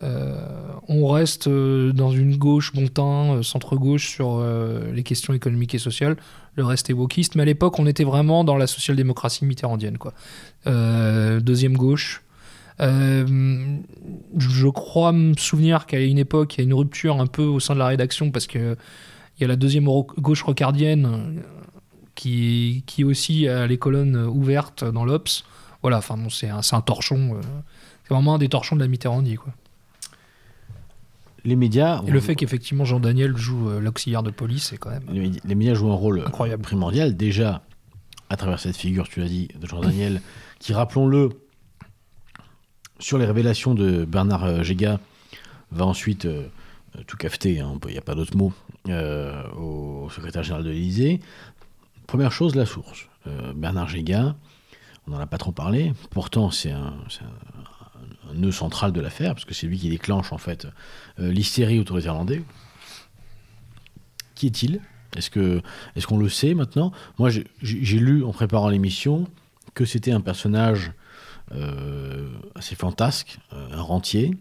Euh, 0.03 0.73
on 0.89 1.07
reste 1.07 1.49
euh, 1.49 1.93
dans 1.93 2.11
une 2.11 2.37
gauche 2.37 2.73
bon 2.73 2.89
euh, 2.99 3.43
centre-gauche 3.43 4.09
sur 4.09 4.39
euh, 4.39 4.91
les 4.93 5.03
questions 5.03 5.35
économiques 5.35 5.75
et 5.75 5.79
sociales. 5.79 6.17
Le 6.55 6.65
reste 6.65 6.89
est 6.89 6.95
wokiste. 6.95 7.35
Mais 7.35 7.43
à 7.43 7.47
l'époque, 7.47 7.79
on 7.79 7.87
était 7.87 8.05
vraiment 8.05 8.43
dans 8.43 8.57
la 8.57 8.67
social-démocratie 8.67 9.45
mitterrandienne. 9.45 9.99
Quoi. 9.99 10.15
Euh, 10.67 11.41
deuxième 11.41 11.77
gauche. 11.77 12.23
Euh, 12.81 13.77
je 14.39 14.69
crois 14.69 15.13
me 15.13 15.35
souvenir 15.37 15.85
qu'à 15.87 16.01
une 16.01 16.19
époque, 16.19 16.57
il 16.57 16.59
y 16.59 16.61
a 16.63 16.65
une 16.65 16.75
rupture 16.75 17.21
un 17.21 17.27
peu 17.27 17.45
au 17.45 17.61
sein 17.61 17.75
de 17.75 17.79
la 17.79 17.87
rédaction 17.87 18.31
parce 18.31 18.47
que 18.47 18.77
il 19.37 19.43
y 19.43 19.45
a 19.45 19.49
la 19.49 19.57
deuxième 19.57 19.85
gauche 20.19 20.43
rocardienne 20.43 21.07
euh, 21.07 21.41
qui, 22.15 22.83
qui 22.87 23.05
aussi 23.05 23.47
a 23.47 23.67
les 23.67 23.79
colonnes 23.79 24.17
ouvertes 24.17 24.85
dans 24.85 25.05
l'Obs. 25.05 25.45
Voilà, 25.83 26.01
bon, 26.09 26.31
c'est 26.31 26.49
un, 26.49 26.61
un 26.71 26.81
torchon. 26.81 27.37
euh, 27.37 27.41
c'est 28.05 28.15
vraiment 28.15 28.35
un 28.35 28.39
des 28.39 28.49
torchons 28.49 28.77
de 28.77 28.81
la 28.81 28.89
Mitterrandie. 28.89 29.37
Quoi. 29.37 29.53
Les 31.45 31.57
médias. 31.57 32.03
Et 32.07 32.11
le 32.11 32.21
fait 32.21 32.35
qu'effectivement 32.37 32.85
Jean 32.85 33.01
Daniel 33.01 33.37
joue 33.37 33.69
euh, 33.71 33.81
l'auxiliaire 33.81 34.23
de 34.23 34.31
police, 34.31 34.69
c'est 34.69 34.77
quand 34.77 34.91
même. 34.91 35.03
les, 35.11 35.21
médi- 35.29 35.41
les 35.45 35.55
médias 35.55 35.75
jouent 35.75 35.91
un 35.91 35.97
rôle 35.97 36.21
Incroyable. 36.27 36.63
primordial, 36.63 37.17
déjà 37.17 37.63
à 38.31 38.37
travers 38.37 38.61
cette 38.61 38.77
figure, 38.77 39.09
tu 39.09 39.21
l'as 39.21 39.29
dit, 39.29 39.49
de 39.61 39.67
Jean 39.67 39.81
Daniel, 39.81 40.23
qui, 40.59 40.73
rappelons-le, 40.73 41.31
sur 42.99 43.19
les 43.19 43.25
révélations 43.27 43.75
de 43.75 44.05
Bernard 44.05 44.45
euh, 44.45 44.63
Géga, 44.63 45.01
va 45.71 45.85
ensuite 45.85 46.25
euh, 46.27 46.47
tout 47.07 47.17
cafeter, 47.17 47.61
hein, 47.61 47.79
il 47.87 47.93
n'y 47.93 47.99
a 47.99 48.03
pas 48.03 48.15
d'autre 48.15 48.37
mot, 48.37 48.53
euh, 48.89 49.43
au 49.59 50.09
secrétaire 50.11 50.43
général 50.45 50.65
de 50.65 50.71
l'Élysée. 50.71 51.21
Première 52.07 52.33
chose, 52.33 52.55
la 52.55 52.67
source. 52.67 53.09
Bernard 53.55 53.89
Géga, 53.89 54.35
on 55.07 55.13
n'en 55.13 55.19
a 55.21 55.27
pas 55.27 55.39
trop 55.39 55.53
parlé, 55.53 55.93
pourtant 56.11 56.51
c'est 56.51 56.73
un, 56.73 56.95
un- 58.31 58.35
nœud 58.35 58.53
central 58.53 58.93
de 58.93 59.01
l'affaire, 59.01 59.35
parce 59.35 59.45
que 59.45 59.55
c'est 59.55 59.67
lui 59.67 59.79
qui 59.79 59.91
déclenche 59.91 60.33
en 60.33 60.39
fait 60.39 60.67
euh, 61.19 61.31
l'hystérie 61.33 61.79
autour 61.79 61.97
des 61.97 62.05
Irlandais. 62.07 62.43
Qui 64.35 64.47
est-il? 64.47 64.81
Est-ce 65.17 65.31
que 65.31 65.61
est-ce 65.95 66.07
qu'on 66.07 66.19
le 66.19 66.29
sait 66.29 66.55
maintenant? 66.55 66.93
Moi, 67.19 67.31
j'ai- 67.31 67.47
lu 67.99 68.25
en 68.25 68.33
préparant 68.33 68.69
l'émission 68.71 69.27
que 69.75 69.85
c'était 69.85 70.13
un 70.13 70.21
personnage 70.21 70.93
euh, 71.55 72.29
assez 72.55 72.75
fantasque, 72.75 73.39
euh, 73.53 73.67
un 73.73 73.83
rentier, 73.83 74.35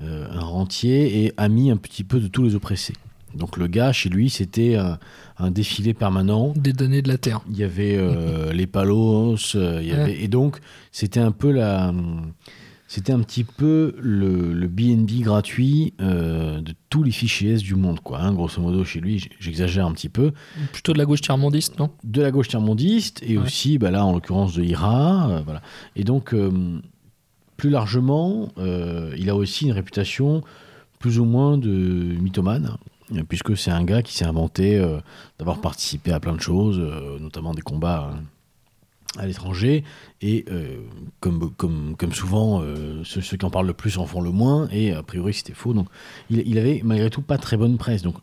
euh, 0.00 0.26
un 0.32 0.40
rentier 0.40 1.24
et 1.24 1.32
ami 1.36 1.70
un 1.70 1.76
petit 1.76 2.02
peu 2.02 2.18
de 2.18 2.26
tous 2.26 2.42
les 2.42 2.54
oppressés. 2.56 2.94
Donc 3.34 3.56
le 3.56 3.66
gars, 3.68 3.92
chez 3.92 4.08
lui, 4.08 4.28
c'était 4.28 4.74
un, 4.74 4.98
un 5.38 5.50
défilé 5.52 5.94
permanent. 5.94 6.52
Des 6.56 6.72
données 6.72 7.00
de 7.00 7.08
la 7.08 7.16
Terre. 7.16 7.40
Il 7.48 7.56
y 7.56 7.62
avait 7.64 7.96
euh, 7.96 8.52
les 8.52 8.66
palos, 8.66 9.36
il 9.54 9.86
y 9.86 9.92
avait, 9.92 10.20
et 10.20 10.28
donc 10.28 10.58
c'était 10.90 11.20
un 11.20 11.32
peu 11.32 11.50
la, 11.52 11.94
c'était 12.94 13.14
un 13.14 13.20
petit 13.20 13.44
peu 13.44 13.94
le, 14.02 14.52
le 14.52 14.68
BNB 14.68 15.22
gratuit 15.22 15.94
euh, 16.02 16.60
de 16.60 16.74
tous 16.90 17.02
les 17.02 17.10
fichiers 17.10 17.52
S 17.52 17.62
du 17.62 17.74
monde, 17.74 18.00
quoi. 18.00 18.20
hein, 18.20 18.34
grosso 18.34 18.60
modo, 18.60 18.84
chez 18.84 19.00
lui, 19.00 19.30
j'exagère 19.40 19.86
un 19.86 19.92
petit 19.92 20.10
peu, 20.10 20.32
Plutôt 20.72 20.92
de 20.92 20.98
la 20.98 21.06
gauche 21.06 21.22
tiers-mondiste, 21.22 21.78
non? 21.78 21.88
De 22.04 22.20
la 22.20 22.30
gauche 22.30 22.48
tiers-mondiste 22.48 23.22
et 23.26 23.38
Ouais. 23.38 23.44
aussi, 23.44 23.78
bah 23.78 23.90
là, 23.90 24.04
en 24.04 24.12
l'occurrence, 24.12 24.52
de 24.54 24.62
IRA, 24.62 25.30
euh, 25.30 25.40
voilà. 25.42 25.62
Et 25.96 26.04
donc, 26.04 26.34
euh, 26.34 26.50
plus 27.56 27.70
largement, 27.70 28.50
il 29.16 29.30
a 29.30 29.36
aussi 29.36 29.64
une 29.64 29.72
réputation 29.72 30.42
plus 30.98 31.18
ou 31.18 31.24
moins 31.24 31.56
de 31.56 31.70
mythomane, 31.70 32.76
puisque 33.28 33.56
c'est 33.56 33.70
un 33.70 33.84
gars 33.84 34.02
qui 34.02 34.12
s'est 34.14 34.26
inventé 34.26 34.84
d'avoir 35.38 35.60
participé 35.62 36.12
à 36.12 36.20
plein 36.20 36.34
de 36.34 36.40
choses, 36.40 36.78
notamment 37.20 37.54
des 37.54 37.62
combats 37.62 38.10
euh, 38.12 38.20
à 39.18 39.26
l'étranger, 39.26 39.84
et 40.22 40.44
euh, 40.50 40.78
comme, 41.20 41.52
comme, 41.54 41.96
comme 41.96 42.12
souvent, 42.12 42.62
euh, 42.62 43.04
ceux, 43.04 43.20
qui 43.20 43.44
en 43.44 43.50
parlent 43.50 43.66
le 43.66 43.74
plus 43.74 43.98
en 43.98 44.06
font 44.06 44.22
le 44.22 44.30
moins, 44.30 44.68
et 44.70 44.92
a 44.92 45.02
priori 45.02 45.34
c'était 45.34 45.52
faux, 45.52 45.74
donc 45.74 45.88
il, 46.30 46.42
il 46.46 46.56
avait 46.58 46.80
malgré 46.82 47.10
tout 47.10 47.20
pas 47.20 47.36
très 47.36 47.58
bonne 47.58 47.76
presse, 47.76 48.02
donc 48.02 48.16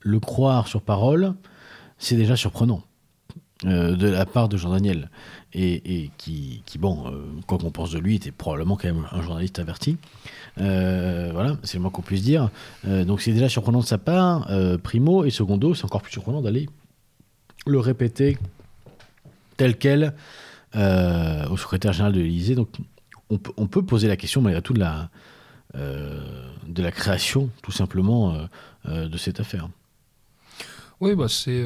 le 0.00 0.18
croire 0.18 0.66
sur 0.66 0.82
parole, 0.82 1.34
c'est 1.98 2.16
déjà 2.16 2.34
surprenant. 2.34 2.82
euh, 3.64 3.96
de 3.96 4.08
la 4.08 4.26
part 4.26 4.48
de 4.48 4.56
Jean 4.56 4.70
Daniel 4.70 5.10
et, 5.52 6.02
et 6.02 6.10
qui, 6.18 6.62
qui, 6.66 6.78
bon, 6.78 7.12
quoi 7.46 7.58
qu'on 7.58 7.70
pense 7.70 7.90
de 7.90 7.98
lui, 7.98 8.16
était 8.16 8.30
probablement 8.30 8.76
quand 8.76 8.88
même 8.88 9.06
un 9.10 9.22
journaliste 9.22 9.58
averti. 9.58 9.96
Voilà, 10.56 11.56
c'est 11.62 11.74
le 11.78 11.82
moins 11.82 11.90
qu'on 11.90 12.02
puisse 12.02 12.22
dire. 12.22 12.50
Donc 12.84 13.20
c'est 13.20 13.32
déjà 13.32 13.48
surprenant 13.48 13.80
de 13.80 13.86
sa 13.86 13.98
part, 13.98 14.50
primo, 14.82 15.24
et 15.24 15.30
secondo, 15.30 15.74
c'est 15.74 15.84
encore 15.84 16.02
plus 16.02 16.12
surprenant 16.12 16.42
d'aller 16.42 16.68
le 17.66 17.78
répéter 17.78 18.38
tel 19.58 19.76
quel 19.76 20.14
euh, 20.74 21.46
au 21.48 21.58
secrétaire 21.58 21.92
général 21.92 22.14
de 22.14 22.20
l'Élysée. 22.20 22.54
Donc 22.54 22.70
on, 23.28 23.66
peut, 23.66 23.84
poser 23.84 24.08
la 24.08 24.16
question 24.16 24.40
malgré 24.40 24.62
tout 24.62 24.72
de 24.72 24.78
la, 24.78 25.10
euh, 25.74 26.22
de 26.66 26.82
la 26.82 26.90
création, 26.90 27.50
tout 27.62 27.72
simplement, 27.72 28.46
euh, 28.86 29.08
de 29.08 29.18
cette 29.18 29.40
affaire. 29.40 29.68
Oui, 31.00 31.14
bah 31.14 31.28
c'est, 31.28 31.62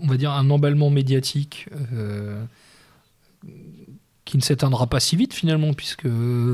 on 0.00 0.06
va 0.06 0.16
dire, 0.16 0.30
un 0.32 0.50
emballement 0.50 0.90
médiatique 0.90 1.68
qui 4.24 4.36
ne 4.36 4.42
s'éteindra 4.42 4.86
pas 4.86 5.00
si 5.00 5.16
vite 5.16 5.34
finalement, 5.34 5.72
puisque, 5.72 6.08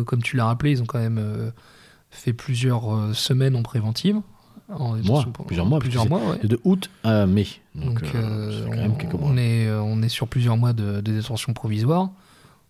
comme 0.06 0.22
tu 0.22 0.36
l'as 0.36 0.46
rappelé, 0.46 0.72
ils 0.72 0.82
ont 0.82 0.86
quand 0.86 1.00
même 1.00 1.52
fait 2.10 2.32
plusieurs 2.32 3.14
semaines 3.14 3.56
en 3.56 3.62
préventive. 3.62 4.20
En 4.78 4.96
détention 4.96 5.32
pour- 5.32 5.46
plusieurs 5.46 5.66
mois, 5.66 5.78
Plusieurs 5.80 6.08
mois, 6.08 6.20
ouais. 6.20 6.38
De 6.46 6.60
août 6.64 6.90
à 7.04 7.26
mai. 7.26 7.46
Donc, 7.74 8.02
Donc, 8.02 8.14
euh, 8.14 8.18
euh, 8.18 8.62
c'est 8.64 8.70
quand 8.70 8.76
même 8.76 8.94
on, 9.14 9.18
mois. 9.18 9.40
est, 9.42 9.66
euh, 9.66 9.82
on 9.82 10.02
est 10.02 10.08
sur 10.08 10.28
plusieurs 10.28 10.56
mois 10.56 10.72
de, 10.72 11.00
de 11.00 11.12
détention 11.12 11.52
provisoire. 11.52 12.10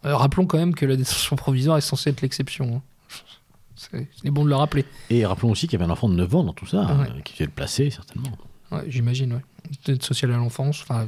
Euh, 0.07 0.17
rappelons 0.17 0.47
quand 0.47 0.57
même 0.59 0.75
que 0.75 0.87
la 0.87 0.97
détention 0.97 1.37
provisoire 1.37 1.77
est 1.77 1.83
censée 1.83 2.11
être 2.11 2.23
l'exception. 2.23 2.77
hein. 2.77 2.83
C'est 3.77 4.09
c'est 4.23 4.31
bon 4.31 4.45
de 4.45 4.51
le 4.51 4.57
rappeler. 4.57 4.85
Et 5.09 5.25
rappelons 5.25 5.51
aussi 5.51 5.67
qu'il 5.67 5.79
y 5.79 5.83
avait 5.83 5.91
un 5.91 5.93
enfant 5.93 6.09
de 6.09 6.15
9 6.15 6.35
ans 6.35 6.45
dans 6.45 6.53
tout 6.53 6.67
ça, 6.67 6.87
Ah 6.89 6.95
ouais. 6.97 7.07
euh, 7.17 7.21
qui 7.23 7.33
devait 7.35 7.47
le 7.47 7.51
placer, 7.51 7.89
certainement. 7.91 8.31
Ouais, 8.71 8.85
J'imagine, 8.89 9.33
ouais. 9.33 9.41
Peut-être 9.85 10.03
social 10.05 10.31
à 10.33 10.37
l'enfance, 10.37 10.83
enfin, 10.83 11.07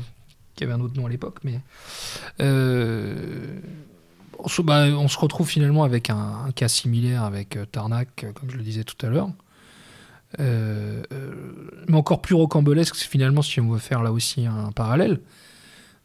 qui 0.55 0.65
avait 0.65 0.73
un 0.73 0.81
autre 0.81 0.95
nom 0.99 1.07
à 1.07 1.11
l'époque, 1.11 1.39
mais. 1.45 1.61
Euh, 2.41 3.59
on, 4.39 4.49
se, 4.49 4.63
bah, 4.63 4.87
on 4.87 5.09
se 5.09 5.19
retrouve 5.19 5.49
finalement 5.49 5.85
avec 5.85 6.11
un, 6.11 6.45
un 6.47 6.53
cas 6.53 6.69
similaire 6.69 7.23
avec 7.25 7.59
Tarnac, 7.71 8.25
comme 8.35 8.51
je 8.51 8.57
le 8.57 8.63
disais 8.63 8.85
tout 8.85 8.97
à 9.07 9.09
l'heure. 9.11 9.29
Euh, 10.41 11.03
mais 11.89 11.97
encore 11.97 12.23
plus 12.23 12.35
rocambolesque, 12.35 12.97
finalement, 12.97 13.43
si 13.43 13.61
on 13.61 13.71
veut 13.71 13.79
faire 13.79 14.03
là 14.03 14.13
aussi 14.13 14.47
un 14.47 14.73
parallèle, 14.73 15.21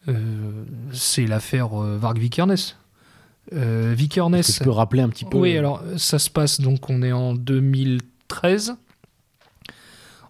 euh, 0.07 0.63
c'est 0.91 1.25
l'affaire 1.25 1.81
euh, 1.81 1.97
Varg 1.97 2.17
Vikernes. 2.17 2.55
Vikernes. 3.51 4.41
Tu 4.41 4.63
peux 4.63 4.71
rappeler 4.71 5.01
un 5.01 5.09
petit 5.09 5.23
peu 5.23 5.37
Oui, 5.37 5.57
alors 5.57 5.81
ça 5.95 6.19
se 6.19 6.29
passe, 6.29 6.59
donc 6.59 6.89
on 6.89 7.01
est 7.01 7.13
en 7.13 7.33
2013. 7.33 8.75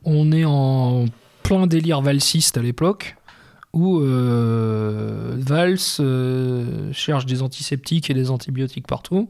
On 0.03 0.31
est 0.31 0.45
en 0.45 1.05
plein 1.41 1.65
délire 1.65 2.01
valsiste 2.01 2.57
à 2.57 2.62
l'époque, 2.62 3.15
où 3.73 3.99
euh, 3.99 5.36
Valls 5.38 5.77
euh, 5.99 6.91
cherche 6.93 7.25
des 7.25 7.41
antiseptiques 7.41 8.10
et 8.10 8.13
des 8.13 8.29
antibiotiques 8.29 8.88
partout. 8.88 9.29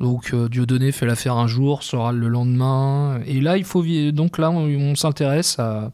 Donc 0.00 0.32
euh, 0.32 0.48
Dieudonné 0.48 0.92
fait 0.92 1.04
l'affaire 1.04 1.36
un 1.36 1.46
jour, 1.46 1.82
sera 1.82 2.12
le 2.12 2.28
lendemain. 2.28 3.20
Et 3.26 3.40
là, 3.40 3.58
il 3.58 3.64
faut 3.64 3.84
donc 4.12 4.38
là, 4.38 4.50
on, 4.50 4.94
s'intéresse 4.94 5.58
à 5.58 5.92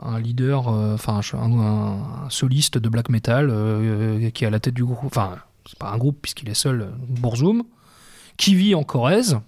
un 0.00 0.18
leader, 0.18 0.68
euh, 0.68 0.94
enfin 0.94 1.20
un, 1.34 2.28
soliste 2.30 2.78
de 2.78 2.88
black 2.88 3.10
metal 3.10 3.48
euh, 3.50 4.30
qui 4.30 4.44
est 4.44 4.46
à 4.46 4.50
la 4.50 4.60
tête 4.60 4.74
du 4.74 4.84
groupe. 4.84 5.04
Enfin, 5.04 5.36
c'est 5.66 5.78
pas 5.78 5.90
un 5.90 5.98
groupe 5.98 6.18
puisqu'il 6.22 6.48
est 6.48 6.54
seul, 6.54 6.90
Bourzoum, 7.06 7.64
qui 8.38 8.54
vit 8.54 8.74
en 8.74 8.82
Corrèze 8.82 9.38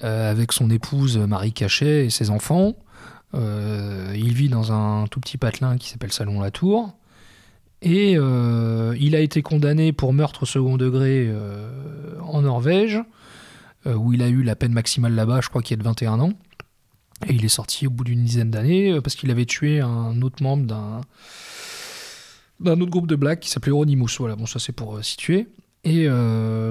avec 0.00 0.50
son 0.50 0.68
épouse 0.68 1.16
Marie 1.16 1.52
Cachet 1.52 2.06
et 2.06 2.10
ses 2.10 2.30
enfants. 2.30 2.74
Il 3.34 4.34
vit 4.34 4.48
dans 4.48 4.72
un 4.72 5.06
tout 5.06 5.20
petit 5.20 5.38
patelin 5.38 5.78
qui 5.78 5.88
s'appelle 5.88 6.12
Salon 6.12 6.40
La 6.40 6.50
Tour. 6.50 6.92
Et 7.82 8.14
euh, 8.16 8.96
il 9.00 9.16
a 9.16 9.20
été 9.20 9.42
condamné 9.42 9.92
pour 9.92 10.12
meurtre 10.12 10.44
au 10.44 10.46
second 10.46 10.76
degré 10.76 11.26
euh, 11.28 11.68
en 12.22 12.42
Norvège, 12.42 13.00
euh, 13.86 13.94
où 13.94 14.12
il 14.12 14.22
a 14.22 14.28
eu 14.28 14.44
la 14.44 14.54
peine 14.54 14.72
maximale 14.72 15.14
là-bas, 15.14 15.40
je 15.40 15.48
crois 15.48 15.62
qu'il 15.62 15.74
est 15.74 15.78
de 15.78 15.84
21 15.84 16.20
ans. 16.20 16.32
Et 17.26 17.34
il 17.34 17.44
est 17.44 17.48
sorti 17.48 17.88
au 17.88 17.90
bout 17.90 18.04
d'une 18.04 18.24
dizaine 18.24 18.50
d'années 18.50 19.00
parce 19.00 19.16
qu'il 19.16 19.30
avait 19.30 19.46
tué 19.46 19.80
un 19.80 20.22
autre 20.22 20.42
membre 20.42 20.66
d'un 20.66 21.00
d'un 22.60 22.80
autre 22.80 22.90
groupe 22.90 23.08
de 23.08 23.16
black 23.16 23.40
qui 23.40 23.50
s'appelait 23.50 23.70
Euronymous. 23.70 24.08
Voilà, 24.18 24.36
bon, 24.36 24.46
ça 24.46 24.60
c'est 24.60 24.72
pour 24.72 25.04
situer. 25.04 25.48
Et 25.84 26.08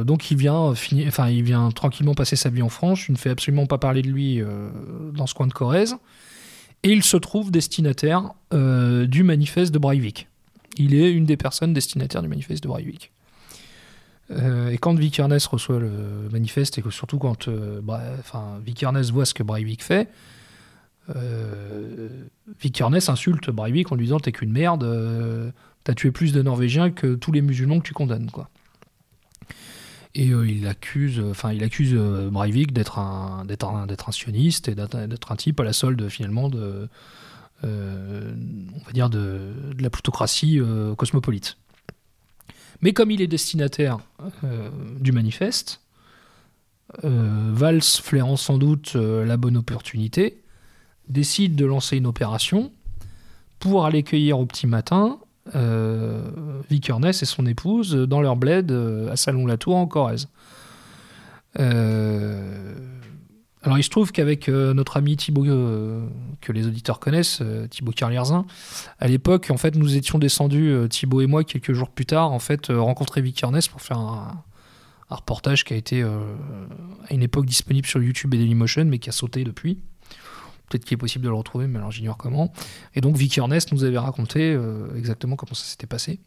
donc 0.06 0.30
il 0.30 0.38
vient, 0.38 0.74
finir, 0.76 1.08
enfin, 1.08 1.30
il 1.30 1.44
vient 1.44 1.70
tranquillement 1.72 2.16
passer 2.16 2.36
sa 2.36 2.50
vie 2.50 2.62
en 2.62 2.70
France. 2.70 3.00
Je 3.08 3.14
ne 3.14 3.18
fais 3.18 3.30
absolument 3.30 3.66
pas 3.66 3.78
parler 3.78 4.02
de 4.02 4.10
lui 4.10 4.42
dans 5.14 5.26
ce 5.26 5.34
coin 5.34 5.48
de 5.48 5.54
Corrèze. 5.54 5.96
Et 6.84 6.92
il 6.92 7.04
se 7.04 7.16
trouve 7.16 7.50
destinataire 7.50 8.34
du 8.52 9.24
manifeste 9.24 9.74
de 9.74 9.80
Breivik. 9.80 10.28
Il 10.78 10.96
est 10.96 11.12
une 11.12 11.26
des 11.26 11.38
personnes 11.38 11.74
destinataires 11.74 12.22
du 12.22 12.28
manifeste 12.28 12.64
de 12.64 12.68
Breivik. 12.68 13.12
Euh, 14.32 14.70
et 14.70 14.78
quand 14.78 14.94
Vikernes 14.98 15.38
reçoit 15.50 15.80
le 15.80 15.92
manifeste, 16.32 16.78
et 16.78 16.84
surtout 16.90 17.18
quand 17.18 17.48
euh, 17.48 17.82
Vikernes 18.66 19.02
voit 19.12 19.26
ce 19.26 19.34
que 19.34 19.44
Breivik 19.44 19.84
fait, 19.84 20.10
euh, 21.16 22.08
Vikernes 22.62 23.00
insulte 23.08 23.50
Breivik 23.50 23.92
en 23.92 23.96
lui 23.96 24.06
disant 24.06 24.20
T'es 24.20 24.32
qu'une 24.32 24.52
merde, 24.52 24.84
euh, 24.84 25.52
t'as 25.84 25.94
tué 25.94 26.12
plus 26.12 26.34
de 26.34 26.42
Norvégiens 26.42 26.92
que 26.92 27.16
tous 27.16 27.32
les 27.32 27.42
musulmans 27.42 27.80
que 27.80 27.88
tu 27.88 27.94
condamnes. 27.94 28.30
Quoi. 28.30 28.50
Et 30.14 30.30
euh, 30.30 30.48
il 30.48 30.68
accuse, 30.68 31.22
enfin, 31.30 31.54
il 31.54 31.64
accuse 31.64 31.94
Breivik 31.94 32.74
d'être 32.74 33.00
un, 33.00 33.46
un, 33.50 34.12
sioniste 34.12 34.68
et 34.68 34.76
d'être 34.76 35.32
un 35.32 35.36
type 35.36 35.60
à 35.60 35.64
la 35.64 35.74
solde 35.74 36.08
finalement 36.10 36.50
de, 36.50 36.88
on 37.64 38.86
va 38.86 38.92
dire 38.94 39.10
de, 39.10 39.54
la 39.80 39.90
plutocratie 39.90 40.60
euh, 40.60 40.96
cosmopolite. 40.96 41.58
Mais 42.82 42.94
comme 42.94 43.12
il 43.12 43.22
est 43.22 43.28
destinataire 43.28 44.00
euh, 44.44 44.70
du 45.00 45.12
manifeste, 45.12 45.82
euh, 47.04 47.52
Valls, 47.54 47.82
flairant 47.82 48.38
sans 48.38 48.58
doute 48.58 48.94
euh, 48.96 49.26
la 49.26 49.38
bonne 49.38 49.58
opportunité, 49.58 50.42
décide 51.08 51.56
de 51.56 51.66
lancer 51.66 51.98
une 51.98 52.08
opération 52.08 52.72
pour 53.60 53.86
aller 53.86 54.04
cueillir 54.04 54.40
au 54.40 54.46
petit 54.46 54.68
matin 54.68 55.20
euh, 55.56 56.22
et 56.70 57.26
son 57.26 57.46
épouse 57.46 57.96
dans 57.96 58.22
leur 58.22 58.36
bled 58.36 58.72
euh, 58.72 59.12
à 59.12 59.16
Salon-la-Tour 59.16 59.76
en 59.76 59.88
Corrèze. 59.88 60.28
Euh, 61.60 62.76
alors 63.64 63.78
il 63.78 63.84
se 63.84 63.90
trouve 63.90 64.12
qu'avec 64.12 64.50
euh, 64.50 64.74
notre 64.74 64.98
ami 64.98 65.16
Thibaut, 65.18 65.46
euh, 65.46 66.04
que 66.42 66.52
les 66.52 66.66
auditeurs 66.66 67.00
connaissent, 67.00 67.40
euh, 67.42 67.68
Thibaut 67.68 67.92
Carlierzin, 67.92 68.46
à 69.00 69.08
l'époque, 69.08 69.50
en 69.52 69.58
fait, 69.58 69.76
nous 69.76 69.96
étions 69.96 70.18
descendus, 70.18 70.76
Thibaut 70.90 71.22
et 71.22 71.28
moi, 71.28 71.44
quelques 71.44 71.74
jours 71.74 71.90
plus 71.90 72.06
tard, 72.06 72.32
en 72.32 72.40
fait, 72.40 72.68
rencontrer 72.68 73.22
Vikernes 73.22 73.60
pour 73.70 73.82
faire 73.82 74.00
un, 74.00 74.44
reportage 75.10 75.66
qui 75.66 75.74
a 75.74 75.76
été 75.76 76.02
à 76.04 77.14
une 77.14 77.22
époque 77.22 77.46
disponible 77.46 77.86
sur 77.86 78.02
YouTube 78.02 78.34
et 78.34 78.38
Dailymotion, 78.38 78.86
mais 78.86 78.98
qui 78.98 79.10
a 79.10 79.12
sauté 79.12 79.44
depuis. 79.44 79.78
Peut-être 80.70 80.86
qu'il 80.86 80.96
est 80.96 80.98
possible 80.98 81.26
de 81.26 81.30
le 81.30 81.36
retrouver, 81.36 81.68
mais 81.68 81.80
alors 81.80 81.92
j'ignore 81.92 82.16
comment. 82.16 82.54
Et 82.96 83.02
donc 83.02 83.18
Vikernes 83.18 83.60
nous 83.74 83.84
avait 83.84 83.98
raconté 83.98 84.58
exactement 84.96 85.36
comment 85.36 85.54
ça 85.54 85.66
s'était 85.66 85.86
passé. 85.86 86.22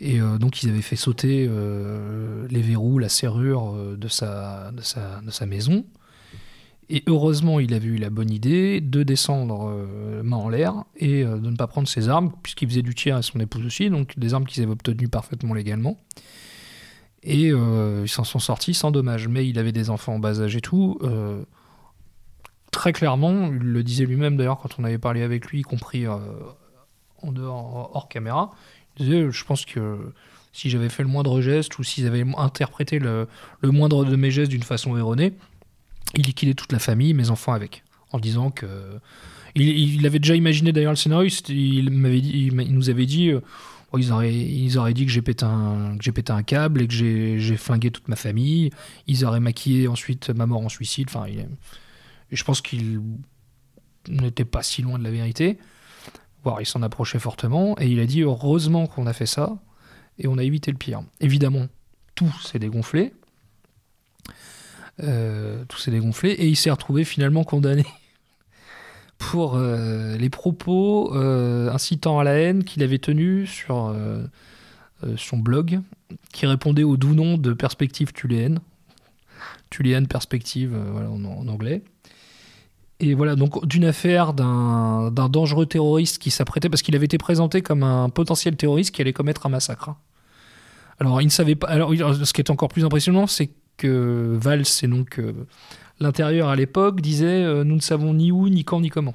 Et 0.00 0.20
euh, 0.20 0.38
donc 0.38 0.62
ils 0.62 0.68
avaient 0.68 0.82
fait 0.82 0.96
sauter 0.96 1.46
euh, 1.48 2.46
les 2.50 2.60
verrous, 2.60 2.98
la 2.98 3.08
serrure 3.08 3.74
euh, 3.74 3.96
de, 3.96 4.08
sa, 4.08 5.46
maison. 5.46 5.84
Et 6.88 7.02
heureusement, 7.06 7.58
il 7.58 7.74
avait 7.74 7.88
eu 7.88 7.96
la 7.96 8.10
bonne 8.10 8.30
idée 8.30 8.80
de 8.80 9.02
descendre 9.02 9.74
main 10.22 10.36
en 10.36 10.48
l'air 10.48 10.84
et 10.94 11.24
de 11.24 11.50
ne 11.50 11.56
pas 11.56 11.66
prendre 11.66 11.88
ses 11.88 12.08
armes, 12.08 12.30
puisqu'il 12.44 12.68
faisait 12.68 12.82
du 12.82 12.94
tir 12.94 13.16
à 13.16 13.22
son 13.22 13.40
épouse 13.40 13.66
aussi, 13.66 13.90
donc 13.90 14.16
des 14.16 14.34
armes 14.34 14.44
qu'ils 14.44 14.62
avaient 14.62 14.70
obtenues 14.70 15.08
parfaitement 15.08 15.52
légalement. 15.52 15.98
Et 17.24 17.48
ils 17.48 18.08
s'en 18.08 18.22
sont 18.22 18.38
sortis 18.38 18.72
sans 18.72 18.92
dommage. 18.92 19.26
Mais 19.26 19.48
il 19.48 19.58
avait 19.58 19.72
des 19.72 19.90
enfants 19.90 20.14
en 20.14 20.18
bas 20.20 20.40
âge 20.40 20.54
et 20.54 20.60
tout. 20.60 21.00
très 22.70 22.92
clairement, 22.92 23.48
il 23.48 23.58
le 23.58 23.82
disait 23.82 24.04
lui-même 24.04 24.36
d'ailleurs 24.36 24.60
quand 24.60 24.78
on 24.78 24.84
avait 24.84 24.98
parlé 24.98 25.22
avec 25.22 25.46
lui, 25.46 25.60
y 25.60 25.62
compris 25.62 26.06
en 26.06 27.32
dehors, 27.32 27.90
hors 27.94 28.08
caméra, 28.08 28.52
Je 28.98 29.44
pense 29.44 29.64
que 29.64 30.12
si 30.52 30.70
j'avais 30.70 30.88
fait 30.88 31.02
le 31.02 31.08
moindre 31.08 31.40
geste 31.42 31.78
ou 31.78 31.84
s'ils 31.84 32.06
avaient 32.06 32.24
interprété 32.38 32.98
le, 32.98 33.28
moindre 33.62 34.04
de 34.04 34.16
mes 34.16 34.30
gestes 34.30 34.50
d'une 34.50 34.62
façon 34.62 34.96
erronée, 34.96 35.34
il 36.14 36.22
liquidait 36.22 36.54
toute 36.54 36.72
la 36.72 36.78
famille, 36.78 37.12
mes 37.12 37.30
enfants 37.30 37.52
avec. 37.52 37.82
En 38.12 38.18
disant 38.18 38.50
que. 38.50 38.66
Il, 39.54 39.68
il 39.68 40.06
avait 40.06 40.18
déjà 40.18 40.34
imaginé 40.34 40.72
d'ailleurs 40.72 40.92
le 40.92 40.96
scénario, 40.96 41.30
il, 41.48 41.90
m'avait 41.90 42.20
dit, 42.20 42.50
il 42.50 42.74
nous 42.74 42.90
avait 42.90 43.06
dit. 43.06 43.30
euh, 43.30 43.40
oh, 43.92 43.98
ils, 43.98 44.12
auraient, 44.12 44.34
ils 44.34 44.78
auraient 44.78 44.94
dit 44.94 45.06
que 45.06 45.12
j'ai 45.12 45.22
pété, 45.22 45.44
un, 45.44 45.96
pété 45.96 46.32
un 46.32 46.42
câble 46.42 46.82
et 46.82 46.86
que 46.86 46.94
j'ai, 46.94 47.56
flingué 47.56 47.90
toute 47.90 48.08
ma 48.08 48.16
famille. 48.16 48.70
Ils 49.06 49.24
auraient 49.24 49.40
maquillé 49.40 49.88
ensuite 49.88 50.30
ma 50.30 50.46
mort 50.46 50.60
en 50.60 50.68
suicide. 50.68 51.08
Enfin, 51.08 51.26
je 52.30 52.44
pense 52.44 52.60
qu'il 52.60 53.00
n'était 54.08 54.44
pas 54.44 54.62
si 54.62 54.82
loin 54.82 54.98
de 54.98 55.04
la 55.04 55.10
vérité. 55.10 55.58
Il 56.60 56.66
s'en 56.66 56.82
approchait 56.82 57.18
fortement. 57.18 57.76
Et 57.80 57.88
il 57.88 58.00
a 58.00 58.06
dit 58.06 58.22
heureusement 58.22 58.86
qu'on 58.86 59.06
a 59.06 59.12
fait 59.12 59.26
ça 59.26 59.58
et 60.18 60.28
on 60.28 60.38
a 60.38 60.42
évité 60.42 60.70
le 60.70 60.78
pire. 60.78 61.02
Évidemment, 61.20 61.66
tout 62.14 62.32
s'est 62.42 62.58
dégonflé. 62.58 63.12
Euh, 65.02 65.64
tout 65.68 65.78
s'est 65.78 65.90
dégonflé 65.90 66.30
et 66.30 66.46
il 66.46 66.56
s'est 66.56 66.70
retrouvé 66.70 67.04
finalement 67.04 67.44
condamné 67.44 67.84
pour 69.18 69.54
euh, 69.54 70.16
les 70.16 70.30
propos 70.30 71.14
euh, 71.14 71.70
incitant 71.70 72.18
à 72.18 72.24
la 72.24 72.32
haine 72.32 72.64
qu'il 72.64 72.82
avait 72.82 72.98
tenus 72.98 73.50
sur 73.50 73.88
euh, 73.88 74.26
son 75.16 75.36
blog 75.36 75.80
qui 76.32 76.46
répondait 76.46 76.82
au 76.82 76.96
doux 76.96 77.14
nom 77.14 77.36
de 77.36 77.52
Perspective 77.52 78.12
Tuléenne. 78.12 78.60
Tuléenne 79.68 80.06
Perspective, 80.06 80.74
en 80.74 81.48
anglais. 81.48 81.82
Et 82.98 83.14
voilà, 83.14 83.36
donc 83.36 83.66
d'une 83.66 83.84
affaire 83.84 84.32
d'un 84.32 85.10
dangereux 85.10 85.66
terroriste 85.66 86.18
qui 86.18 86.30
s'apprêtait, 86.30 86.70
parce 86.70 86.80
qu'il 86.80 86.96
avait 86.96 87.04
été 87.04 87.18
présenté 87.18 87.60
comme 87.60 87.82
un 87.82 88.08
potentiel 88.08 88.56
terroriste 88.56 88.94
qui 88.94 89.02
allait 89.02 89.12
commettre 89.12 89.44
un 89.44 89.50
massacre. 89.50 89.94
Alors, 90.98 91.20
il 91.20 91.26
ne 91.26 91.30
savait 91.30 91.56
pas. 91.56 91.68
Alors, 91.68 91.92
ce 91.94 92.32
qui 92.32 92.40
est 92.40 92.50
encore 92.50 92.68
plus 92.68 92.86
impressionnant, 92.86 93.26
c'est 93.26 93.50
que 93.76 94.38
Valls, 94.40 94.64
c'est 94.64 94.88
donc 94.88 95.18
euh, 95.18 95.46
l'intérieur 96.00 96.48
à 96.48 96.56
l'époque, 96.56 97.02
disait 97.02 97.44
euh, 97.44 97.64
Nous 97.64 97.74
ne 97.74 97.80
savons 97.80 98.14
ni 98.14 98.32
où, 98.32 98.48
ni 98.48 98.64
quand, 98.64 98.80
ni 98.80 98.88
comment. 98.88 99.14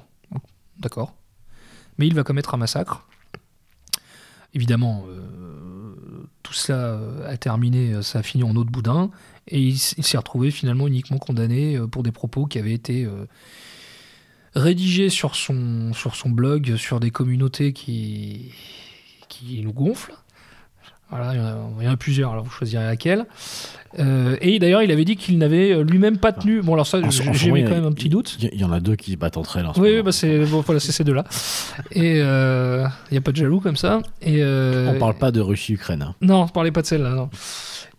D'accord. 0.78 1.14
Mais 1.98 2.06
il 2.06 2.14
va 2.14 2.22
commettre 2.22 2.54
un 2.54 2.58
massacre. 2.58 3.08
Évidemment, 4.54 5.04
euh, 5.08 6.28
tout 6.44 6.52
cela 6.52 7.00
a 7.26 7.36
terminé, 7.36 8.00
ça 8.02 8.20
a 8.20 8.22
fini 8.22 8.44
en 8.44 8.54
eau 8.54 8.64
de 8.64 8.70
boudin, 8.70 9.10
et 9.48 9.60
il, 9.60 9.78
s'est 9.78 10.18
retrouvé 10.18 10.52
finalement 10.52 10.86
uniquement 10.86 11.18
condamné 11.18 11.80
pour 11.90 12.02
des 12.02 12.12
propos 12.12 12.46
qui 12.46 12.58
avaient 12.58 12.74
été 12.74 13.08
euh, 14.56 14.60
rédigés 14.60 15.08
sur 15.08 15.34
son, 15.34 15.92
sur 15.92 16.16
son 16.16 16.30
blog, 16.30 16.76
sur 16.76 17.00
des 17.00 17.10
communautés 17.10 17.72
qui, 17.72 18.52
qui 19.28 19.60
nous 19.62 19.72
gonflent. 19.72 20.14
Voilà, 21.10 21.34
il 21.34 21.36
y 21.36 21.40
en 21.40 21.44
a, 21.44 21.58
il 21.80 21.84
y 21.84 21.88
en 21.88 21.92
a 21.92 21.96
plusieurs, 21.98 22.32
alors 22.32 22.44
vous 22.44 22.50
choisirez 22.50 22.84
laquelle. 22.84 23.26
Euh, 23.98 24.36
et 24.40 24.58
d'ailleurs, 24.58 24.82
il 24.82 24.90
avait 24.90 25.04
dit 25.04 25.16
qu'il 25.16 25.36
n'avait 25.36 25.72
euh, 25.72 25.84
lui-même 25.84 26.16
pas 26.16 26.32
tenu. 26.32 26.62
Bon, 26.62 26.72
alors 26.72 26.86
ça, 26.86 26.98
en 26.98 27.10
j'ai 27.10 27.52
mis 27.52 27.64
quand 27.64 27.70
même 27.70 27.84
un 27.84 27.92
petit 27.92 28.08
doute. 28.08 28.38
Il 28.40 28.58
y, 28.58 28.64
en 28.64 28.72
a 28.72 28.80
deux 28.80 28.96
qui 28.96 29.12
se 29.12 29.16
battent 29.18 29.36
entre 29.36 29.58
elles. 29.58 29.66
en 29.66 29.74
ce 29.74 29.80
Oui, 29.80 29.90
oui, 29.96 30.02
bah 30.02 30.12
c'est 30.12 30.38
bon, 30.46 30.62
voilà, 30.62 30.80
ces 30.80 31.04
deux-là. 31.04 31.24
Et 31.90 32.16
il 32.16 33.12
n'y 33.12 33.18
a 33.18 33.20
pas 33.22 33.32
de 33.32 33.36
jaloux 33.36 33.60
comme 33.60 33.76
ça. 33.76 34.00
Et, 34.22 34.42
euh, 34.42 34.90
On 34.94 34.98
parle 34.98 35.14
pas 35.18 35.30
de 35.32 35.40
Russie-Ukraine. 35.40 36.00
hein. 36.00 36.14
Non, 36.22 36.44
on 36.44 36.48
parlait 36.48 36.72
pas 36.72 36.80
de 36.80 36.86
celle-là, 36.86 37.10
non. 37.10 37.28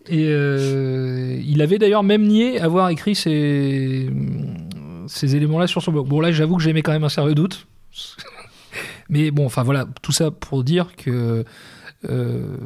Et 0.08 0.26
euh, 0.28 1.40
il 1.46 1.62
avait 1.62 1.78
d'ailleurs 1.78 2.02
même 2.02 2.26
nié 2.26 2.60
avoir 2.60 2.90
écrit 2.90 3.14
ces, 3.14 4.10
ces 5.14 5.36
éléments-là 5.36 5.66
sur 5.66 5.82
son 5.82 5.92
blog. 5.92 6.08
Bon, 6.08 6.20
là, 6.20 6.32
j'avoue 6.32 6.56
que 6.56 6.62
j'aimais 6.62 6.82
quand 6.82 6.92
même 6.92 7.04
un 7.04 7.08
sérieux 7.08 7.34
doute. 7.34 7.66
Mais 9.08 9.30
bon, 9.30 9.46
enfin 9.46 9.62
voilà, 9.62 9.86
tout 10.02 10.12
ça 10.12 10.30
pour 10.30 10.64
dire 10.64 10.96
que 10.96 11.44
euh, 12.08 12.56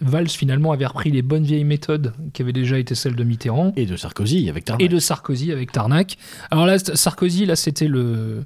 Valls 0.00 0.28
finalement 0.28 0.72
avait 0.72 0.86
repris 0.86 1.10
les 1.10 1.22
bonnes 1.22 1.42
vieilles 1.44 1.64
méthodes 1.64 2.14
qui 2.32 2.42
avaient 2.42 2.52
déjà 2.52 2.78
été 2.78 2.94
celles 2.94 3.16
de 3.16 3.24
Mitterrand 3.24 3.72
Et 3.76 3.86
de 3.86 3.96
Sarkozy 3.96 4.48
avec 4.48 4.64
Tarnac. 4.64 4.82
et 4.84 4.88
de 4.88 4.98
Sarkozy 4.98 5.52
avec 5.52 5.72
Tarnac. 5.72 6.16
Alors 6.50 6.66
là, 6.66 6.78
Sarkozy, 6.78 7.46
là, 7.46 7.56
c'était 7.56 7.88
le, 7.88 8.44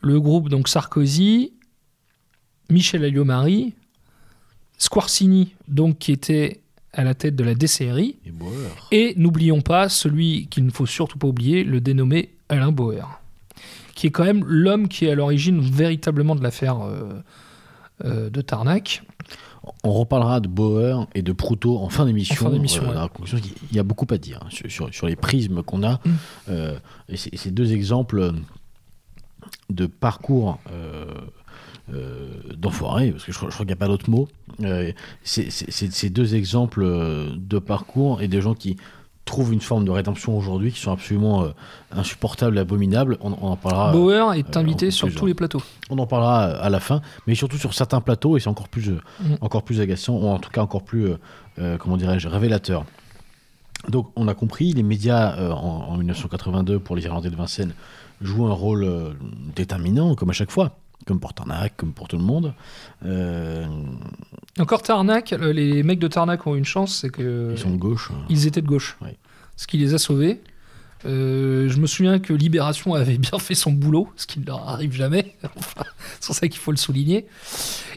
le 0.00 0.20
groupe 0.20 0.48
donc 0.48 0.68
Sarkozy, 0.68 1.52
Michel 2.70 3.04
Alliot-Marie, 3.04 3.74
Squarcini, 4.78 5.54
donc 5.68 5.98
qui 5.98 6.12
était 6.12 6.60
à 6.92 7.04
la 7.04 7.14
tête 7.14 7.36
de 7.36 7.44
la 7.44 7.54
DCRI, 7.54 8.16
et 8.92 9.14
n'oublions 9.16 9.60
pas 9.60 9.88
celui 9.88 10.46
qu'il 10.48 10.64
ne 10.64 10.70
faut 10.70 10.86
surtout 10.86 11.18
pas 11.18 11.26
oublier, 11.26 11.64
le 11.64 11.80
dénommé 11.80 12.30
Alain 12.48 12.72
Bauer, 12.72 13.20
qui 13.94 14.06
est 14.06 14.10
quand 14.10 14.24
même 14.24 14.44
l'homme 14.46 14.88
qui 14.88 15.06
est 15.06 15.10
à 15.10 15.14
l'origine 15.14 15.60
véritablement 15.60 16.34
de 16.34 16.42
l'affaire 16.42 16.80
euh, 16.80 17.22
euh, 18.04 18.30
de 18.30 18.40
Tarnac. 18.40 19.02
On 19.82 19.92
reparlera 19.92 20.38
de 20.38 20.46
Bauer 20.48 21.08
et 21.14 21.22
de 21.22 21.32
Proutot 21.32 21.78
en 21.78 21.88
fin 21.88 22.06
d'émission. 22.06 22.34
En 22.46 22.50
fin 22.50 22.54
d'émission, 22.54 22.84
euh, 22.84 23.04
ouais. 23.04 23.40
il 23.70 23.76
y 23.76 23.80
a 23.80 23.82
beaucoup 23.82 24.06
à 24.10 24.18
dire 24.18 24.40
hein, 24.44 24.48
sur, 24.68 25.06
les 25.06 25.16
prismes 25.16 25.62
qu'on 25.62 25.82
a. 25.82 25.94
Mm. 25.94 26.10
Euh, 26.50 26.78
et 27.08 27.16
ces 27.16 27.50
deux 27.50 27.72
exemples 27.72 28.32
de 29.70 29.86
parcours 29.86 30.60
euh, 30.70 31.06
d'enfoirés, 32.56 33.10
parce 33.12 33.24
que 33.24 33.32
je, 33.32 33.36
crois- 33.38 33.48
je 33.50 33.54
crois 33.54 33.64
qu'il 33.66 33.74
n'y 33.74 33.78
a 33.78 33.84
pas 33.84 33.88
d'autre 33.88 34.10
mot. 34.10 34.28
Ces 35.24 36.10
deux 36.10 36.34
exemples 36.36 36.84
de 37.36 37.58
parcours 37.58 38.22
et 38.22 38.28
des 38.28 38.40
gens 38.40 38.54
qui 38.54 38.76
trouvent 39.26 39.52
une 39.52 39.60
forme 39.60 39.84
de 39.84 39.90
rédemption 39.90 40.38
aujourd'hui 40.38 40.72
qui 40.72 40.80
sont 40.80 40.92
absolument 40.92 41.42
euh, 41.44 41.48
insupportables, 41.94 42.56
abominables. 42.56 43.18
On, 43.20 43.32
on 43.42 43.48
en 43.48 43.56
parlera. 43.56 43.92
Bauer 43.92 44.32
est 44.34 44.56
euh, 44.56 44.60
invité 44.60 44.90
sur 44.90 45.12
tous 45.14 45.26
les 45.26 45.34
plateaux. 45.34 45.60
On 45.90 45.98
en 45.98 46.06
parlera 46.06 46.44
à 46.44 46.70
la 46.70 46.80
fin, 46.80 47.02
mais 47.26 47.34
surtout 47.34 47.58
sur 47.58 47.74
certains 47.74 48.00
plateaux, 48.00 48.36
et 48.38 48.40
c'est 48.40 48.48
encore 48.48 48.68
plus, 48.68 48.88
euh, 48.88 49.00
Mm. 49.22 49.34
encore 49.42 49.62
plus 49.64 49.80
agaçant, 49.80 50.14
ou 50.14 50.26
en 50.28 50.38
tout 50.38 50.50
cas 50.50 50.62
encore 50.62 50.82
plus, 50.84 51.06
euh, 51.06 51.18
euh, 51.58 51.76
comment 51.76 51.96
dirais-je, 51.98 52.28
révélateur. 52.28 52.84
Donc 53.88 54.10
on 54.16 54.26
a 54.28 54.34
compris, 54.34 54.72
les 54.72 54.82
médias 54.82 55.36
euh, 55.36 55.50
en, 55.52 55.88
en 55.90 55.96
1982 55.98 56.78
pour 56.78 56.96
les 56.96 57.04
Irlandais 57.04 57.30
de 57.30 57.36
Vincennes 57.36 57.72
jouent 58.22 58.46
un 58.46 58.52
rôle 58.52 58.84
euh, 58.84 59.10
déterminant, 59.54 60.14
comme 60.14 60.30
à 60.30 60.32
chaque 60.32 60.50
fois, 60.50 60.72
comme 61.06 61.20
pour 61.20 61.34
Tarnac, 61.34 61.76
comme 61.76 61.92
pour 61.92 62.08
tout 62.08 62.16
le 62.16 62.24
monde. 62.24 62.54
Euh, 63.04 63.66
Encore 64.58 64.82
Tarnac, 64.82 65.30
le- 65.32 65.52
les 65.52 65.82
mecs 65.82 65.98
de 65.98 66.08
Tarnac 66.08 66.46
ont 66.46 66.54
une 66.56 66.64
chance, 66.64 66.96
c'est 67.00 67.10
que 67.10 67.50
ils 67.52 67.58
sont 67.58 67.70
de 67.70 67.76
gauche. 67.76 68.10
hein. 68.12 68.24
ils 68.28 68.46
étaient 68.46 68.62
de 68.62 68.66
gauche. 68.66 68.96
Ce 69.56 69.66
qui 69.66 69.78
les 69.78 69.94
a 69.94 69.98
sauvés. 69.98 70.40
Euh, 71.04 71.68
je 71.68 71.78
me 71.78 71.86
souviens 71.86 72.18
que 72.18 72.32
Libération 72.32 72.94
avait 72.94 73.18
bien 73.18 73.38
fait 73.38 73.54
son 73.54 73.70
boulot, 73.70 74.08
ce 74.16 74.26
qui 74.26 74.40
ne 74.40 74.46
leur 74.46 74.68
arrive 74.68 74.92
jamais. 74.92 75.34
Enfin, 75.56 75.82
c'est 76.20 76.26
pour 76.26 76.34
ça 76.34 76.48
qu'il 76.48 76.58
faut 76.58 76.72
le 76.72 76.76
souligner. 76.78 77.26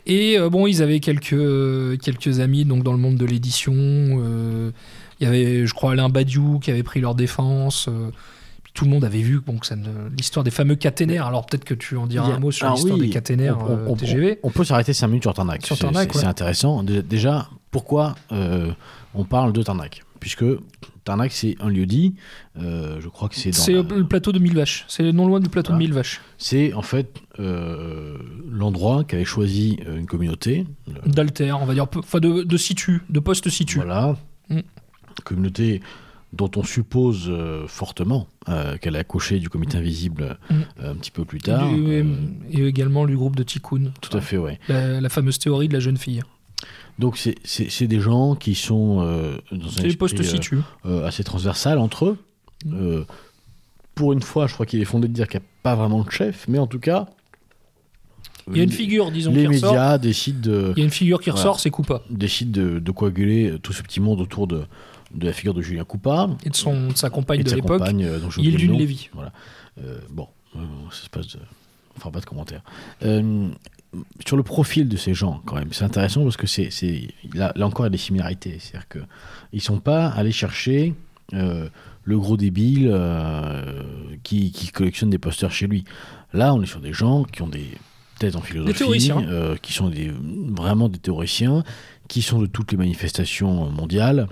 Et 0.05 0.37
euh, 0.37 0.49
bon, 0.49 0.67
ils 0.67 0.81
avaient 0.83 0.99
quelques, 0.99 1.99
quelques 2.01 2.39
amis 2.41 2.65
donc 2.65 2.83
dans 2.83 2.91
le 2.91 2.99
monde 2.99 3.15
de 3.15 3.25
l'édition. 3.25 3.73
Euh, 3.75 4.71
il 5.19 5.23
y 5.23 5.27
avait, 5.27 5.65
je 5.65 5.73
crois, 5.73 5.93
Alain 5.93 6.09
Badiou 6.09 6.59
qui 6.59 6.69
avait 6.71 6.83
pris 6.83 7.01
leur 7.01 7.15
défense. 7.15 7.89
Tout 8.79 8.85
le 8.85 8.91
monde 8.91 9.03
avait 9.03 9.19
vu 9.21 9.41
bon, 9.45 9.59
l'histoire 10.17 10.45
des 10.45 10.51
fameux 10.51 10.75
caténaires. 10.75 11.25
Alors 11.27 11.45
peut-être 11.45 11.65
que 11.65 11.73
tu 11.73 11.97
en 11.97 12.07
diras 12.07 12.31
a- 12.31 12.35
un 12.35 12.39
mot 12.39 12.49
sur 12.49 12.65
Ah 12.65 12.71
l'histoire 12.75 12.95
oui, 12.97 13.07
des 13.07 13.09
caténaires 13.09 13.57
on- 13.59 13.65
on- 13.65 13.77
euh, 13.77 13.85
on- 13.89 13.95
TGV. 13.97 14.39
On, 14.41 14.47
on 14.47 14.51
peut 14.51 14.63
s'arrêter 14.63 14.93
5 14.93 15.07
minutes 15.07 15.23
sur 15.23 15.33
Tarnac. 15.33 15.65
Sur 15.65 15.75
C'est- 15.75 15.81
Tarnac, 15.81 16.09
c'est 16.13 16.15
ouais. 16.19 16.21
c'est 16.23 16.29
intéressant. 16.29 16.81
Dé- 16.83 17.01
Déjà, 17.03 17.49
pourquoi 17.71 18.15
euh, 18.31 18.71
on 19.13 19.25
parle 19.25 19.51
de 19.51 19.61
Tarnac? 19.63 20.01
Puisque 20.21 20.45
Tarnac, 21.03 21.33
c'est 21.33 21.57
un 21.59 21.67
lieu 21.67 21.85
dit. 21.85 22.15
euh, 22.57 23.01
je 23.01 23.09
crois 23.09 23.27
que 23.27 23.35
c'est 23.35 23.51
dans. 23.51 23.57
C'est 23.57 23.73
la- 23.73 23.81
le 23.81 24.05
plateau 24.07 24.31
de 24.31 24.39
Mille 24.39 24.55
Vaches. 24.55 24.85
C'est 24.87 25.11
non 25.11 25.27
loin 25.27 25.41
du 25.41 25.49
plateau 25.49 25.71
Voilà. 25.73 25.79
de 25.83 25.85
Mille 25.85 25.93
Vaches. 25.93 26.21
C'est 26.37 26.73
en 26.73 26.81
fait 26.81 27.19
euh, 27.37 28.17
l'endroit 28.49 29.03
qu'avait 29.03 29.25
choisi 29.25 29.77
une 29.93 30.05
communauté. 30.05 30.65
d'alter, 31.05 31.51
on 31.51 31.65
va 31.65 31.73
dire, 31.73 31.85
enfin 31.97 32.19
de, 32.21 32.43
de 32.43 32.57
situ, 32.57 33.01
de 33.09 33.19
poste 33.19 33.49
situ. 33.49 33.75
Voilà. 33.79 34.15
Mm. 34.49 34.59
Communauté 35.25 35.81
dont 36.31 36.51
on 36.55 36.63
suppose 36.63 37.25
euh, 37.27 37.65
fortement 37.67 38.27
euh, 38.49 38.77
qu'elle 38.77 38.95
a 38.95 38.99
accouché 38.99 39.39
du 39.39 39.49
comité 39.49 39.77
invisible 39.77 40.37
Mm. 40.49 40.53
euh, 40.81 40.91
un 40.91 40.95
petit 40.95 41.11
peu 41.11 41.25
plus 41.25 41.39
tard. 41.39 41.67
Du- 41.73 42.05
et 42.51 42.65
également 42.67 43.05
du 43.07 43.15
groupe 43.17 43.35
de 43.35 43.43
Tikkun. 43.43 43.91
tout 44.01 44.15
à 44.15 44.21
fait, 44.21 44.37
ouais. 44.37 44.59
La, 44.67 45.01
la 45.01 45.09
fameuse 45.09 45.39
théorie 45.39 45.67
de 45.67 45.73
la 45.73 45.79
jeune 45.79 45.97
fille. 45.97 46.21
Donc 46.99 47.17
c'est- 47.17 47.87
des 47.87 47.99
gens 47.99 48.35
qui 48.35 48.53
sont 48.55 48.97
dans 49.51 49.79
un 49.79 49.81
les 49.83 49.95
postes 49.95 50.19
assez 51.05 51.23
transversal 51.23 51.77
entre 51.79 52.05
eux. 52.05 52.17
Mm. 52.65 53.01
Pour 53.95 54.13
une 54.13 54.21
fois, 54.21 54.47
je 54.47 54.53
crois 54.53 54.65
qu'il 54.65 54.79
est 54.81 54.85
fondé 54.85 55.07
de 55.07 55.13
dire 55.13 55.27
qu'il 55.27 55.39
n'y 55.39 55.45
a 55.45 55.49
pas 55.63 55.75
vraiment 55.75 56.03
de 56.03 56.09
chef, 56.11 56.45
mais 56.47 56.57
en 56.59 56.67
tout 56.67 56.79
cas, 56.79 57.07
Il 58.51 58.57
y 58.57 58.61
a 58.61 58.63
une 58.63 58.71
figure, 58.71 59.11
disons, 59.11 59.31
les 59.31 59.41
qui 59.41 59.47
ressort. 59.47 59.71
médias 59.73 59.97
décident 59.97 60.39
de, 60.41 60.73
Il 60.75 60.79
y 60.79 60.81
a 60.81 60.85
une 60.85 60.89
figure 60.91 61.19
qui 61.19 61.29
Voilà. 61.29 61.41
ressort, 61.43 61.59
c'est 61.59 61.69
Coupa. 61.69 62.01
décident 62.09 62.51
de, 62.61 62.79
de 62.79 62.91
coaguler 62.91 63.55
tout 63.61 63.73
ce 63.73 63.83
petit 63.83 63.99
monde 63.99 64.19
autour 64.21 64.47
de, 64.47 64.63
de 65.13 65.25
la 65.25 65.33
figure 65.33 65.53
de 65.53 65.61
Julien 65.61 65.83
Coupa 65.83 66.29
Et 66.45 66.49
de, 66.49 66.55
son, 66.55 66.89
de 66.89 66.97
sa 66.97 67.09
compagne 67.09 67.41
et 67.41 67.43
de 67.43 67.49
de 67.49 67.55
l'époque, 67.55 67.79
compagne, 67.79 68.03
euh, 68.03 68.19
Yildune. 68.37 68.77
Lévy. 68.77 69.09
Euh, 69.83 69.99
bon, 70.09 70.27
euh, 70.55 70.59
ça 70.91 71.03
se 71.03 71.09
passe. 71.09 71.27
De... 71.27 71.39
Fera 71.97 72.11
pas 72.11 72.19
de 72.19 72.25
commentaires. 72.25 72.61
Euh, 73.03 73.49
sur 74.25 74.37
le 74.37 74.43
profil 74.43 74.87
de 74.87 74.95
ces 74.95 75.13
gens, 75.13 75.41
quand 75.45 75.55
même, 75.55 75.73
c'est 75.73 75.83
intéressant 75.83 76.23
parce 76.23 76.37
que 76.37 76.47
c'est, 76.47 76.69
c'est 76.69 77.09
là, 77.33 77.51
là 77.55 77.65
encore, 77.65 77.85
il 77.85 77.87
y 77.87 77.91
a 77.91 77.91
des 77.91 77.97
similarités. 77.97 78.57
C'est-à-dire 78.59 78.87
que 78.87 78.99
ils 79.51 79.61
sont 79.61 79.79
pas 79.79 80.07
allés 80.07 80.31
chercher 80.31 80.93
le 81.31 82.17
gros 82.17 82.37
débile 82.37 82.95
qui, 84.23 84.51
qui 84.51 84.69
collectionne 84.69 85.09
des 85.09 85.17
posters 85.17 85.51
chez 85.51 85.67
lui. 85.67 85.83
Là, 86.33 86.53
on 86.53 86.61
est 86.61 86.67
sur 86.67 86.79
des 86.79 86.93
gens 86.93 87.23
qui 87.23 87.41
ont 87.41 87.47
des 87.47 87.67
têtes 88.19 88.35
en 88.35 88.41
philosophie, 88.41 89.11
euh, 89.11 89.55
qui 89.61 89.73
sont 89.73 89.89
des, 89.89 90.11
vraiment 90.11 90.89
des 90.89 90.99
théoriciens, 90.99 91.63
qui 92.07 92.21
sont 92.21 92.39
de 92.39 92.45
toutes 92.45 92.71
les 92.71 92.77
manifestations 92.77 93.71
mondiales, 93.71 94.27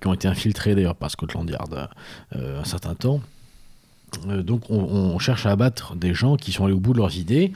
qui 0.00 0.06
ont 0.06 0.14
été 0.14 0.28
infiltrés 0.28 0.74
d'ailleurs 0.74 0.94
par 0.96 1.10
Scotland 1.10 1.48
Yard 1.48 1.88
euh, 2.34 2.60
un 2.60 2.64
certain 2.64 2.94
temps. 2.94 3.20
Euh, 4.28 4.42
donc 4.42 4.70
on, 4.70 4.78
on 4.78 5.18
cherche 5.18 5.46
à 5.46 5.50
abattre 5.50 5.96
des 5.96 6.14
gens 6.14 6.36
qui 6.36 6.52
sont 6.52 6.64
allés 6.64 6.74
au 6.74 6.80
bout 6.80 6.92
de 6.92 6.98
leurs 6.98 7.16
idées 7.16 7.52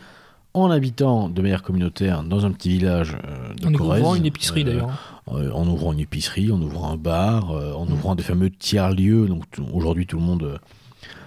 en 0.53 0.69
habitant 0.71 1.29
de 1.29 1.41
manière 1.43 1.63
communautaire 1.63 2.25
dans 2.25 2.45
un 2.45 2.51
petit 2.51 2.71
village 2.71 3.17
euh, 3.25 3.55
de 3.55 3.69
En 3.69 3.73
Corrèze, 3.73 4.01
ouvrant 4.03 4.15
une 4.17 4.27
épicerie 4.27 4.63
euh, 4.63 4.65
d'ailleurs. 4.65 5.23
euh, 5.33 5.53
en 5.53 5.67
ouvrant 5.69 5.93
une 5.93 6.01
épicerie, 6.01 6.51
en 6.51 6.61
ouvrant 6.61 6.91
un 6.91 6.97
bar, 6.97 7.53
euh, 7.53 7.73
en 7.75 7.87
ouvrant 7.89 8.17
des 8.17 8.25
fameux 8.25 8.51
tiers-lieux. 8.51 9.27
Donc 9.29 9.45
aujourd'hui, 9.73 10.07
tout 10.09 10.17
le 10.19 10.25
monde 10.25 10.43
euh, 10.43 10.59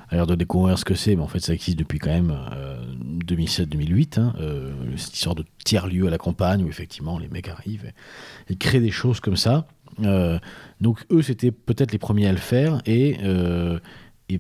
a 0.09 0.15
l'air 0.15 0.27
de 0.27 0.35
découvrir 0.35 0.77
ce 0.77 0.83
que 0.83 0.93
c'est, 0.93 1.15
mais 1.15 1.23
en 1.23 1.27
fait, 1.27 1.39
ça 1.39 1.53
existe 1.53 1.79
depuis 1.79 1.99
quand 1.99 2.09
même 2.11 2.37
euh, 2.51 2.75
2007-2008. 3.25 4.19
hein, 4.19 4.33
euh, 4.41 4.73
cette 4.97 5.15
histoire 5.15 5.35
de 5.35 5.45
tiers-lieux 5.63 6.07
à 6.07 6.09
la 6.09 6.17
campagne 6.17 6.63
où 6.63 6.67
effectivement 6.67 7.17
les 7.17 7.29
mecs 7.29 7.47
arrivent 7.47 7.85
et, 8.49 8.53
et 8.53 8.55
créent 8.57 8.81
des 8.81 8.91
choses 8.91 9.21
comme 9.21 9.37
ça. 9.37 9.65
Donc 10.83 11.05
eux, 11.11 11.21
c'était 11.21 11.51
peut-être 11.51 11.91
les 11.93 11.97
premiers 11.97 12.27
à 12.27 12.31
le 12.31 12.37
faire 12.37 12.81
et, 12.85 13.17
euh, 13.23 13.79
et 14.29 14.39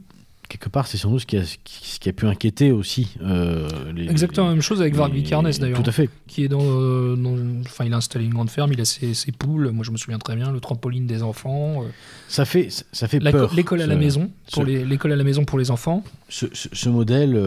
quelque 0.49 0.67
part, 0.69 0.85
c'est 0.87 0.97
sans 0.97 1.09
doute 1.09 1.21
ce 1.21 1.25
qui 1.25 1.37
a, 1.37 1.43
ce 1.45 1.57
qui 1.99 2.09
a 2.09 2.13
pu 2.13 2.27
inquiéter 2.27 2.71
aussi. 2.71 3.15
euh, 3.23 3.67
les, 3.95 4.07
Exactement 4.09 4.47
la 4.47 4.53
même 4.53 4.61
chose 4.61 4.81
avec 4.81 4.93
Varg 4.93 5.11
Vikernes 5.13 5.49
d'ailleurs. 5.59 5.81
Tout 5.81 5.89
à 5.89 5.93
fait. 5.93 6.09
Qui 6.27 6.43
est 6.43 6.47
dans, 6.49 6.59
euh, 6.61 7.15
dans- 7.15 7.37
Enfin, 7.61 7.85
il 7.85 7.93
a 7.93 7.97
installé 7.97 8.25
une 8.25 8.33
grande 8.33 8.49
ferme, 8.49 8.73
il 8.73 8.81
a 8.81 8.85
ses, 8.85 9.13
ses 9.13 9.31
poules. 9.31 9.71
Moi, 9.71 9.83
je 9.85 9.91
me 9.91 9.97
souviens 9.97 10.19
très 10.19 10.35
bien, 10.35 10.51
le 10.51 10.59
trampoline 10.59 11.07
des 11.07 11.23
enfants. 11.23 11.81
euh, 11.83 11.87
Ça 12.27 12.43
fait, 12.45 12.67
ça 12.91 13.07
fait 13.07 13.19
la- 13.19 13.31
peur. 13.31 13.53
L'école 13.55 13.81
à 13.81 13.87
la 13.87 13.95
maison, 13.95 14.29
pour 14.51 14.63
ce- 14.63 14.67
les- 14.67 14.83
l'école 14.85 15.13
à 15.13 15.15
la 15.15 15.23
maison 15.23 15.45
pour 15.45 15.57
les 15.57 15.71
enfants. 15.71 16.03
Ce, 16.29 16.45
ce- 16.53 16.67
ce 16.73 16.89
modèle 16.89 17.41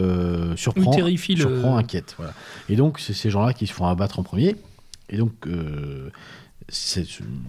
surprend, 0.57 0.91
terrifie 0.91 1.35
le- 1.35 1.41
surprend, 1.43 1.77
inquiète. 1.77 2.15
Voilà. 2.17 2.33
Et 2.71 2.77
donc, 2.77 2.99
c'est 2.99 3.13
ces 3.13 3.29
gens-là 3.31 3.53
qui 3.53 3.67
se 3.67 3.73
font 3.75 3.87
abattre 3.87 4.19
en 4.19 4.23
premier. 4.23 4.57
Et 5.11 5.19
donc, 5.19 5.33
ce, 6.69 7.01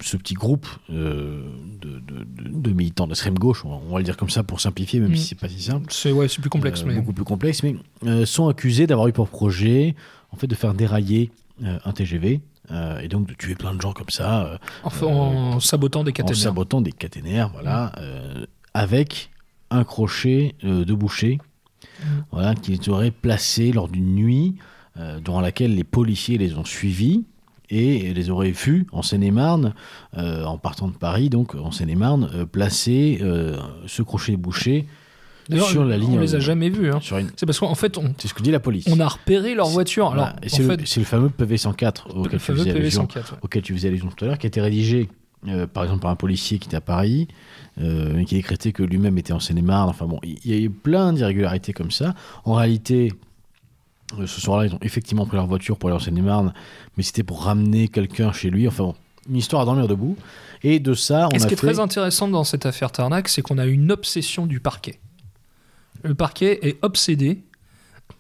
ce 0.01 0.18
petit 0.18 0.34
groupe 0.36 0.68
euh, 0.91 1.41
de, 1.82 1.99
de- 1.99 2.72
militants 2.72 3.07
d'extrême 3.07 3.38
gauche, 3.39 3.65
on, 3.65 3.70
on 3.88 3.91
va 3.93 3.97
le 3.99 4.03
dire 4.03 4.15
comme 4.18 4.30
ça 4.30 4.43
pour 4.43 4.59
simplifier, 4.61 4.99
même 4.99 5.11
Mm. 5.11 5.15
si 5.15 5.28
c'est 5.30 5.39
pas 5.39 5.49
si 5.49 5.61
simple, 5.61 5.88
C'est 5.89 6.11
ouais, 6.11 6.28
c'est 6.28 6.39
plus 6.41 6.49
complexe, 6.49 6.82
euh, 6.82 6.86
mais 6.88 6.95
beaucoup 6.95 7.13
plus 7.13 7.24
complexe, 7.24 7.63
mais 7.63 7.76
euh, 8.05 8.26
sont 8.26 8.47
accusés 8.47 8.86
d'avoir 8.86 9.07
eu 9.07 9.13
pour 9.13 9.28
projet 9.30 9.95
en 10.32 10.38
fait 10.38 10.47
de 10.47 10.55
faire 10.55 10.74
dérailler 10.74 11.32
un 11.63 11.91
TGV 11.91 12.41
euh, 12.70 12.99
et 12.99 13.07
donc 13.07 13.28
de 13.28 13.34
tuer 13.34 13.55
plein 13.55 13.74
de 13.74 13.82
gens 13.82 13.93
comme 13.93 14.09
ça 14.09 14.45
euh, 14.45 14.57
en, 14.84 15.07
en 15.55 15.59
sabotant 15.59 16.03
des 16.03 16.11
en 16.11 16.13
caténaires. 16.13 16.38
sabotant 16.43 16.82
des 16.82 16.91
caténaires, 16.91 17.49
voilà, 17.49 17.93
euh, 17.97 18.45
avec 18.76 19.32
un 19.72 19.84
crochet 19.84 20.53
de 20.63 20.93
boucher, 20.93 21.39
Mm. 21.99 22.05
voilà, 22.32 22.53
qu'ils 22.53 22.89
auraient 22.91 23.09
placé 23.11 23.72
lors 23.72 23.88
d'une 23.88 24.13
nuit 24.13 24.55
durant 25.24 25.41
laquelle 25.41 25.74
les 25.76 25.84
policiers 25.84 26.38
les 26.38 26.53
ont 26.55 26.65
suivis 26.65 27.24
et 27.70 28.13
les 28.13 28.30
auraient 28.30 28.51
vus 28.51 28.88
en 28.91 29.01
Seine-et-Marne, 29.01 29.74
euh, 30.18 30.43
en 30.45 30.57
partant 30.57 30.88
de 30.88 30.93
Paris, 30.95 31.30
donc 31.30 31.55
en 31.55 31.72
Seine-et-Marne, 31.72 32.30
euh, 32.34 32.45
placer 32.45 33.20
euh, 33.22 33.57
ce 33.88 34.01
crochet 34.01 34.38
bouché 34.38 34.86
sur 35.70 35.86
la 35.86 35.97
ligne. 35.97 36.18
on 36.18 36.20
les 36.22 36.34
a 36.36 36.38
euh, 36.38 36.41
jamais 36.41 36.70
vus. 36.70 36.91
hein. 36.91 36.99
une- 37.20 37.30
C'est 37.38 37.45
parce 37.45 37.59
qu'en 37.59 37.74
fait, 37.76 37.97
on, 37.97 38.13
C'est 38.18 38.28
ce 38.28 38.34
que 38.34 38.41
dit 38.43 38.51
la 38.51 38.59
police. 38.59 38.86
on 38.91 38.99
a 38.99 39.07
repéré 39.07 39.55
leur 39.55 39.68
voiture. 39.68 40.07
Voilà. 40.07 40.24
Alors, 40.28 40.36
en 40.43 40.47
c'est, 40.86 40.99
le, 40.99 41.05
fameux 41.05 41.30
PV 41.30 41.57
104 41.57 42.09
auquel, 42.15 42.24
le 42.24 42.30
tu 42.32 42.39
faisais 42.39 42.72
allusion, 42.72 43.01
104. 43.03 43.32
ouais. 43.34 43.38
auquel 43.41 43.61
tu 43.61 43.74
faisais 43.74 43.88
allusion 43.88 44.09
tout 44.09 44.26
à 44.26 44.28
l'heure, 44.28 44.38
qui 44.38 44.45
a 44.45 44.49
été 44.49 44.59
rédigé 44.61 45.09
euh, 45.47 45.68
par 45.68 45.84
exemple 45.84 46.01
par 46.01 46.11
un 46.11 46.15
policier 46.15 46.57
qui 46.59 46.68
était 46.68 46.76
à 46.78 46.82
Paris, 46.82 47.28
euh, 47.80 48.24
qui 48.26 48.36
a 48.36 48.38
décrété 48.39 48.72
que 48.74 48.82
lui-même 48.84 49.18
était 49.20 49.34
en 49.34 49.39
Seine-et-Marne. 49.39 49.89
Enfin 49.89 50.05
bon, 50.07 50.20
il 50.24 50.39
y 50.51 50.53
a 50.53 50.57
eu 50.57 50.70
plein 50.70 51.13
d'irrégularités 51.13 51.72
comme 51.74 51.91
ça. 51.91 52.15
En 52.43 52.53
réalité, 52.55 53.11
euh, 53.13 53.15
ce 54.26 54.41
soir-là, 54.41 54.66
ils 54.68 54.74
ont 54.74 54.80
effectivement 54.82 55.26
pris 55.26 55.36
leur 55.38 55.47
voiture 55.47 55.78
pour 55.78 55.89
aller 55.89 55.97
en 55.97 55.99
Seine-et-Marne, 55.99 56.53
mais 56.95 57.03
c'était 57.03 57.24
pour 57.24 57.43
ramener 57.43 57.88
quelqu'un 57.89 58.32
chez 58.32 58.49
lui. 58.49 58.68
Enfin 58.68 58.84
bon, 58.86 58.95
une 59.30 59.36
histoire 59.36 59.62
à 59.62 59.66
dormir 59.66 59.88
debout. 59.88 60.16
Et 60.64 60.80
de 60.80 60.93
ça, 60.93 61.28
on 61.32 61.36
Et 61.36 61.39
ce 61.39 61.45
a 61.45 61.47
qui 61.49 61.53
est 61.53 61.58
très 61.58 61.80
intéressant 61.80 62.28
dans 62.28 62.43
cette 62.43 62.66
affaire 62.66 62.91
Tarnac, 62.91 63.28
c'est 63.28 63.41
qu'on 63.41 63.58
a 63.58 63.66
une 63.66 63.91
obsession 63.91 64.45
du 64.47 64.60
parquet. 64.60 64.99
Le 66.03 66.16
parquet 66.16 66.60
est 66.68 66.78
obsédé 66.84 67.41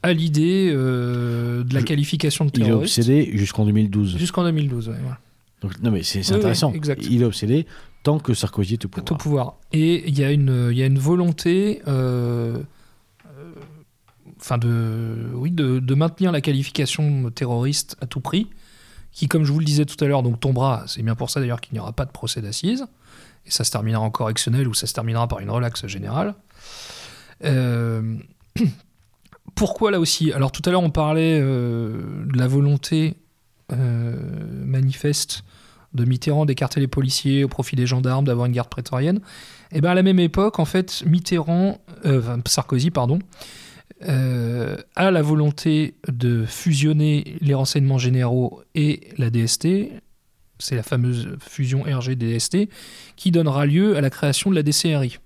à 0.03 0.13
l'idée 0.13 0.69
euh, 0.73 1.63
de 1.63 1.73
la 1.73 1.81
qualification 1.81 2.45
de 2.45 2.51
Il 2.55 2.61
est 2.61 2.65
terroriste 2.65 2.99
obsédé 2.99 3.31
jusqu'en 3.37 3.65
2012. 3.65 4.17
jusqu'en 4.17 4.43
2012. 4.43 4.89
ouais, 4.89 4.95
voilà. 5.01 5.19
Donc, 5.61 5.81
non 5.81 5.89
mais 5.91 6.03
c'est, 6.03 6.19
Oui, 6.29 6.35
intéressant. 6.37 6.71
Il 7.09 7.21
est 7.21 7.25
obsédé 7.25 7.65
tant 8.03 8.19
que 8.19 8.33
Sarkozy 8.35 8.73
est 8.73 8.85
au 8.85 8.89
Au 8.89 8.91
pouvoir. 8.91 9.17
pouvoir. 9.17 9.55
Et 9.73 10.07
il 10.07 10.17
y, 10.19 10.23
a 10.23 10.31
une- 10.31 10.69
y 10.73 10.83
a 10.83 10.85
une 10.85 10.99
volonté 10.99 11.81
euh, 11.87 12.57
euh, 12.57 12.63
enfin 14.39 14.57
de, 14.57 15.29
oui, 15.33 15.51
de, 15.51 15.95
maintenir 15.95 16.31
la 16.31 16.41
qualification 16.41 17.29
terroriste 17.31 17.97
à 18.01 18.05
tout 18.05 18.19
prix, 18.19 18.47
qui, 19.11 19.27
comme 19.27 19.43
je 19.43 19.51
vous 19.51 19.59
le 19.59 19.65
disais 19.65 19.85
tout 19.85 20.01
à 20.03 20.07
l'heure, 20.07 20.23
donc 20.23 20.39
tombera, 20.39 20.83
c'est 20.87 21.01
bien 21.01 21.15
pour 21.15 21.29
ça 21.29 21.39
d'ailleurs 21.39 21.61
qu'il 21.61 21.73
n'y 21.73 21.79
aura 21.79 21.93
pas 21.93 22.05
de 22.05 22.11
procès 22.11 22.41
d'assises, 22.41 22.85
et 23.45 23.51
ça 23.51 23.63
se 23.63 23.71
terminera 23.71 24.01
en 24.01 24.11
correctionnel 24.11 24.67
ou 24.67 24.73
ça 24.73 24.87
se 24.87 24.93
terminera 24.93 25.27
par 25.27 25.39
une 25.39 25.49
relaxe 25.49 25.87
générale. 25.87 26.35
Euh, 27.43 28.17
pourquoi 29.55 29.91
là 29.91 29.99
aussi? 29.99 30.31
Alors 30.33 30.51
tout 30.51 30.61
à 30.65 30.71
l'heure 30.71 30.83
on 30.83 30.89
parlait 30.89 31.39
euh, 31.41 32.25
de 32.25 32.37
la 32.37 32.47
volonté 32.47 33.15
euh, 33.71 34.15
manifeste 34.65 35.43
de 35.93 36.05
Mitterrand 36.05 36.45
d'écarter 36.45 36.79
les 36.79 36.87
policiers 36.87 37.43
au 37.43 37.47
profit 37.47 37.75
des 37.75 37.87
gendarmes, 37.87 38.25
d'avoir 38.25 38.45
une 38.45 38.51
garde 38.51 38.69
prétorienne. 38.69 39.19
Et 39.71 39.81
bien 39.81 39.91
à 39.91 39.95
la 39.95 40.03
même 40.03 40.19
époque, 40.19 40.59
en 40.59 40.65
fait, 40.65 41.03
Mitterrand, 41.05 41.79
Sarkozy, 42.45 42.91
pardon, 42.91 43.19
euh, 44.07 44.77
a 44.95 45.11
la 45.11 45.21
volonté 45.21 45.95
de 46.07 46.45
fusionner 46.45 47.35
les 47.41 47.53
renseignements 47.53 47.97
généraux 47.97 48.61
et 48.75 49.09
la 49.17 49.29
DST. 49.29 49.67
C'est 50.59 50.75
la 50.75 50.83
fameuse 50.83 51.35
fusion 51.39 51.83
RG-DST 51.83 52.69
qui 53.15 53.31
donnera 53.31 53.65
lieu 53.65 53.95
à 53.95 54.01
la 54.01 54.09
création 54.09 54.49
de 54.49 54.55
la 54.55 54.63
DCRI. 54.63 55.17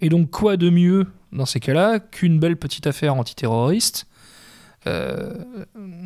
Et 0.00 0.08
donc, 0.08 0.30
quoi 0.30 0.56
de 0.56 0.70
mieux 0.70 1.06
dans 1.32 1.46
ces 1.46 1.60
cas-là 1.60 1.98
qu'une 1.98 2.38
belle 2.38 2.56
petite 2.56 2.86
affaire 2.86 3.14
antiterroriste 3.14 4.06
euh, 4.86 5.32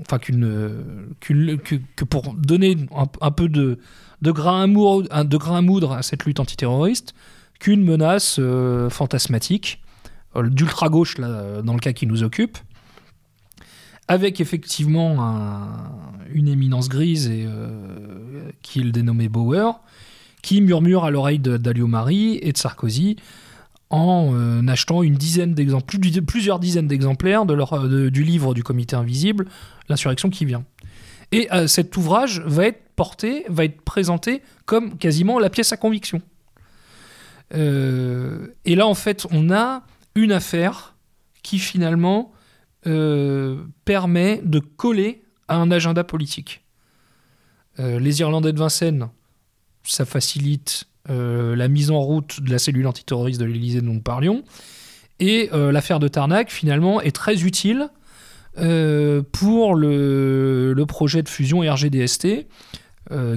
enfin 0.00 0.18
qu'une, 0.18 1.14
que, 1.20 2.04
pour 2.04 2.34
donner 2.34 2.76
un, 3.20 3.30
peu 3.30 3.48
de, 3.48 3.78
de, 4.22 4.32
grain 4.32 4.62
à 4.62 4.66
moudre, 4.66 5.08
de 5.24 5.38
à 5.52 5.60
moudre 5.60 5.92
à 5.92 6.02
cette 6.02 6.24
lutte 6.24 6.40
antiterroriste 6.40 7.14
qu'une 7.58 7.84
menace 7.84 8.36
euh, 8.38 8.88
fantasmatique 8.88 9.82
d'ultra-gauche 10.36 11.18
là, 11.18 11.28
euh, 11.28 11.62
dans 11.62 11.74
le 11.74 11.80
cas 11.80 11.92
qui 11.92 12.06
nous 12.06 12.22
occupe, 12.22 12.58
avec 14.08 14.40
effectivement 14.40 15.22
un- 15.24 15.92
une 16.32 16.48
éminence 16.48 16.88
grise 16.88 17.28
et, 17.28 17.44
euh, 17.46 18.50
qui 18.62 18.80
est 18.80 18.84
le 18.84 18.92
dénommé 18.92 19.28
Bauer, 19.28 19.80
qui 20.42 20.60
murmure 20.60 21.04
à 21.04 21.10
l'oreille 21.10 21.38
de- 21.38 21.56
d'Alliot-Marie 21.56 22.38
et 22.42 22.52
de 22.52 22.56
Sarkozy 22.58 23.16
en 23.90 24.30
euh, 24.34 24.66
achetant 24.68 25.02
une 25.02 25.16
dizaine 25.16 25.52
d'exemplaires, 25.54 26.00
plus- 26.00 26.22
plusieurs 26.22 26.58
dizaines 26.60 26.86
d'exemplaires 26.86 27.44
du 27.44 28.22
livre 28.22 28.54
du 28.54 28.62
Comité 28.62 28.94
Invisible, 28.96 29.46
L'insurrection 29.88 30.30
qui 30.30 30.44
vient. 30.44 30.64
Et 31.32 31.48
euh, 31.52 31.66
cet 31.66 31.96
ouvrage 31.96 32.40
va 32.46 32.66
être 32.66 32.80
porté, 32.94 33.44
va 33.48 33.64
être 33.64 33.80
présenté 33.82 34.42
comme 34.66 34.96
quasiment 34.98 35.38
la 35.40 35.50
pièce 35.50 35.72
à 35.72 35.76
conviction. 35.76 36.22
Euh, 37.54 38.46
et 38.64 38.74
là, 38.76 38.86
en 38.86 38.94
fait, 38.94 39.26
on 39.32 39.50
a 39.50 39.82
une 40.20 40.32
affaire 40.32 40.94
qui 41.42 41.58
finalement 41.58 42.32
euh, 42.86 43.64
permet 43.84 44.40
de 44.44 44.58
coller 44.58 45.22
à 45.48 45.56
un 45.56 45.70
agenda 45.70 46.04
politique. 46.04 46.62
Euh, 47.78 47.98
les 47.98 48.20
Irlandais 48.20 48.52
de 48.52 48.58
Vincennes, 48.58 49.08
ça 49.82 50.04
facilite 50.04 50.84
euh, 51.08 51.56
la 51.56 51.68
mise 51.68 51.90
en 51.90 52.00
route 52.00 52.40
de 52.40 52.50
la 52.50 52.58
cellule 52.58 52.86
antiterroriste 52.86 53.40
de 53.40 53.46
l'Élysée 53.46 53.80
dont 53.80 53.94
nous 53.94 54.00
parlions. 54.00 54.44
Et 55.18 55.50
l'affaire 55.52 55.98
de 55.98 56.08
Tarnac, 56.08 56.50
finalement, 56.50 57.02
est 57.02 57.14
très 57.14 57.42
utile 57.44 57.90
pour 58.54 59.74
le, 59.74 60.84
projet 60.88 61.22
de 61.22 61.28
fusion 61.28 61.60
RGDST, 61.60 62.46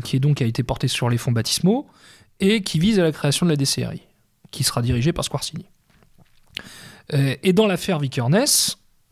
qui 0.01 0.15
est 0.15 0.19
donc 0.21 0.41
a 0.41 0.45
été 0.45 0.63
porté 0.63 0.87
sur 0.87 1.09
les 1.09 1.17
fonds 1.17 1.33
baptismaux 1.33 1.89
et 2.39 2.61
qui 2.61 2.79
vise 2.79 3.01
à 3.01 3.03
la 3.03 3.11
création 3.11 3.45
de 3.45 3.51
la 3.51 3.57
DCRI, 3.57 4.01
qui 4.49 4.63
sera 4.63 4.81
dirigée 4.81 5.11
par 5.11 5.25
Squarcini. 5.25 5.65
Euh, 7.13 7.35
et 7.43 7.53
dans 7.53 7.67
l'affaire 7.67 7.99
Vikernes, 7.99 8.45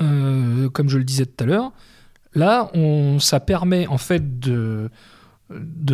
euh, 0.01 0.69
comme 0.69 0.89
je 0.89 0.97
le 0.97 1.03
disais 1.03 1.25
tout 1.25 1.43
à 1.43 1.47
l'heure, 1.47 1.71
là, 2.33 2.71
on, 2.73 3.19
ça 3.19 3.39
permet 3.39 3.87
en 3.87 3.97
fait 3.97 4.39
de, 4.39 4.89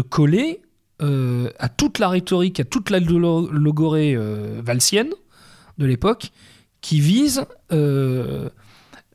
coller 0.10 0.62
euh, 1.02 1.50
à 1.60 1.70
toute 1.70 2.00
la 2.00 2.10
rhétorique, 2.10 2.60
à 2.60 2.64
toute 2.64 2.90
la 2.90 3.00
lo- 3.00 3.52
logorée 3.52 4.16
valsienne 4.62 5.10
de 5.78 5.86
l'époque, 5.86 6.32
qui 6.82 7.00
vise 7.00 7.46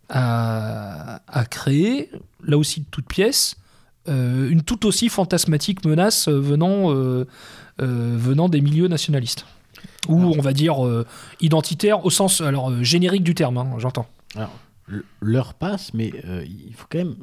à, 0.09 1.45
créer, 1.51 2.11
là 2.45 2.59
aussi 2.59 2.81
de 2.81 2.87
toute 2.91 3.07
pièce, 3.07 3.57
une 4.07 4.63
tout 4.63 4.85
aussi 4.87 5.09
fantasmatique 5.09 5.85
menace 5.85 6.29
venant 6.29 7.29
des 7.79 8.61
milieux 8.61 8.89
nationalistes. 8.89 9.47
Ou 10.09 10.19
Alors. 10.19 10.35
on 10.39 10.43
va 10.43 10.53
dire 10.53 10.85
euh, 10.87 11.07
identitaire 11.41 12.05
au 12.05 12.11
sens 12.11 12.41
alors, 12.41 12.71
euh, 12.71 12.83
générique 12.83 13.23
du 13.23 13.35
terme, 13.35 13.59
hein, 13.59 13.71
j'entends. 13.79 14.07
L- 14.89 15.03
L'heure 15.21 15.55
passe, 15.55 15.95
mais 15.95 16.13
euh, 16.25 16.45
il 16.45 16.75
faut 16.75 16.87
quand 16.91 16.99
même 16.99 17.15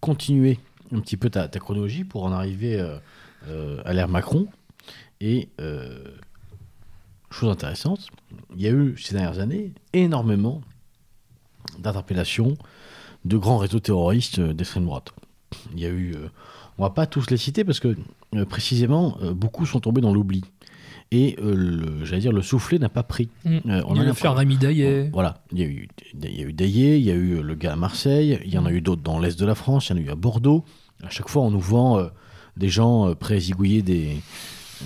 continuer 0.00 0.58
un 0.94 1.00
petit 1.00 1.16
peu 1.16 1.28
ta, 1.28 1.48
ta 1.48 1.58
chronologie 1.58 2.04
pour 2.04 2.24
en 2.24 2.32
arriver 2.32 2.80
à 3.84 3.92
l'ère 3.92 4.08
Macron. 4.08 4.46
Et 5.20 5.48
chose 7.30 7.50
intéressante, 7.50 8.06
il 8.56 8.62
y 8.62 8.68
a 8.68 8.70
eu 8.70 8.96
ces 8.96 9.14
dernières 9.14 9.38
années 9.38 9.72
énormément 9.92 10.62
d'interpellations 11.78 12.56
de 13.24 13.36
grands 13.36 13.58
réseaux 13.58 13.80
terroristes 13.80 14.40
d'extrême 14.40 14.84
droite. 14.86 15.12
Il 15.74 15.80
y 15.80 15.86
a 15.86 15.90
eu, 15.90 16.14
on 16.78 16.82
va 16.84 16.90
pas 16.90 17.06
tous 17.06 17.28
les 17.30 17.36
citer 17.36 17.64
parce 17.64 17.80
que 17.80 17.96
précisément 18.48 19.18
beaucoup 19.34 19.66
sont 19.66 19.80
tombés 19.80 20.00
dans 20.00 20.12
l'oubli. 20.14 20.42
Et 21.10 21.36
euh, 21.42 21.54
le- 21.54 22.04
j'allais 22.04 22.20
dire 22.20 22.32
le 22.32 22.42
soufflet 22.42 22.78
n'a 22.78 22.90
pas 22.90 23.02
pris. 23.02 23.30
Mm. 23.44 23.48
Euh, 23.68 23.82
on 23.86 23.94
Il 23.94 23.96
y 23.96 24.00
a 24.00 24.02
a 24.02 24.06
l'affaire 24.08 24.34
Rémi 24.34 24.56
Daillet. 24.58 25.08
voilà, 25.12 25.38
il 25.52 25.58
y 25.58 25.62
a 25.62 25.66
eu, 25.66 25.88
il 26.22 26.38
y 26.38 26.42
a 26.42 26.46
eu 26.46 26.52
Daillé, 26.52 26.96
il 26.98 27.04
y 27.04 27.10
a 27.10 27.14
eu 27.14 27.40
le 27.42 27.54
gars 27.54 27.72
à 27.72 27.76
Marseille, 27.76 28.38
il 28.44 28.52
y 28.52 28.58
en 28.58 28.66
a 28.66 28.70
eu 28.72 28.80
d'autres 28.82 29.02
dans 29.02 29.18
l'est 29.18 29.38
de 29.40 29.46
la 29.46 29.54
France, 29.54 29.88
il 29.88 29.96
y 29.96 30.00
en 30.00 30.02
a 30.02 30.06
eu 30.06 30.10
à 30.10 30.14
Bordeaux. 30.16 30.64
À 31.02 31.08
chaque 31.10 31.28
fois, 31.28 31.42
on 31.42 31.50
nous 31.50 31.60
vend 31.60 31.98
euh, 31.98 32.08
des 32.58 32.68
gens 32.68 33.08
euh, 33.08 33.14
prêts 33.14 33.36
à 33.36 33.40
zigouiller 33.40 33.80
des, 33.82 34.16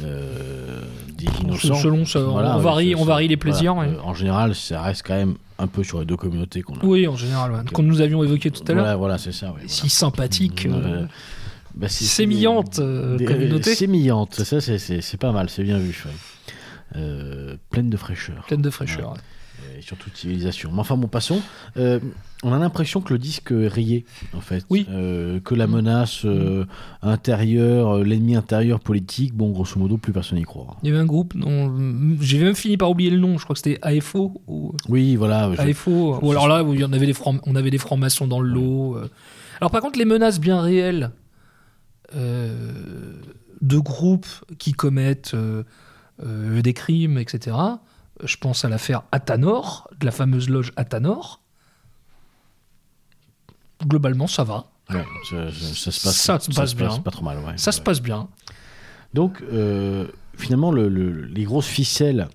euh, 0.04 0.82
dit 1.16 1.26
innocent. 1.42 1.74
Selon 1.74 2.04
ça, 2.04 2.20
Voilà, 2.20 2.56
on, 2.56 2.60
varie, 2.60 2.94
on 2.94 3.04
varie 3.04 3.28
les 3.28 3.36
plaisirs. 3.36 3.74
voilà. 3.74 3.90
ouais. 3.92 3.98
En 4.04 4.14
général, 4.14 4.54
ça 4.54 4.80
reste 4.82 5.02
quand 5.06 5.14
même 5.16 5.34
un 5.58 5.66
peu 5.66 5.82
sur 5.84 6.00
les 6.00 6.06
deux 6.06 6.16
communautés 6.16 6.62
qu'on 6.62 6.74
a. 6.74 6.84
Oui, 6.84 7.06
en 7.08 7.16
général, 7.16 7.52
ouais. 7.52 7.58
comme 7.72 7.86
nous 7.86 8.00
avions 8.00 8.22
évoqué 8.24 8.50
tout 8.50 8.62
à 8.68 8.72
l'heure. 8.72 8.82
Voilà, 8.84 8.96
voilà, 8.96 9.18
c'est 9.18 9.32
ça. 9.32 9.52
ouais, 9.52 9.62
Si 9.66 9.88
sympathique, 9.88 10.66
Euh, 10.66 11.06
bah, 11.74 11.88
sémillante 11.88 12.76
des- 12.78 12.82
euh, 12.82 13.26
communauté, 13.26 13.74
Sémillante, 13.74 14.34
ça 14.42 14.60
c'est- 14.60 14.78
c'est 14.78 15.00
c'est 15.00 15.16
pas 15.20 15.32
mal, 15.32 15.48
c'est 15.50 15.62
bien 15.64 15.78
vu. 15.78 16.02
ouais. 16.06 16.12
Euh, 16.96 17.56
pleine 17.70 17.88
de 17.90 17.96
fraîcheur. 17.96 18.44
pleine 18.46 18.60
de 18.62 18.70
fraîcheur. 18.70 19.12
ouais. 19.12 19.18
Et 19.78 19.80
surtout 19.82 20.10
de 20.10 20.16
civilisation. 20.16 20.70
Mais 20.72 20.80
enfin 20.80 20.96
bon, 20.96 21.06
passons. 21.06 21.40
Euh, 21.76 22.00
on 22.42 22.52
a 22.52 22.58
l'impression 22.58 23.00
que 23.00 23.12
le 23.12 23.18
disque 23.18 23.50
rayé, 23.52 24.04
en 24.34 24.40
fait. 24.40 24.64
Oui. 24.70 24.86
Que 24.86 25.54
la 25.54 25.66
menace 25.68 26.26
intérieure, 27.00 27.98
l'ennemi 28.02 28.34
intérieur 28.36 28.80
politique, 28.80 29.34
bon, 29.34 29.50
grosso 29.50 29.78
modo, 29.78 29.96
plus 29.98 30.12
personne 30.12 30.38
n'y 30.38 30.44
croit. 30.44 30.76
Il 30.82 30.88
y 30.88 30.92
avait 30.92 31.00
un 31.00 31.04
groupe 31.06 31.36
dont 31.36 31.72
j'ai 32.20 32.38
même 32.40 32.54
fini 32.54 32.76
par 32.76 32.90
oublier 32.90 33.10
le 33.10 33.18
nom. 33.18 33.38
Je 33.38 33.44
crois 33.44 33.54
que 33.54 33.60
c'était 33.62 33.78
AFO 33.82 34.42
ou 34.48 34.74
Oui, 34.88 35.16
voilà. 35.16 35.50
je- 35.54 35.60
AFO. 35.60 36.18
Ou 36.20 36.30
alors 36.32 36.48
là, 36.48 36.64
où 36.64 36.74
il 36.74 36.80
y 36.80 36.84
en 36.84 36.92
avait 36.92 37.06
des 37.06 37.12
francs, 37.12 37.40
on 37.46 37.54
avait 37.54 37.70
des 37.70 37.78
francs-maçons 37.78 38.26
dans 38.26 38.40
le 38.40 38.48
lot. 38.50 38.96
Alors 39.60 39.70
par 39.70 39.80
contre, 39.80 39.98
les 39.98 40.04
menaces 40.04 40.40
bien 40.40 40.60
réelles 40.60 41.10
de 42.14 43.78
groupes 43.78 44.26
qui 44.58 44.72
commettent 44.72 45.34
euh, 45.34 45.62
euh, 46.24 46.60
des 46.62 46.72
crimes, 46.74 47.18
etc. 47.18 47.56
Je 48.22 48.36
pense 48.36 48.64
à 48.64 48.68
l'affaire 48.68 49.02
Athanor, 49.12 49.88
de 49.98 50.04
la 50.06 50.12
fameuse 50.12 50.48
loge 50.48 50.72
Athanor. 50.76 51.40
Globalement, 53.86 54.26
ça 54.26 54.44
va. 54.44 54.66
ouais, 54.90 55.04
ça, 55.28 55.50
ça- 55.50 55.74
ça 55.74 55.90
se 55.92 56.10
passe, 56.10 56.16
Ça 56.16 56.38
se 56.40 56.50
passe 56.54 56.74
bien. 56.76 56.98
pas 56.98 57.10
trop 57.10 57.24
mal. 57.24 57.38
ouais. 57.38 57.54
Ça 57.56 57.72
se 57.72 57.80
passe 57.80 58.00
bien. 58.00 58.28
Donc, 59.14 59.42
euh, 59.42 60.06
finalement, 60.36 60.70
le- 60.70 60.88
le- 60.88 61.24
les 61.24 61.44
grosses 61.44 61.66
ficelles 61.66 62.28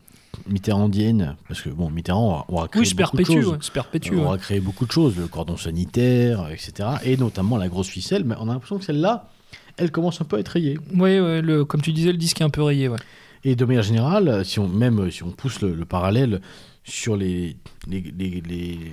mitterrandiennes, 0.48 1.36
parce 1.48 1.62
que 1.62 1.70
bon, 1.70 1.90
Mitterrand 1.90 2.46
aura 2.50 2.68
créé 2.68 2.82
Oui, 2.84 2.94
beaucoup 2.94 3.18
de 3.18 3.24
choses. 3.26 3.58
se 3.64 3.72
perpétue, 3.72 4.16
aura 4.18 4.38
créé 4.38 4.60
beaucoup 4.60 4.86
de 4.86 4.92
choses, 4.92 5.18
le 5.18 5.28
cordon 5.28 5.58
sanitaire, 5.58 6.50
etc. 6.50 6.90
Et 7.04 7.18
notamment 7.18 7.58
la 7.58 7.70
grosse 7.70 7.88
ficelle, 7.88 8.24
mais 8.24 8.36
on 8.40 8.50
a 8.50 8.54
l'impression 8.54 8.78
que 8.78 8.86
celle-là, 8.86 9.30
elle 9.78 9.92
commence 9.92 10.22
un 10.22 10.26
peu 10.26 10.38
à 10.38 10.40
être 10.40 10.50
rayée. 10.50 10.78
Ouais, 10.96 11.42
le, 11.42 11.66
comme 11.66 11.82
tu 11.82 11.92
disais, 11.94 12.12
le 12.12 12.18
disque 12.18 12.42
est 12.42 12.44
un 12.44 12.50
peu 12.50 12.64
rayé. 12.64 12.88
Ouais. 12.90 12.98
Et 13.44 13.56
de 13.56 13.66
manière 13.66 13.84
générale, 13.84 14.44
si 14.44 14.60
on, 14.60 14.68
même 14.68 15.10
si 15.12 15.24
on 15.24 15.32
pousse 15.32 15.62
le, 15.62 15.74
le 15.74 15.86
parallèle 15.86 16.42
sur 16.84 17.16
les, 17.16 17.56
les, 17.88 18.02
les, 18.18 18.42
les- 18.42 18.92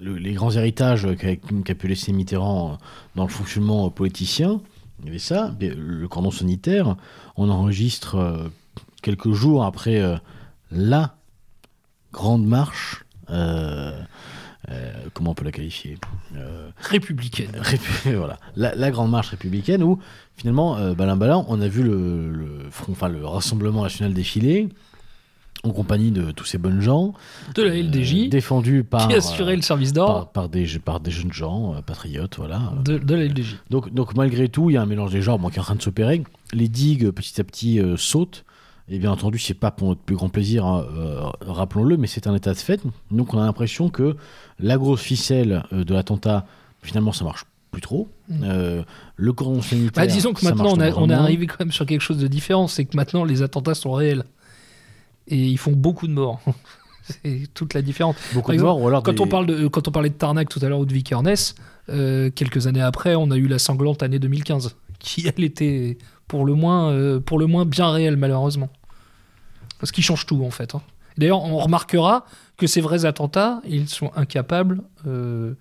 le- 0.00 0.16
les 0.16 0.32
grands 0.32 0.50
héritages 0.52 1.06
qu'a 1.64 1.74
pu 1.74 1.88
laisser 1.88 2.12
Mitterrand 2.12 2.78
dans 3.16 3.24
le 3.24 3.28
fonctionnement 3.30 3.90
politicien, 3.90 4.60
il 5.00 5.06
y 5.06 5.08
avait 5.10 5.18
ça, 5.18 5.54
le 5.60 6.06
cordon 6.08 6.30
sanitaire, 6.30 6.96
on 7.36 7.48
enregistre 7.48 8.16
euh, 8.16 8.48
quelques 9.02 9.32
jours 9.32 9.64
après 9.64 10.00
euh, 10.00 10.16
la 10.70 11.16
grande 12.12 12.46
marche, 12.46 13.04
euh, 13.30 14.00
euh, 14.70 14.92
comment 15.14 15.30
on 15.30 15.34
peut 15.34 15.44
la 15.44 15.52
qualifier 15.52 15.96
Euh, 16.36 16.68
Républicaine. 16.78 17.50
Répu- 17.60 18.14
voilà, 18.16 18.38
la, 18.56 18.74
la 18.74 18.90
grande 18.90 19.10
marche 19.10 19.28
républicaine 19.30 19.82
où 19.82 19.98
finalement, 20.36 20.76
euh, 20.76 20.94
balin 20.94 21.16
balin, 21.16 21.44
on 21.48 21.60
a 21.60 21.68
vu 21.68 21.82
le, 21.82 22.30
le 22.30 22.66
front, 22.70 22.92
enfin 22.92 23.08
le 23.08 23.24
Rassemblement 23.24 23.82
national 23.82 24.12
défiler 24.14 24.68
en 25.64 25.70
compagnie 25.70 26.12
de 26.12 26.30
tous 26.30 26.44
ces 26.44 26.56
bonnes 26.56 26.80
gens, 26.80 27.14
De 27.56 27.62
la 27.62 27.72
euh, 27.72 27.82
LDJ, 27.82 28.28
défendus 28.28 28.84
par 28.84 29.08
qui 29.08 29.14
assurait 29.14 29.56
le 29.56 29.62
service 29.62 29.92
d'or 29.92 30.30
par, 30.30 30.30
par 30.44 30.48
des 30.48 30.66
par 30.78 31.00
des 31.00 31.10
jeunes 31.10 31.32
gens 31.32 31.74
euh, 31.74 31.80
patriotes, 31.82 32.36
voilà. 32.36 32.72
de, 32.84 32.96
de 32.98 33.14
la 33.16 33.24
LDJ. 33.24 33.56
Donc 33.68 33.92
donc 33.92 34.14
malgré 34.14 34.48
tout, 34.48 34.70
il 34.70 34.74
y 34.74 34.76
a 34.76 34.82
un 34.82 34.86
mélange 34.86 35.10
des 35.10 35.20
genres 35.22 35.38
bon, 35.40 35.48
qui 35.48 35.56
est 35.56 35.60
en 35.60 35.64
train 35.64 35.74
de 35.74 35.82
s'opérer. 35.82 36.22
Les 36.52 36.68
digues 36.68 37.10
petit 37.10 37.40
à 37.40 37.44
petit 37.44 37.80
euh, 37.80 37.96
sautent. 37.96 38.44
Et 38.90 38.98
bien 38.98 39.10
entendu, 39.12 39.38
c'est 39.38 39.54
pas 39.54 39.70
pour 39.70 39.88
notre 39.88 40.00
plus 40.00 40.16
grand 40.16 40.28
plaisir, 40.30 40.64
hein, 40.64 40.84
euh, 40.96 41.20
rappelons-le, 41.42 41.96
mais 41.98 42.06
c'est 42.06 42.26
un 42.26 42.34
état 42.34 42.52
de 42.52 42.58
fait. 42.58 42.80
Donc 43.10 43.34
on 43.34 43.38
a 43.38 43.44
l'impression 43.44 43.90
que 43.90 44.16
la 44.58 44.76
grosse 44.78 45.02
ficelle 45.02 45.62
euh, 45.72 45.84
de 45.84 45.92
l'attentat, 45.92 46.46
finalement, 46.82 47.12
ça 47.12 47.24
marche 47.24 47.44
plus 47.70 47.82
trop. 47.82 48.08
Mm. 48.28 48.40
Euh, 48.44 48.82
le 49.16 49.32
cordon 49.34 49.60
sanitaire. 49.60 50.04
Bah, 50.04 50.06
disons 50.06 50.32
que 50.32 50.42
maintenant, 50.44 50.72
on, 50.74 50.80
a- 50.80 50.88
est 50.88 51.12
arrivé 51.12 51.46
quand 51.46 51.60
même 51.60 51.72
sur 51.72 51.84
quelque 51.84 52.00
chose 52.00 52.16
de 52.18 52.26
différent. 52.28 52.66
C'est 52.66 52.86
que 52.86 52.96
maintenant, 52.96 53.24
les 53.24 53.42
attentats 53.42 53.74
sont 53.74 53.92
réels. 53.92 54.24
Et 55.26 55.36
ils 55.36 55.58
font 55.58 55.72
beaucoup 55.72 56.06
de 56.06 56.12
morts. 56.12 56.40
c'est 57.02 57.42
toute 57.52 57.74
la 57.74 57.82
différence. 57.82 58.16
Beaucoup 58.32 58.46
Par 58.46 58.48
de 58.48 58.54
exemple, 58.54 58.68
morts, 58.68 58.82
ou 58.82 58.88
alors 58.88 59.02
Quand, 59.02 59.12
des- 59.12 59.20
on 59.20 59.26
parle 59.26 59.46
de, 59.46 59.68
quand 59.68 59.86
on 59.86 59.90
parlait 59.90 60.08
de 60.08 60.14
Tarnac 60.14 60.48
tout 60.48 60.60
à 60.62 60.68
l'heure 60.70 60.78
ou 60.80 60.86
de 60.86 60.94
Vikernes, 60.94 61.34
euh, 61.90 62.30
quelques 62.30 62.66
années 62.66 62.80
après, 62.80 63.14
on 63.16 63.30
a 63.30 63.36
eu 63.36 63.48
la 63.48 63.58
sanglante 63.58 64.02
année 64.02 64.18
2015, 64.18 64.76
qui, 64.98 65.26
elle, 65.28 65.44
était 65.44 65.98
pour 66.28 66.44
le 66.44 66.54
moins, 66.54 66.90
euh, 66.92 67.18
pour 67.20 67.38
le 67.38 67.46
moins 67.46 67.64
bien 67.64 67.90
réelle, 67.90 68.16
malheureusement. 68.16 68.68
Parce 69.80 69.90
qu'ils 69.92 70.04
changent 70.04 70.26
tout, 70.26 70.44
en 70.44 70.50
fait. 70.50 70.74
hein. 70.74 70.82
D'ailleurs, 71.16 71.42
on 71.42 71.56
remarquera 71.58 72.24
que 72.56 72.66
ces 72.66 72.80
vrais 72.80 73.04
attentats, 73.04 73.60
ils 73.68 73.88
sont 73.88 74.10
incapables 74.14 74.82
euh, 75.06 75.54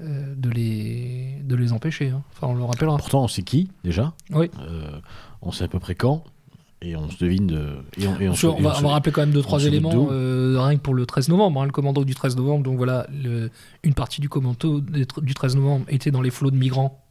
euh, 0.00 0.34
de, 0.36 0.50
les, 0.50 1.38
de 1.44 1.54
les 1.54 1.72
empêcher. 1.72 2.10
hein. 2.10 2.22
Enfin, 2.32 2.48
on 2.48 2.54
le 2.54 2.64
rappellera. 2.64 2.96
Pourtant, 2.98 3.22
on 3.24 3.28
sait 3.28 3.42
qui, 3.42 3.70
déjà. 3.84 4.12
Oui. 4.30 4.50
On 5.42 5.52
sait 5.52 5.64
à 5.64 5.68
peu 5.68 5.78
près 5.78 5.94
quand. 5.94 6.24
Et 6.82 6.96
on 6.96 7.08
se 7.08 7.16
devine 7.16 7.46
de. 7.46 7.76
Et 7.98 8.06
on, 8.06 8.20
et 8.20 8.28
on 8.28 8.34
se- 8.34 8.40
Sur- 8.40 8.56
on, 8.56 8.58
et 8.58 8.62
va, 8.62 8.74
se- 8.74 8.80
on 8.80 8.88
va 8.88 8.92
rappeler 8.94 9.12
quand 9.12 9.22
même 9.22 9.30
deux, 9.30 9.40
trois 9.40 9.64
éléments, 9.64 9.90
rien 10.10 10.76
que 10.76 10.82
pour 10.82 10.92
le 10.92 11.06
13 11.06 11.30
novembre, 11.30 11.62
hein, 11.62 11.64
le 11.64 11.70
commando 11.70 12.04
du 12.04 12.14
13 12.14 12.36
novembre. 12.36 12.62
Donc 12.64 12.76
voilà, 12.76 13.06
le- 13.10 13.50
une 13.84 13.94
partie 13.94 14.20
du 14.20 14.28
commando 14.28 14.80
du 14.80 15.34
13 15.34 15.56
novembre 15.56 15.86
était 15.88 16.10
dans 16.10 16.20
les 16.20 16.30
flots 16.30 16.50
de 16.50 16.56
migrants, 16.58 17.02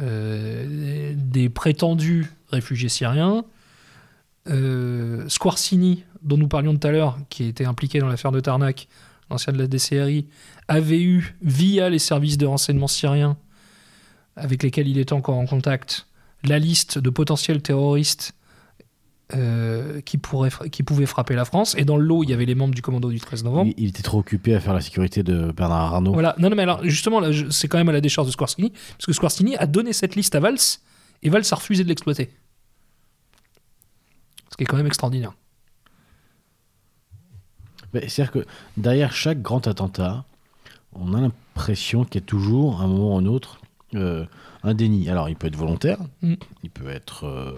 euh, 0.00 1.12
des 1.16 1.48
prétendus 1.48 2.30
réfugiés 2.50 2.88
syriens. 2.88 3.44
Euh, 4.48 5.28
Squarcini, 5.28 6.04
dont 6.22 6.36
nous 6.36 6.48
parlions 6.48 6.76
tout 6.76 6.86
à 6.86 6.90
l'heure, 6.90 7.18
qui 7.28 7.44
était 7.44 7.64
impliqué 7.64 7.98
dans 7.98 8.08
l'affaire 8.08 8.32
de 8.32 8.40
Tarnac, 8.40 8.88
l'ancien 9.30 9.52
de 9.52 9.58
la 9.58 9.66
DCRI, 9.66 10.26
avait 10.68 11.02
eu, 11.02 11.36
via 11.42 11.90
les 11.90 11.98
services 11.98 12.38
de 12.38 12.46
renseignement 12.46 12.88
syriens 12.88 13.36
avec 14.36 14.62
lesquels 14.62 14.88
il 14.88 14.98
était 14.98 15.12
encore 15.12 15.36
en 15.36 15.46
contact, 15.46 16.06
la 16.44 16.58
liste 16.58 16.98
de 16.98 17.10
potentiels 17.10 17.60
terroristes 17.60 18.34
euh, 19.34 20.00
qui, 20.00 20.16
pourraient 20.18 20.50
fra- 20.50 20.68
qui 20.68 20.82
pouvaient 20.82 21.06
frapper 21.06 21.34
la 21.34 21.44
France. 21.44 21.74
Et 21.76 21.84
dans 21.84 21.96
le 21.96 22.04
lot, 22.04 22.22
il 22.24 22.30
y 22.30 22.32
avait 22.32 22.46
les 22.46 22.54
membres 22.54 22.74
du 22.74 22.80
commando 22.82 23.10
du 23.10 23.20
13 23.20 23.44
novembre. 23.44 23.70
il, 23.76 23.84
il 23.84 23.88
était 23.90 24.02
trop 24.02 24.18
occupé 24.18 24.54
à 24.54 24.60
faire 24.60 24.72
la 24.74 24.80
sécurité 24.80 25.22
de 25.22 25.52
Bernard 25.52 25.94
Arnault. 25.94 26.12
Voilà. 26.14 26.34
Non, 26.38 26.48
non, 26.50 26.56
mais 26.56 26.62
alors, 26.62 26.82
justement, 26.84 27.20
c'est 27.50 27.68
quand 27.68 27.78
même 27.78 27.88
à 27.90 27.92
la 27.92 28.00
décharge 28.00 28.26
de 28.26 28.32
Squarcini, 28.32 28.70
parce 28.70 29.06
que 29.06 29.12
Squarcini 29.12 29.56
a 29.56 29.66
donné 29.66 29.92
cette 29.92 30.14
liste 30.16 30.34
à 30.34 30.40
Valls, 30.40 30.56
et 31.22 31.28
Valls 31.30 31.44
a 31.50 31.54
refusé 31.56 31.82
de 31.84 31.88
l'exploiter. 31.88 32.30
Ce 34.50 34.56
qui 34.56 34.62
est 34.62 34.66
quand 34.66 34.76
même 34.78 34.86
extraordinaire. 34.86 35.32
C'est-à-dire 37.92 38.30
que 38.32 38.44
derrière 38.76 39.12
chaque 39.12 39.40
grand 39.40 39.66
attentat, 39.66 40.24
on 40.94 41.14
a 41.14 41.20
l'impression 41.20 42.04
qu'il 42.04 42.20
y 42.20 42.24
a 42.24 42.26
toujours, 42.26 42.80
à 42.80 42.84
un 42.84 42.88
moment 42.88 43.14
ou 43.14 43.18
un 43.18 43.26
autre, 43.26 43.60
euh, 43.94 44.26
un 44.62 44.74
déni. 44.74 45.08
Alors, 45.08 45.28
il 45.28 45.36
peut 45.36 45.46
être 45.46 45.56
volontaire, 45.56 45.98
Mm. 46.22 46.34
il 46.62 46.70
peut 46.70 46.88
être 46.88 47.24
euh, 47.26 47.52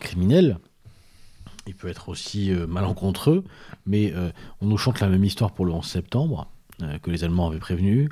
criminel, 0.00 0.58
il 1.68 1.74
peut 1.74 1.88
être 1.88 2.08
aussi 2.08 2.50
euh, 2.52 2.66
malencontreux, 2.66 3.44
mais 3.86 4.12
euh, 4.14 4.30
on 4.60 4.66
nous 4.66 4.78
chante 4.78 5.00
la 5.00 5.08
même 5.08 5.24
histoire 5.24 5.52
pour 5.52 5.66
le 5.66 5.72
11 5.72 5.84
septembre, 5.84 6.48
euh, 6.82 6.98
que 6.98 7.10
les 7.10 7.22
Allemands 7.24 7.48
avaient 7.48 7.58
prévenu. 7.58 8.08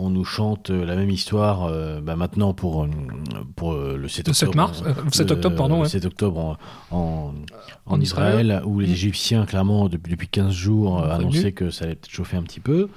On 0.00 0.10
nous 0.10 0.24
chante 0.24 0.70
la 0.70 0.94
même 0.94 1.10
histoire 1.10 1.72
bah, 2.02 2.14
maintenant 2.14 2.54
pour, 2.54 2.86
pour 3.56 3.74
le 3.74 4.06
7 4.06 4.28
Le 4.28 4.32
7 4.32 4.48
octobre. 4.50 4.56
mars, 4.68 4.82
euh, 4.86 4.92
7 5.10 5.28
le- 5.30 5.34
octobre, 5.34 5.56
pardon, 5.56 5.76
le 5.78 5.82
ouais. 5.82 5.88
7 5.88 6.04
octobre 6.04 6.56
en, 6.92 7.34
en, 7.86 8.00
Israël, 8.00 8.46
Israël. 8.46 8.62
où 8.64 8.78
les 8.78 8.86
Mm. 8.86 8.90
Égyptiens, 8.92 9.44
clairement, 9.44 9.88
depuis, 9.88 10.12
depuis 10.12 10.28
15 10.28 10.52
jours, 10.52 11.02
annonçaient 11.02 11.50
que 11.50 11.70
ça 11.70 11.84
allait 11.84 11.96
peut-être 11.96 12.12
chauffer 12.12 12.36
un 12.36 12.44
petit 12.44 12.60
peu. 12.60 12.88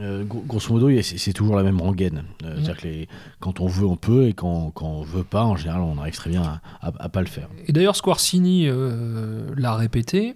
Euh, 0.00 0.24
gro- 0.24 0.42
grosso 0.46 0.72
modo, 0.72 0.90
c'est 1.02 1.32
toujours 1.32 1.56
la 1.56 1.62
même 1.62 1.80
rengaine. 1.80 2.24
Euh, 2.44 2.50
Mm. 2.50 2.54
C'est-à-dire 2.56 2.76
que 2.76 2.86
les- 2.86 3.08
quand 3.40 3.60
on 3.60 3.66
veut, 3.66 3.86
on 3.86 3.96
peut, 3.96 4.26
et 4.28 4.32
quand, 4.34 4.70
quand 4.72 4.86
on 4.88 5.02
veut 5.02 5.24
pas, 5.24 5.44
en 5.44 5.56
général, 5.56 5.80
on 5.82 5.98
arrive 5.98 6.14
très 6.16 6.30
bien 6.30 6.42
à, 6.42 6.60
à, 6.80 6.92
à 7.04 7.08
pas 7.08 7.20
le 7.20 7.26
faire. 7.26 7.48
Et 7.66 7.72
d'ailleurs, 7.72 7.96
Squarcini 7.96 8.68
euh, 8.68 9.46
l'a 9.56 9.74
répété 9.74 10.34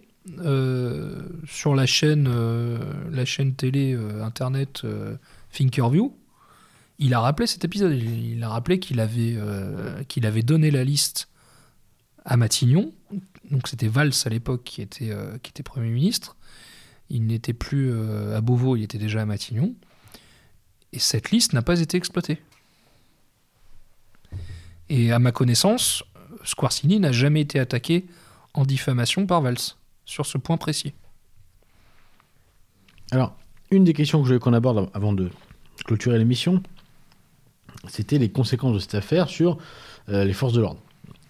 sur 1.46 1.74
la 1.74 1.86
chaîne, 1.86 2.28
la 3.10 3.24
chaîne 3.24 3.54
télé 3.54 3.98
internet 4.22 4.82
Thinkerview. 5.52 6.14
Il 6.98 7.14
a 7.14 7.20
rappelé 7.20 7.46
cet 7.46 7.64
épisode. 7.64 7.92
Il, 7.92 8.32
il 8.36 8.44
a 8.44 8.48
rappelé 8.50 8.78
qu'il 8.78 9.00
avait, 9.00 9.36
qu'il 10.08 10.26
avait 10.26 10.42
donné 10.42 10.70
la 10.70 10.84
liste 10.84 11.28
à 12.24 12.36
Matignon. 12.36 12.92
Donc 13.50 13.66
c'était 13.66 13.88
Valls 13.88 14.12
à 14.24 14.28
l'époque 14.28 14.62
qui 14.64 14.82
était, 14.82 15.10
qui 15.42 15.50
était 15.50 15.62
Premier 15.62 15.90
ministre. 15.90 16.36
Il 17.10 17.26
n'était 17.26 17.52
plus 17.52 17.90
euh, 17.92 18.36
à 18.36 18.40
Beauvau, 18.40 18.76
il 18.76 18.82
était 18.82 18.98
déjà 18.98 19.20
à 19.20 19.26
Matignon. 19.26 19.74
Et 20.92 20.98
cette 20.98 21.30
liste 21.30 21.52
n'a 21.52 21.62
pas 21.62 21.80
été 21.80 21.96
exploitée. 21.96 22.38
Et 24.88 25.12
à 25.12 25.18
ma 25.18 25.32
connaissance, 25.32 26.02
Squarcini 26.44 26.98
n'a 26.98 27.12
jamais 27.12 27.42
été 27.42 27.58
attaqué 27.58 28.06
en 28.54 28.64
diffamation 28.64 29.26
par 29.26 29.40
Valls 29.40 29.76
sur 30.04 30.26
ce 30.26 30.38
point 30.38 30.56
précis. 30.56 30.94
Alors, 33.12 33.36
une 33.70 33.84
des 33.84 33.92
questions 33.92 34.18
que 34.18 34.24
je 34.24 34.30
voulais 34.30 34.40
qu'on 34.40 34.52
aborde 34.52 34.88
avant 34.94 35.12
de 35.12 35.30
clôturer 35.84 36.18
l'émission, 36.18 36.62
c'était 37.88 38.18
les 38.18 38.30
conséquences 38.30 38.74
de 38.74 38.78
cette 38.78 38.94
affaire 38.94 39.28
sur 39.28 39.58
euh, 40.08 40.24
les 40.24 40.32
forces 40.32 40.52
de 40.52 40.60
l'ordre. 40.60 40.80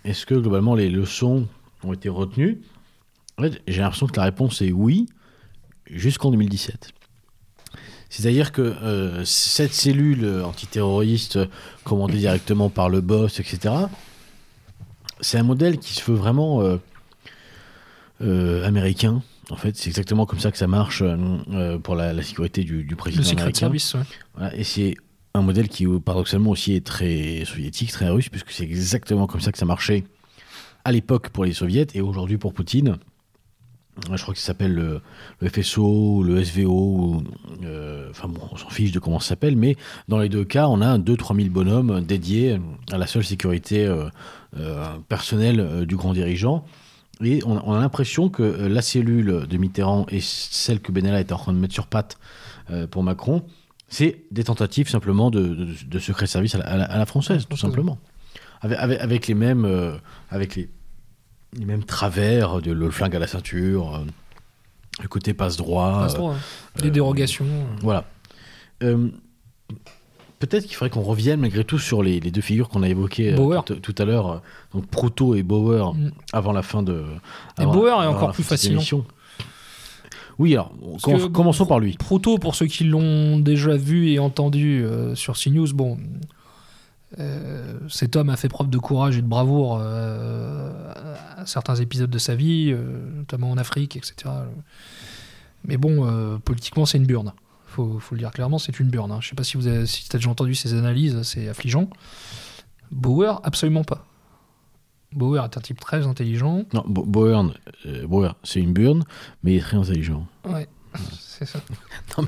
est-ce 0.05 0.27
que 0.27 0.35
globalement 0.35 0.75
les 0.75 0.89
leçons 0.89 1.47
ont 1.83 1.93
été 1.93 2.09
retenues? 2.09 2.63
J'ai 3.67 3.81
l'impression 3.81 4.07
que 4.07 4.17
la 4.17 4.25
réponse 4.25 4.61
est 4.61 4.73
oui, 4.73 5.07
jusqu'en 5.91 6.31
2017. 6.31 6.93
C'est-à-dire 8.11 8.51
que 8.51 8.61
euh, 8.61 9.25
cette 9.25 9.73
cellule 9.73 10.43
antiterroriste 10.45 11.39
commandée 11.85 12.19
directement 12.19 12.69
par 12.69 12.89
le 12.89 13.01
boss, 13.01 13.39
etc., 13.39 13.75
c'est 15.21 15.39
un 15.39 15.45
modèle 15.45 15.79
qui 15.79 15.95
se 15.95 16.11
veut 16.11 16.17
vraiment 16.17 16.61
euh, 16.61 16.79
euh, 18.23 18.67
américain. 18.67 19.23
En 19.51 19.57
fait, 19.57 19.77
c'est 19.77 19.89
exactement 19.89 20.27
comme 20.27 20.41
ça 20.41 20.51
que 20.51 20.59
ça 20.59 20.67
marche 20.67 21.03
pour 21.83 21.95
la, 21.95 22.13
la 22.13 22.23
sécurité 22.23 22.65
du, 22.65 22.85
du 22.85 22.97
président 22.97 23.23
Le 23.23 23.27
Secret 23.27 23.43
américain. 23.43 23.59
Service, 23.59 23.95
ouais. 23.95 24.01
Voilà, 24.35 24.57
et 24.57 24.65
c'est 24.65 24.95
un 25.35 25.43
modèle 25.43 25.69
qui, 25.69 25.87
paradoxalement, 25.87 26.51
aussi 26.51 26.75
est 26.75 26.85
très 26.85 27.45
soviétique, 27.45 27.93
très 27.93 28.09
russe, 28.09 28.29
puisque 28.29 28.51
c'est 28.51 28.65
exactement 28.65 29.27
comme 29.27 29.41
ça 29.41 29.53
que 29.53 29.59
ça 29.59 29.67
marchait 29.67 30.05
à 30.85 30.93
l'époque 30.93 31.31
pour 31.31 31.45
les 31.45 31.53
soviets 31.53 31.87
et 31.95 32.01
aujourd'hui 32.01 32.39
pour 32.39 32.55
Poutine. 32.55 32.99
Je 34.13 34.23
crois 34.23 34.35
que 34.35 34.41
ça 34.41 34.47
s'appelle 34.47 34.75
le, 34.75 35.01
le 35.41 35.49
FSO 35.49 36.23
le 36.23 36.43
SVO. 36.43 37.23
euh, 37.65 38.09
Enfin 38.11 38.29
bon, 38.29 38.41
on 38.51 38.57
s'en 38.57 38.69
fiche 38.71 38.93
de 38.93 38.99
comment 38.99 39.21
ça 39.21 39.31
s'appelle, 39.31 39.57
mais 39.57 39.77
dans 40.09 40.19
les 40.19 40.29
deux 40.29 40.45
cas, 40.45 40.69
on 40.69 40.81
a 40.81 40.99
2-3 40.99 41.37
000 41.37 41.49
bonhommes 41.51 42.01
dédiés 42.01 42.61
à 42.91 42.99
la 42.99 43.07
seule 43.07 43.25
sécurité 43.25 43.87
euh, 43.87 44.09
euh, 44.57 44.85
personnelle 45.09 45.87
du 45.87 45.97
grand 45.97 46.13
dirigeant. 46.13 46.65
Et 47.23 47.41
on, 47.45 47.61
on 47.65 47.75
a 47.75 47.81
l'impression 47.81 48.31
que 48.31 48.43
la 48.43 48.83
cellule 48.83 49.47
de 49.47 49.57
Mitterrand 49.59 50.07
et 50.09 50.21
celle 50.21 50.81
que 50.81 50.91
Benalla 50.91 51.21
est 51.21 51.33
en 51.33 51.37
train 51.37 51.53
de 51.53 51.59
mettre 51.59 51.75
sur 51.75 51.87
patte 51.87 52.19
pour 52.91 53.03
Macron, 53.03 53.43
c'est 53.89 54.23
des 54.31 54.45
tentatives 54.45 54.89
simplement 54.89 55.31
de, 55.31 55.41
de, 55.49 55.69
de 55.87 55.99
secret 55.99 56.27
service 56.27 56.55
à 56.55 56.59
la, 56.77 56.85
à 56.91 57.07
française, 57.07 57.47
tout 57.49 57.57
simplement. 57.57 57.99
Avec, 58.63 58.79
avec, 58.79 59.27
les 59.27 59.35
mêmes, 59.35 59.69
avec 60.31 60.57
les, 60.57 60.71
les 61.57 61.65
mêmes 61.65 61.85
travers 61.85 62.61
de 62.63 62.73
le 62.73 62.91
flingue 62.91 63.17
à 63.17 63.19
la 63.19 63.27
ceinture, 63.27 63.97
euh, 63.97 64.05
le 65.03 65.09
côté 65.09 65.35
passe 65.35 65.57
droit. 65.57 66.01
Passe 66.01 66.15
euh, 66.15 66.19
droit, 66.19 66.33
ouais. 66.33 66.83
Des 66.83 66.91
dérogations. 66.91 67.47
voilà. 67.83 68.05
Euh, 68.83 69.09
Peut-être 70.39 70.65
qu'il 70.65 70.75
faudrait 70.75 70.89
qu'on 70.89 71.03
revienne 71.03 71.39
malgré 71.41 71.65
tout 71.65 71.79
sur 71.79 72.03
les, 72.03 72.19
les 72.19 72.31
deux 72.31 72.41
figures 72.41 72.71
qu'on 72.71 72.83
a 72.83 72.89
évoquées 72.89 73.35
euh, 73.35 73.61
tout, 73.61 73.75
tout 73.75 73.95
à 73.99 74.07
l'heure, 74.07 74.31
euh, 74.31 74.39
donc 74.73 74.87
Proto 74.87 75.35
et 75.35 75.43
Bauer, 75.43 75.93
Mm. 75.93 76.13
avant 76.33 76.53
la 76.53 76.63
fin 76.63 76.83
de. 76.83 77.05
Et 77.61 77.67
Bauer 77.67 78.03
est 78.03 78.07
encore 78.07 78.33
plus 78.33 78.43
fascinant. 78.43 78.81
Oui, 80.39 80.55
alors, 80.55 80.73
que, 81.05 81.27
commençons 81.27 81.67
par 81.67 81.79
lui. 81.79 81.93
Proto, 81.99 82.39
pour 82.39 82.55
ceux 82.55 82.65
qui 82.65 82.85
l'ont 82.85 83.39
déjà 83.39 83.77
vu 83.77 84.09
et 84.09 84.19
entendu 84.19 84.83
euh, 84.83 85.15
sur 85.15 85.37
CNews, 85.37 85.75
bon, 85.75 85.99
euh, 87.19 87.79
cet 87.89 88.15
homme 88.17 88.31
a 88.31 88.37
fait 88.37 88.49
preuve 88.49 88.71
de 88.71 88.79
courage 88.79 89.17
et 89.17 89.23
de 89.23 89.27
bravoure 89.27 89.79
euh, 89.81 90.93
à 91.37 91.45
certains 91.47 91.75
épisodes 91.77 92.11
de 92.11 92.19
sa 92.19 92.35
vie, 92.37 92.71
euh, 92.73 93.17
notamment 93.17 93.51
en 93.51 93.59
Afrique, 93.59 93.97
etc. 93.97 94.33
Mais 95.65 95.77
bon, 95.77 96.39
politiquement, 96.45 96.87
c'est 96.87 96.99
une 96.99 97.07
burne. 97.07 97.33
Faut, 97.67 97.99
faut 97.99 98.15
le 98.15 98.21
dire 98.21 98.31
clairement, 98.31 98.59
c'est 98.59 98.81
une 98.81 98.89
burne. 98.89 99.13
hein. 99.13 99.19
Je 99.21 99.29
sais 99.29 99.35
pas 99.35 99.45
si 99.45 99.57
vous 99.57 99.67
avez 99.67 99.87
si 99.87 100.09
as 100.13 100.17
déjà 100.17 100.31
entendu 100.31 100.55
ses 100.55 100.75
analyses, 100.75 101.21
c'est 101.23 101.49
affligeant. 101.49 101.89
Bauer, 102.91 103.41
absolument 103.45 103.85
pas. 103.85 104.07
Bauer 105.13 105.45
est 105.45 105.57
un 105.57 105.61
type 105.61 105.79
très 105.81 106.07
intelligent. 106.07 106.65
Non, 106.73 106.85
Bauer, 106.87 107.53
Bauer, 108.07 108.35
c'est 108.43 108.61
une 108.61 108.73
burne, 108.73 109.05
mais 109.43 109.55
il 109.55 109.57
est 109.59 109.61
très 109.61 109.77
intelligent. 109.77 110.27
Ouais, 110.49 110.69
c'est 111.19 111.47
ça. 111.47 111.61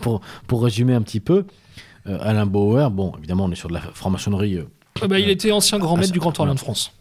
Pour, 0.00 0.22
pour 0.46 0.62
résumer 0.64 0.94
un 0.94 1.02
petit 1.02 1.20
peu, 1.20 1.44
Alain 2.06 2.46
Bauer, 2.46 2.90
bon, 2.90 3.12
évidemment, 3.18 3.44
on 3.44 3.50
est 3.52 3.56
sur 3.56 3.68
de 3.68 3.74
la 3.74 3.80
franc-maçonnerie 3.80 4.56
euh, 4.56 4.64
Ah 5.02 5.06
bah, 5.08 5.18
il 5.18 5.28
était 5.30 5.52
ancien 5.52 5.78
grand 5.78 5.96
maître 5.96 6.12
du 6.12 6.18
Grand 6.18 6.38
Orient 6.40 6.54
de 6.54 6.58
France. 6.58 6.92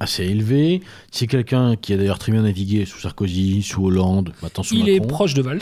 assez 0.00 0.24
élevé. 0.24 0.80
C'est 1.10 1.26
quelqu'un 1.26 1.76
qui 1.76 1.92
a 1.92 1.96
d'ailleurs 1.96 2.18
très 2.18 2.32
bien 2.32 2.42
navigué 2.42 2.84
sous 2.84 2.98
Sarkozy, 3.00 3.62
sous 3.62 3.84
Hollande, 3.86 4.32
maintenant 4.42 4.62
sous 4.62 4.74
Il 4.74 4.80
Macron. 4.84 4.94
est 4.94 5.06
proche 5.08 5.34
de 5.34 5.42
Valls. 5.42 5.60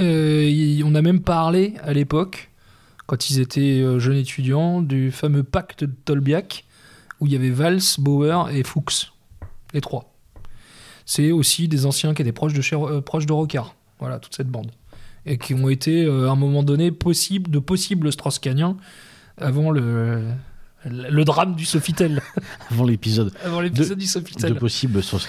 Euh, 0.00 0.44
il- 0.48 0.82
on 0.84 0.94
a 0.94 1.02
même 1.02 1.20
parlé 1.20 1.74
à 1.82 1.92
l'époque, 1.92 2.50
quand 3.06 3.30
ils 3.30 3.40
étaient 3.40 3.80
euh, 3.80 3.98
jeunes 3.98 4.16
étudiants, 4.18 4.80
du 4.82 5.10
fameux 5.10 5.42
pacte 5.42 5.84
de 5.84 5.92
Tolbiac, 6.04 6.64
où 7.20 7.26
il 7.26 7.32
y 7.32 7.36
avait 7.36 7.50
Valls, 7.50 7.80
Bauer 7.98 8.48
et 8.50 8.62
Fuchs, 8.62 9.12
les 9.74 9.80
trois. 9.80 10.12
C'est 11.04 11.32
aussi 11.32 11.68
des 11.68 11.86
anciens 11.86 12.14
qui 12.14 12.22
étaient 12.22 12.32
proches 12.32 12.52
de, 12.52 12.60
chez- 12.60 12.76
euh, 12.76 13.00
proches 13.00 13.26
de 13.26 13.32
Rocard, 13.32 13.74
voilà, 13.98 14.18
toute 14.18 14.34
cette 14.34 14.48
bande. 14.48 14.70
Et 15.26 15.36
qui 15.38 15.54
ont 15.54 15.68
été, 15.68 16.04
euh, 16.04 16.28
à 16.28 16.32
un 16.32 16.36
moment 16.36 16.62
donné, 16.62 16.90
possible, 16.90 17.50
de 17.50 17.58
possibles 17.58 18.10
Strauss-Caniens 18.12 18.76
avant 19.36 19.70
le, 19.70 20.22
le 20.86 21.24
drame 21.24 21.54
du 21.54 21.64
Sofitel, 21.64 22.22
Avant 22.70 22.84
l'épisode 22.84 23.32
avant 23.44 23.60
l'épisode 23.60 23.98
du 23.98 24.06
Sofitel. 24.06 24.54
de 24.54 24.58
possibles 24.58 25.02
strauss 25.02 25.28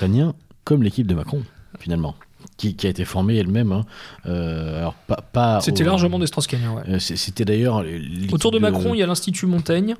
comme 0.63 0.83
l'équipe 0.83 1.07
de 1.07 1.15
Macron, 1.15 1.43
finalement, 1.79 2.15
qui, 2.57 2.75
qui 2.75 2.87
a 2.87 2.89
été 2.91 3.03
formée 3.05 3.37
elle-même. 3.37 3.71
hein. 3.71 3.85
Euh, 4.25 4.79
alors, 4.79 4.93
pas, 4.93 5.17
pas 5.33 5.61
C'était 5.61 5.83
au- 5.83 5.87
largement 5.87 6.19
des 6.19 6.27
Strauss-Caniens, 6.27 6.73
ouais. 6.73 6.83
Euh, 6.87 6.99
C'était 6.99 7.45
d'ailleurs. 7.45 7.83
Autour 8.31 8.51
de 8.51 8.59
Macron, 8.59 8.93
il 8.93 8.99
y 8.99 9.03
a 9.03 9.07
l'Institut 9.07 9.47
Montaigne, 9.47 9.95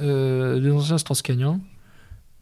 euh, 0.00 0.58
les 0.60 0.70
anciens 0.70 0.98
Strauss-Caniens, 0.98 1.60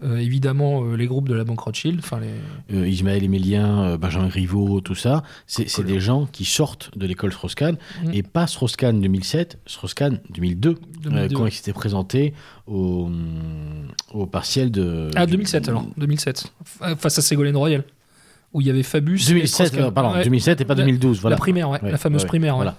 euh, 0.03 0.17
évidemment 0.17 0.83
euh, 0.85 0.97
les 0.97 1.07
groupes 1.07 1.29
de 1.29 1.35
la 1.35 1.45
Banque 1.45 1.61
Rothschild, 1.61 1.99
enfin 2.03 2.21
les... 2.21 2.77
euh, 2.77 2.89
Ismaël 2.89 3.23
Émilien, 3.23 3.83
euh, 3.85 3.97
Benjamin 3.99 4.29
Griveaux, 4.29 4.81
tout 4.81 4.95
ça. 4.95 5.23
C'est 5.47 5.85
des 5.85 6.01
gens 6.01 6.27
qui 6.31 6.45
sortent 6.45 6.97
de 6.97 7.07
l'école 7.07 7.33
Strauss-Kahn 7.33 7.77
Mm. 8.05 8.11
et 8.15 8.23
pas 8.23 8.47
Strauss-Kahn 8.47 9.01
2007, 9.01 9.59
Strauss-Kahn 9.67 10.21
2002, 10.31 10.71
euh, 10.71 10.75
2002. 11.05 11.37
quand 11.37 11.47
il 11.47 11.53
s'était 11.53 11.73
présenté 11.73 12.33
au, 12.67 13.11
au 14.15 14.27
partiel 14.27 14.71
de. 14.71 15.11
Ah, 15.17 15.27
du- 15.27 15.33
2007 15.33 15.69
alors, 15.69 15.87
2007, 15.97 16.53
Fa- 16.65 16.97
face 16.97 17.19
à 17.19 17.23
Ségolène 17.23 17.57
Royal, 17.57 17.85
où 18.53 18.61
il 18.61 18.67
y 18.67 18.71
avait 18.71 18.83
Fabius... 18.83 19.27
et 19.29 19.33
2007, 19.35 19.67
Strauss-Kahn. 19.69 19.89
euh, 19.89 19.91
pardon, 19.91 20.15
Ouais, 20.17 20.25
2007 20.25 20.61
et 20.61 20.65
pas 20.65 20.75
La- 20.75 20.85
2012. 20.85 21.21
Voilà. 21.21 21.37
La 21.37 21.39
primaire, 21.41 21.69
ouais, 21.71 21.81
Ouais, 21.83 21.91
la 21.93 21.99
fameuse 21.99 22.25
primaire, 22.25 22.57
voilà. 22.57 22.77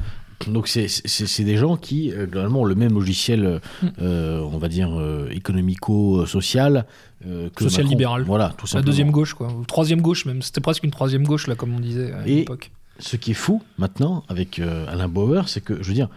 Donc 0.47 0.67
c'est- 0.67 1.43
des 1.43 1.55
gens 1.57 1.77
qui, 1.77 2.09
globalement, 2.09 2.61
ont 2.61 2.65
le 2.65 2.73
même 2.73 2.93
logiciel, 2.93 3.61
Mm. 3.83 3.87
euh, 4.01 4.39
on 4.41 4.57
va 4.57 4.69
dire, 4.69 4.89
euh, 4.99 5.29
économico-social. 5.29 6.85
Euh, 7.25 7.49
Social 7.59 7.85
libéral. 7.85 8.23
Voilà, 8.23 8.49
tout 8.57 8.65
La 8.65 8.71
simplement. 8.71 8.85
deuxième 8.85 9.11
gauche, 9.11 9.33
quoi, 9.33 9.47
ou 9.53 9.63
troisième 9.65 10.01
gauche 10.01 10.25
même, 10.25 10.41
c'était 10.41 10.61
presque 10.61 10.83
une 10.83 10.91
troisième 10.91 11.23
gauche, 11.23 11.47
là, 11.47 11.55
comme 11.55 11.73
on 11.75 11.79
disait 11.79 12.11
à 12.13 12.23
l'époque. 12.25 12.71
Ce 12.99 13.15
qui 13.15 13.31
est 13.31 13.35
fou, 13.35 13.61
maintenant, 13.77 14.23
avec 14.29 14.59
euh, 14.59 14.85
Alain 14.87 15.07
Bauer, 15.07 15.47
c'est 15.49 15.61
que, 15.61 15.81
je 15.81 15.87
veux 15.87 15.93
dire, 15.93 16.09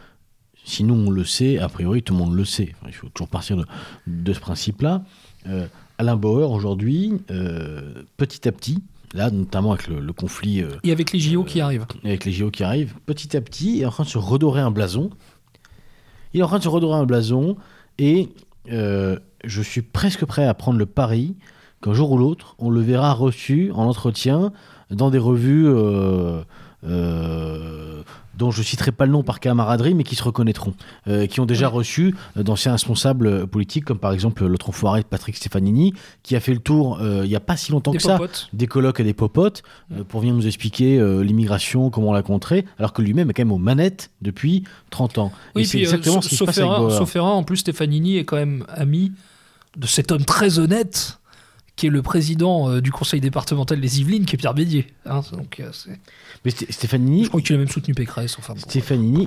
si 0.65 0.85
nous 0.85 0.95
on 0.95 1.11
le 1.11 1.25
sait, 1.25 1.59
a 1.59 1.69
priori 1.69 2.03
tout 2.03 2.13
le 2.15 2.19
monde 2.19 2.35
le 2.35 2.45
sait. 2.45 2.73
Enfin, 2.77 2.87
il 2.89 2.95
faut 2.95 3.09
toujours 3.09 3.29
partir 3.29 3.57
de, 3.57 3.65
de 4.07 4.33
ce 4.33 4.41
principe-là. 4.41 5.03
Euh, 5.47 5.67
Alain 5.99 6.17
Bauer, 6.17 6.51
aujourd'hui, 6.51 7.13
petit 8.17 8.49
à 8.49 8.53
petit, 8.53 8.83
là, 9.15 9.31
notamment 9.31 9.73
avec 9.73 9.87
le, 9.89 10.01
le 10.01 10.13
conflit 10.13 10.61
euh, 10.61 10.71
Et 10.83 10.91
avec 10.93 11.13
les 11.13 11.21
JO 11.21 11.45
qui 11.45 11.61
arrivent. 11.61 11.87
avec 12.05 12.25
les 12.25 12.33
JO 12.33 12.51
qui 12.51 12.65
arrivent, 12.65 12.95
petit 13.07 13.37
à 13.37 13.41
petit, 13.41 13.77
il 13.77 13.83
est 13.83 13.87
en 13.87 13.91
train 13.91 14.05
de 14.05 14.09
se 14.09 14.19
redorer 14.19 14.61
un 14.61 14.71
blason. 14.71 15.11
Il 16.33 16.41
est 16.41 16.43
en 16.43 16.49
train 16.49 16.59
de 16.59 16.65
se 16.65 16.69
redorer 16.69 16.99
un 16.99 17.07
blason 17.07 17.57
et 17.99 18.29
euh, 18.73 19.19
je 19.47 19.62
suis 19.62 19.82
presque 19.82 20.24
prêt 20.24 20.47
à 20.47 20.55
prendre 20.55 20.78
le 20.78 20.86
pari 20.86 21.36
qu'un 21.82 21.92
jour 21.92 22.12
ou 22.12 22.18
l'autre, 22.18 22.55
on 22.59 22.70
le 22.70 22.80
verra 22.80 23.12
reçu 23.12 23.70
en 23.74 23.84
entretien 23.84 24.53
dans 24.90 25.11
des 25.11 25.18
revues 25.18 25.66
euh, 25.66 26.42
euh, 26.84 28.03
dont 28.36 28.51
je 28.51 28.62
citerai 28.62 28.90
pas 28.90 29.07
le 29.07 29.12
nom 29.12 29.22
par 29.22 29.38
camaraderie, 29.38 29.95
mais 29.95 30.03
qui 30.03 30.16
se 30.16 30.22
reconnaîtront, 30.22 30.74
euh, 31.09 31.26
qui 31.26 31.40
ont 31.40 31.47
déjà 31.47 31.68
Ouais. 31.68 31.74
reçu 31.76 32.14
d'anciens 32.36 32.72
responsables 32.72 33.47
politiques, 33.47 33.84
comme 33.84 33.99
par 33.99 34.12
exemple 34.12 34.45
l'autre 34.47 34.70
enfoiré 34.70 35.03
de 35.03 35.07
Patrick 35.07 35.36
Stefanini, 35.36 35.95
qui 36.22 36.34
a 36.36 36.40
fait 36.40 36.53
le 36.53 36.59
tour 36.59 36.99
il 37.01 37.30
y 37.30 37.36
a 37.36 37.40
pas 37.40 37.57
si 37.57 37.70
longtemps 37.70 37.92
Des 37.92 37.99
que 37.99 38.03
ça 38.03 38.18
des 38.53 38.66
colloques 38.66 39.01
et 39.01 39.05
des 39.05 39.14
popotes 39.14 39.62
pour 40.09 40.20
venir 40.20 40.34
nous 40.34 40.47
expliquer 40.47 40.99
l'immigration, 41.22 41.90
comment 41.90 42.09
on 42.09 42.12
l'a 42.12 42.22
contrée, 42.22 42.64
alors 42.78 42.92
que 42.92 43.03
lui-même 43.03 43.30
est 43.30 43.34
quand 43.34 43.45
même 43.45 43.53
aux 43.53 43.59
manettes 43.59 44.11
depuis 44.20 44.64
30 44.90 45.18
ans. 45.18 45.32
Oui, 45.55 45.62
et 45.62 45.64
c'est 45.64 45.78
exactement 45.80 46.20
ce 46.20 46.28
qui 46.28 46.36
se 46.36 46.45
passe 46.45 46.59
avec 46.59 46.90
sauf 46.90 47.16
en 47.16 47.45
plus, 47.45 47.59
Stefanini 47.59 48.16
est 48.16 48.24
quand 48.24 48.36
même 48.36 48.64
ami 48.68 49.12
de 49.77 49.87
cet 49.87 50.12
homme 50.12 50.25
très 50.25 50.59
honnête 50.59 51.18
qui 51.77 51.89
est 51.89 51.91
le 51.91 52.03
président 52.03 52.70
euh, 52.70 52.81
du 52.81 52.93
conseil 52.93 53.20
départemental 53.20 53.81
des 53.81 54.01
Yvelines, 54.01 54.27
qui 54.27 54.37
est 54.37 54.39
Pierre 54.39 54.55
Bédier. 54.55 54.87
hein. 55.07 55.22
donc, 55.33 55.59
euh, 55.59 55.70
Mais 56.45 56.53
Sté- 56.53 56.70
Stefanini, 56.70 57.25
je 57.25 57.29
crois 57.31 57.41
qu'il 57.41 57.57
a 57.57 57.59
même 57.59 57.68
soutenu 57.68 57.95
Pécresse. 57.95 58.37
Enfin, 58.39 58.55
bon. 58.55 58.61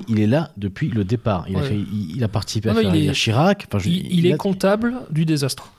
Il 0.08 0.18
est 0.18 0.26
là 0.26 0.50
depuis 0.56 0.88
le 0.88 1.04
départ. 1.04 1.44
Il, 1.50 1.56
a, 1.56 1.62
fait- 1.62 1.74
il, 1.76 2.16
il 2.16 2.24
a 2.24 2.28
participé 2.28 2.70
à 2.70 2.72
faire 2.80 2.94
il 2.94 3.12
Chirac. 3.12 3.66
Enfin, 3.68 3.78
je- 3.78 3.90
il, 3.90 4.14
il 4.14 4.26
est 4.26 4.36
comptable 4.38 4.94
du 5.10 5.26
désastre. 5.26 5.70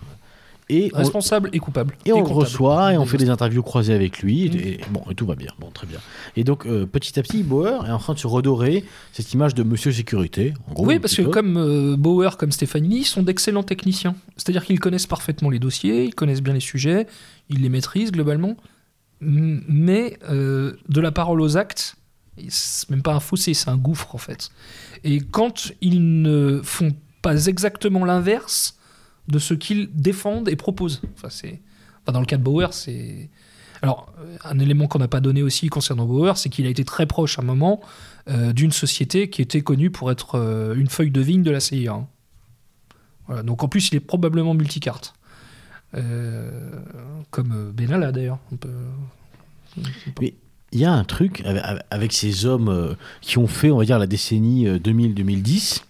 Et 0.69 0.91
on, 0.93 0.97
Responsable 0.99 1.49
et 1.51 1.59
coupable. 1.59 1.97
et 2.05 2.13
on 2.13 2.23
le 2.23 2.29
reçoit 2.29 2.93
et 2.93 2.97
on 2.97 3.05
fait 3.05 3.17
des 3.17 3.29
interviews 3.29 3.63
croisées 3.63 3.93
avec 3.93 4.19
lui. 4.19 4.49
Mm. 4.49 4.53
Et, 4.55 4.57
et 4.73 4.79
bon, 4.91 5.01
et 5.09 5.15
tout 5.15 5.25
va 5.25 5.35
bien. 5.35 5.51
Bon, 5.59 5.71
très 5.71 5.87
bien. 5.87 5.99
Et 6.35 6.43
donc, 6.43 6.65
euh, 6.65 6.85
petit 6.85 7.19
à 7.19 7.23
petit, 7.23 7.43
Bauer 7.43 7.85
est 7.87 7.91
en 7.91 7.97
train 7.97 8.13
de 8.13 8.19
se 8.19 8.27
redorer 8.27 8.85
cette 9.11 9.33
image 9.33 9.55
de 9.55 9.63
Monsieur 9.63 9.91
Sécurité. 9.91 10.53
en 10.69 10.73
gros, 10.73 10.85
Oui, 10.85 10.99
parce 10.99 11.15
que 11.15 11.23
peu. 11.23 11.31
comme 11.31 11.57
euh, 11.57 11.95
Bauer, 11.97 12.37
comme 12.37 12.51
Stefanini, 12.51 13.03
sont 13.03 13.23
d'excellents 13.23 13.63
techniciens. 13.63 14.15
C'est-à-dire 14.37 14.63
qu'ils 14.63 14.79
connaissent 14.79 15.07
parfaitement 15.07 15.49
les 15.49 15.59
dossiers, 15.59 16.03
ils 16.03 16.15
connaissent 16.15 16.43
bien 16.43 16.53
les 16.53 16.59
sujets, 16.59 17.07
ils 17.49 17.61
les 17.61 17.69
maîtrisent 17.69 18.11
globalement. 18.11 18.55
Mais 19.21 20.17
euh, 20.29 20.73
de 20.87 21.01
la 21.01 21.11
parole 21.11 21.41
aux 21.41 21.57
actes, 21.57 21.95
c'est 22.47 22.89
même 22.89 23.01
pas 23.01 23.13
un 23.13 23.19
fossé, 23.19 23.53
c'est 23.53 23.69
un 23.69 23.75
gouffre 23.75 24.15
en 24.15 24.17
fait. 24.17 24.49
Et 25.03 25.19
quand 25.19 25.71
ils 25.81 26.21
ne 26.21 26.61
font 26.63 26.91
pas 27.21 27.47
exactement 27.47 28.05
l'inverse 28.05 28.78
de 29.29 29.39
ce 29.39 29.53
qu'ils 29.53 29.89
défendent 29.93 30.49
et 30.49 30.55
proposent. 30.55 31.01
Enfin, 31.15 31.29
c'est, 31.29 31.61
enfin, 32.01 32.11
dans 32.11 32.19
le 32.19 32.25
cas 32.25 32.37
de 32.37 32.43
Bauer, 32.43 32.73
c'est. 32.73 33.29
Alors, 33.81 34.11
euh, 34.19 34.35
un 34.43 34.59
élément 34.59 34.87
qu'on 34.87 34.99
n'a 34.99 35.07
pas 35.07 35.21
donné 35.21 35.41
aussi 35.41 35.69
concernant 35.69 36.05
Bauer, 36.05 36.37
c'est 36.37 36.49
qu'il 36.49 36.65
a 36.65 36.69
été 36.69 36.83
très 36.83 37.05
proche 37.05 37.39
à 37.39 37.41
un 37.41 37.45
moment 37.45 37.79
euh, 38.29 38.51
d'une 38.51 38.73
société 38.73 39.29
qui 39.29 39.41
était 39.41 39.61
connue 39.61 39.89
pour 39.89 40.11
être 40.11 40.35
euh, 40.35 40.75
une 40.75 40.89
feuille 40.89 41.11
de 41.11 41.21
vigne 41.21 41.43
de 41.43 41.51
la 41.51 41.61
CIA. 41.61 41.93
hein. 41.93 42.07
Voilà, 43.27 43.43
donc 43.43 43.63
en 43.63 43.69
plus, 43.69 43.89
il 43.89 43.95
est 43.95 44.01
probablement 44.01 44.53
multicarte. 44.53 45.13
Comme 47.31 47.71
Benalla 47.71 48.11
d'ailleurs. 48.11 48.37
Mais 50.21 50.35
il 50.71 50.79
y 50.79 50.85
a 50.85 50.91
un 50.91 51.03
truc 51.03 51.41
avec, 51.45 51.63
avec 51.89 52.13
ces 52.13 52.45
hommes 52.45 52.95
qui 53.21 53.37
ont 53.37 53.47
fait, 53.47 53.71
on 53.71 53.77
va 53.77 53.85
dire, 53.85 53.97
la 53.99 54.07
décennie 54.07 54.67
euh, 54.67 54.77
2000-2010. 54.77 55.83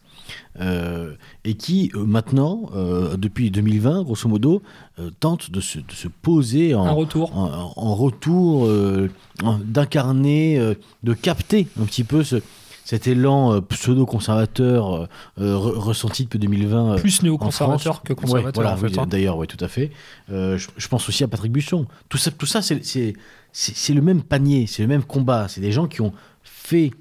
Euh, 0.60 1.14
et 1.45 1.53
qui 1.55 1.91
euh, 1.95 2.03
maintenant, 2.05 2.70
euh, 2.76 3.16
depuis 3.18 3.49
2020, 3.51 4.03
grosso 4.03 4.28
modo, 4.30 4.62
tentent 5.20 5.51
de 5.51 5.62
se, 5.62 5.80
de 5.80 5.91
se 5.91 6.07
poser 6.07 6.76
en, 6.76 6.86
Un 6.86 6.91
retour. 6.91 7.38
en, 7.38 7.72
en 7.76 7.95
retour, 7.95 8.70
en- 9.43 9.60
d'incarner, 9.64 10.60
de 11.03 11.14
capter 11.14 11.68
un 11.80 11.86
petit 11.86 12.03
peu 12.03 12.24
ce- 12.24 12.41
cet 12.84 13.05
élan 13.07 13.62
pseudo-conservateur 13.62 15.07
re- 15.38 15.78
ressenti 15.78 16.24
depuis 16.24 16.39
2020. 16.39 16.93
euh, 16.93 16.95
Plus 16.97 17.22
néoconservateur 17.24 18.01
que 18.03 18.14
conservateur 18.14 18.45
Ouais, 18.47 18.51
voilà, 18.55 18.74
en 18.74 18.78
fait. 18.78 18.88
oui, 18.88 18.99
hein. 18.99 19.05
D'ailleurs, 19.07 19.38
oui, 19.38 19.47
tout 19.47 19.64
à 19.64 19.68
fait. 19.68 19.91
Je, 20.30 20.57
je 20.76 20.88
pense 20.88 21.07
aussi 21.07 21.24
à 21.24 21.28
Patrick 21.28 21.51
Busson. 21.51 21.86
Tout 22.10 22.18
ça, 22.18 22.32
tout 22.32 22.45
ça 22.47 22.62
c'est 22.62 23.93
le 23.93 24.01
même 24.01 24.22
panier, 24.24 24.66
c'est 24.68 24.82
le 24.82 24.88
même 24.88 25.03
combat. 25.03 25.47
C'est 25.47 25.62
des 25.62 25.72
gens 25.72 25.88
qui 25.88 26.01
ont 26.01 26.14
fait 26.43 26.91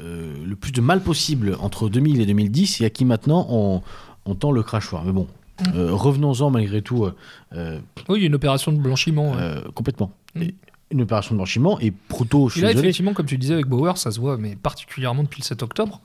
euh, 0.00 0.34
le 0.44 0.56
plus 0.56 0.72
de 0.72 0.80
mal 0.80 1.02
possible 1.02 1.56
entre 1.60 1.88
2000 1.88 2.20
et 2.20 2.26
2010 2.26 2.80
et 2.80 2.84
à 2.84 2.90
qui 2.90 3.04
maintenant 3.04 3.46
on, 3.50 3.82
on 4.26 4.34
tend 4.34 4.52
le 4.52 4.62
crachoir. 4.62 5.04
Mais 5.04 5.12
bon, 5.12 5.26
Mm. 5.60 5.76
euh, 5.76 5.92
revenons-en 5.92 6.50
malgré 6.50 6.82
tout 6.82 7.04
euh, 7.52 7.80
Oui, 8.08 8.18
il 8.18 8.20
y 8.20 8.24
a 8.24 8.26
une 8.28 8.36
opération 8.36 8.70
de 8.70 8.78
blanchiment. 8.78 9.32
ouais. 9.32 9.38
euh, 9.40 9.60
complètement. 9.74 10.12
Mm. 10.36 10.42
Et 10.42 10.54
Une 10.92 11.02
opération 11.02 11.34
de 11.34 11.38
blanchiment 11.38 11.80
et 11.80 11.90
Proutot, 11.90 12.48
je 12.48 12.58
Et 12.58 12.62
là, 12.62 12.68
désolé. 12.68 12.86
effectivement, 12.86 13.12
comme 13.12 13.26
tu 13.26 13.36
disais 13.38 13.54
avec 13.54 13.66
Bauer, 13.66 13.98
ça 13.98 14.12
se 14.12 14.20
voit, 14.20 14.36
mais 14.38 14.54
particulièrement 14.54 15.24
depuis 15.24 15.40
le 15.40 15.44
7 15.46 15.64
octobre. 15.64 16.00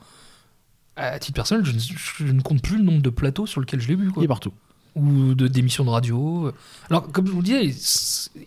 À 0.96 1.20
titre 1.20 1.36
personnel, 1.36 1.64
je 1.66 1.72
ne, 1.72 1.80
je 2.28 2.34
ne 2.34 2.41
compte 2.41 2.64
plus 2.64 2.78
le 2.78 2.84
nombre 2.84 3.02
de 3.04 3.10
plateaux 3.12 3.46
sur 3.46 3.62
lesquels 3.62 3.80
je 3.80 3.88
l'ai 3.89 3.96
vu. 3.96 4.10
quoi. 4.12 4.24
Il 4.24 4.26
est 4.26 4.28
partout. 4.28 4.54
ou 4.96 5.36
de 5.36 5.48
d'émissions 5.48 5.86
de 5.86 5.89
radio. 5.91 6.52
Alors, 6.89 7.12
comme 7.12 7.28
je 7.28 7.32
vous 7.32 7.41
le 7.41 7.46
disais, 7.46 7.76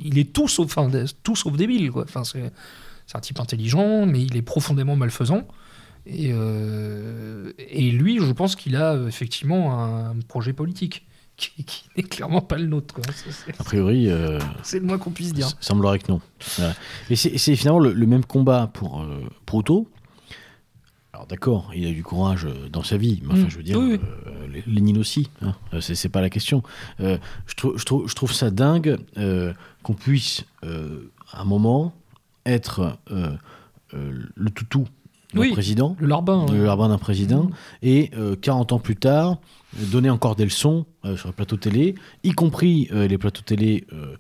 il 0.01 0.19
est 0.19 0.33
tout 0.33 0.49
sauf, 0.49 0.67
enfin, 0.77 0.91
tout 1.23 1.37
sauf 1.37 1.57
débile. 1.57 1.91
Quoi. 1.93 2.03
Enfin, 2.03 2.25
c'est, 2.25 2.53
c'est 3.07 3.17
un 3.17 3.21
type 3.21 3.41
intelligent, 3.41 4.05
mais 4.07 4.23
il 4.23 4.37
est 4.37 4.43
profondément 4.43 4.97
malfaisant. 4.97 5.47
Et, 6.07 6.31
euh, 6.33 7.53
et 7.59 7.91
lui, 7.91 8.19
je 8.21 8.31
pense 8.33 8.55
qu'il 8.57 8.77
a 8.77 8.93
euh, 8.95 9.09
effectivement 9.09 9.83
un 9.83 10.15
projet 10.29 10.53
politique 10.53 11.05
qui, 11.37 11.65
qui 11.65 11.85
n'est 11.97 12.03
clairement 12.05 12.41
pas 12.41 12.57
le 12.59 12.67
nôtre. 12.67 12.95
A 13.59 13.65
priori, 13.65 14.09
euh, 14.09 14.39
c'est 14.63 14.79
le 14.79 14.87
moins 14.87 14.99
qu'on 14.99 15.11
puisse 15.11 15.33
dire. 15.35 15.49
semblerait 15.61 15.99
que 15.99 16.11
non. 16.13 16.21
Voilà. 16.57 16.75
Et 17.11 17.17
c'est, 17.17 17.57
finalement 17.57 17.81
le, 17.81 17.93
le 17.93 18.07
même 18.07 18.25
combat 18.25 18.71
pour 18.73 19.03
euh, 19.03 19.21
Proutot. 19.47 19.89
Alors 21.13 21.27
d'accord, 21.27 21.71
il 21.75 21.85
a 21.87 21.89
eu 21.89 21.95
du 21.95 22.03
courage 22.03 22.47
dans 22.71 22.83
sa 22.83 22.99
vie, 22.99 23.21
mais 23.25 23.33
enfin 23.33 23.45
Mm. 23.47 23.51
je 23.51 23.57
veux 23.57 23.63
dire, 23.63 23.79
Oui, 23.79 23.93
oui. 23.93 24.01
euh, 24.27 24.61
Lénine 24.67 24.99
aussi, 24.99 25.31
hein. 25.43 25.55
C'est, 25.81 26.09
pas 26.11 26.21
la 26.21 26.29
question. 26.31 26.63
Je, 26.99 27.17
trou- 27.57 27.77
je, 27.79 27.85
trouve, 27.85 28.07
je 28.09 28.15
trouve 28.15 28.33
ça 28.33 28.51
dingue 28.51 28.99
qu'on 29.83 29.95
puisse, 29.95 30.45
à 30.63 31.41
un 31.41 31.45
moment, 31.45 31.95
être 32.47 32.99
euh, 33.11 33.29
euh, 33.95 34.13
le 34.35 34.51
toutou 34.51 34.87
d'un 35.35 35.41
Oui, 35.41 35.53
président, 35.53 35.97
Le 35.99 36.07
larbin. 36.07 36.47
le 36.53 36.65
larbin 36.65 36.89
d'un 36.89 36.99
président, 36.99 37.45
Mm. 37.45 37.51
et 37.83 38.11
euh, 38.17 38.37
40 38.41 38.73
ans 38.73 38.79
plus 38.79 38.97
tard, 38.97 39.39
euh, 39.79 39.85
donner 39.91 40.09
encore 40.11 40.37
des 40.37 40.45
leçons 40.45 40.87
euh, 41.05 41.17
sur 41.17 41.29
les 41.29 41.35
plateaux 41.35 41.57
télé, 41.57 41.95
y 42.25 42.31
compris 42.33 42.89
euh, 42.93 43.07
les 43.07 43.19
plateaux 43.19 43.43
télé 43.43 43.87
euh, 43.93 44.17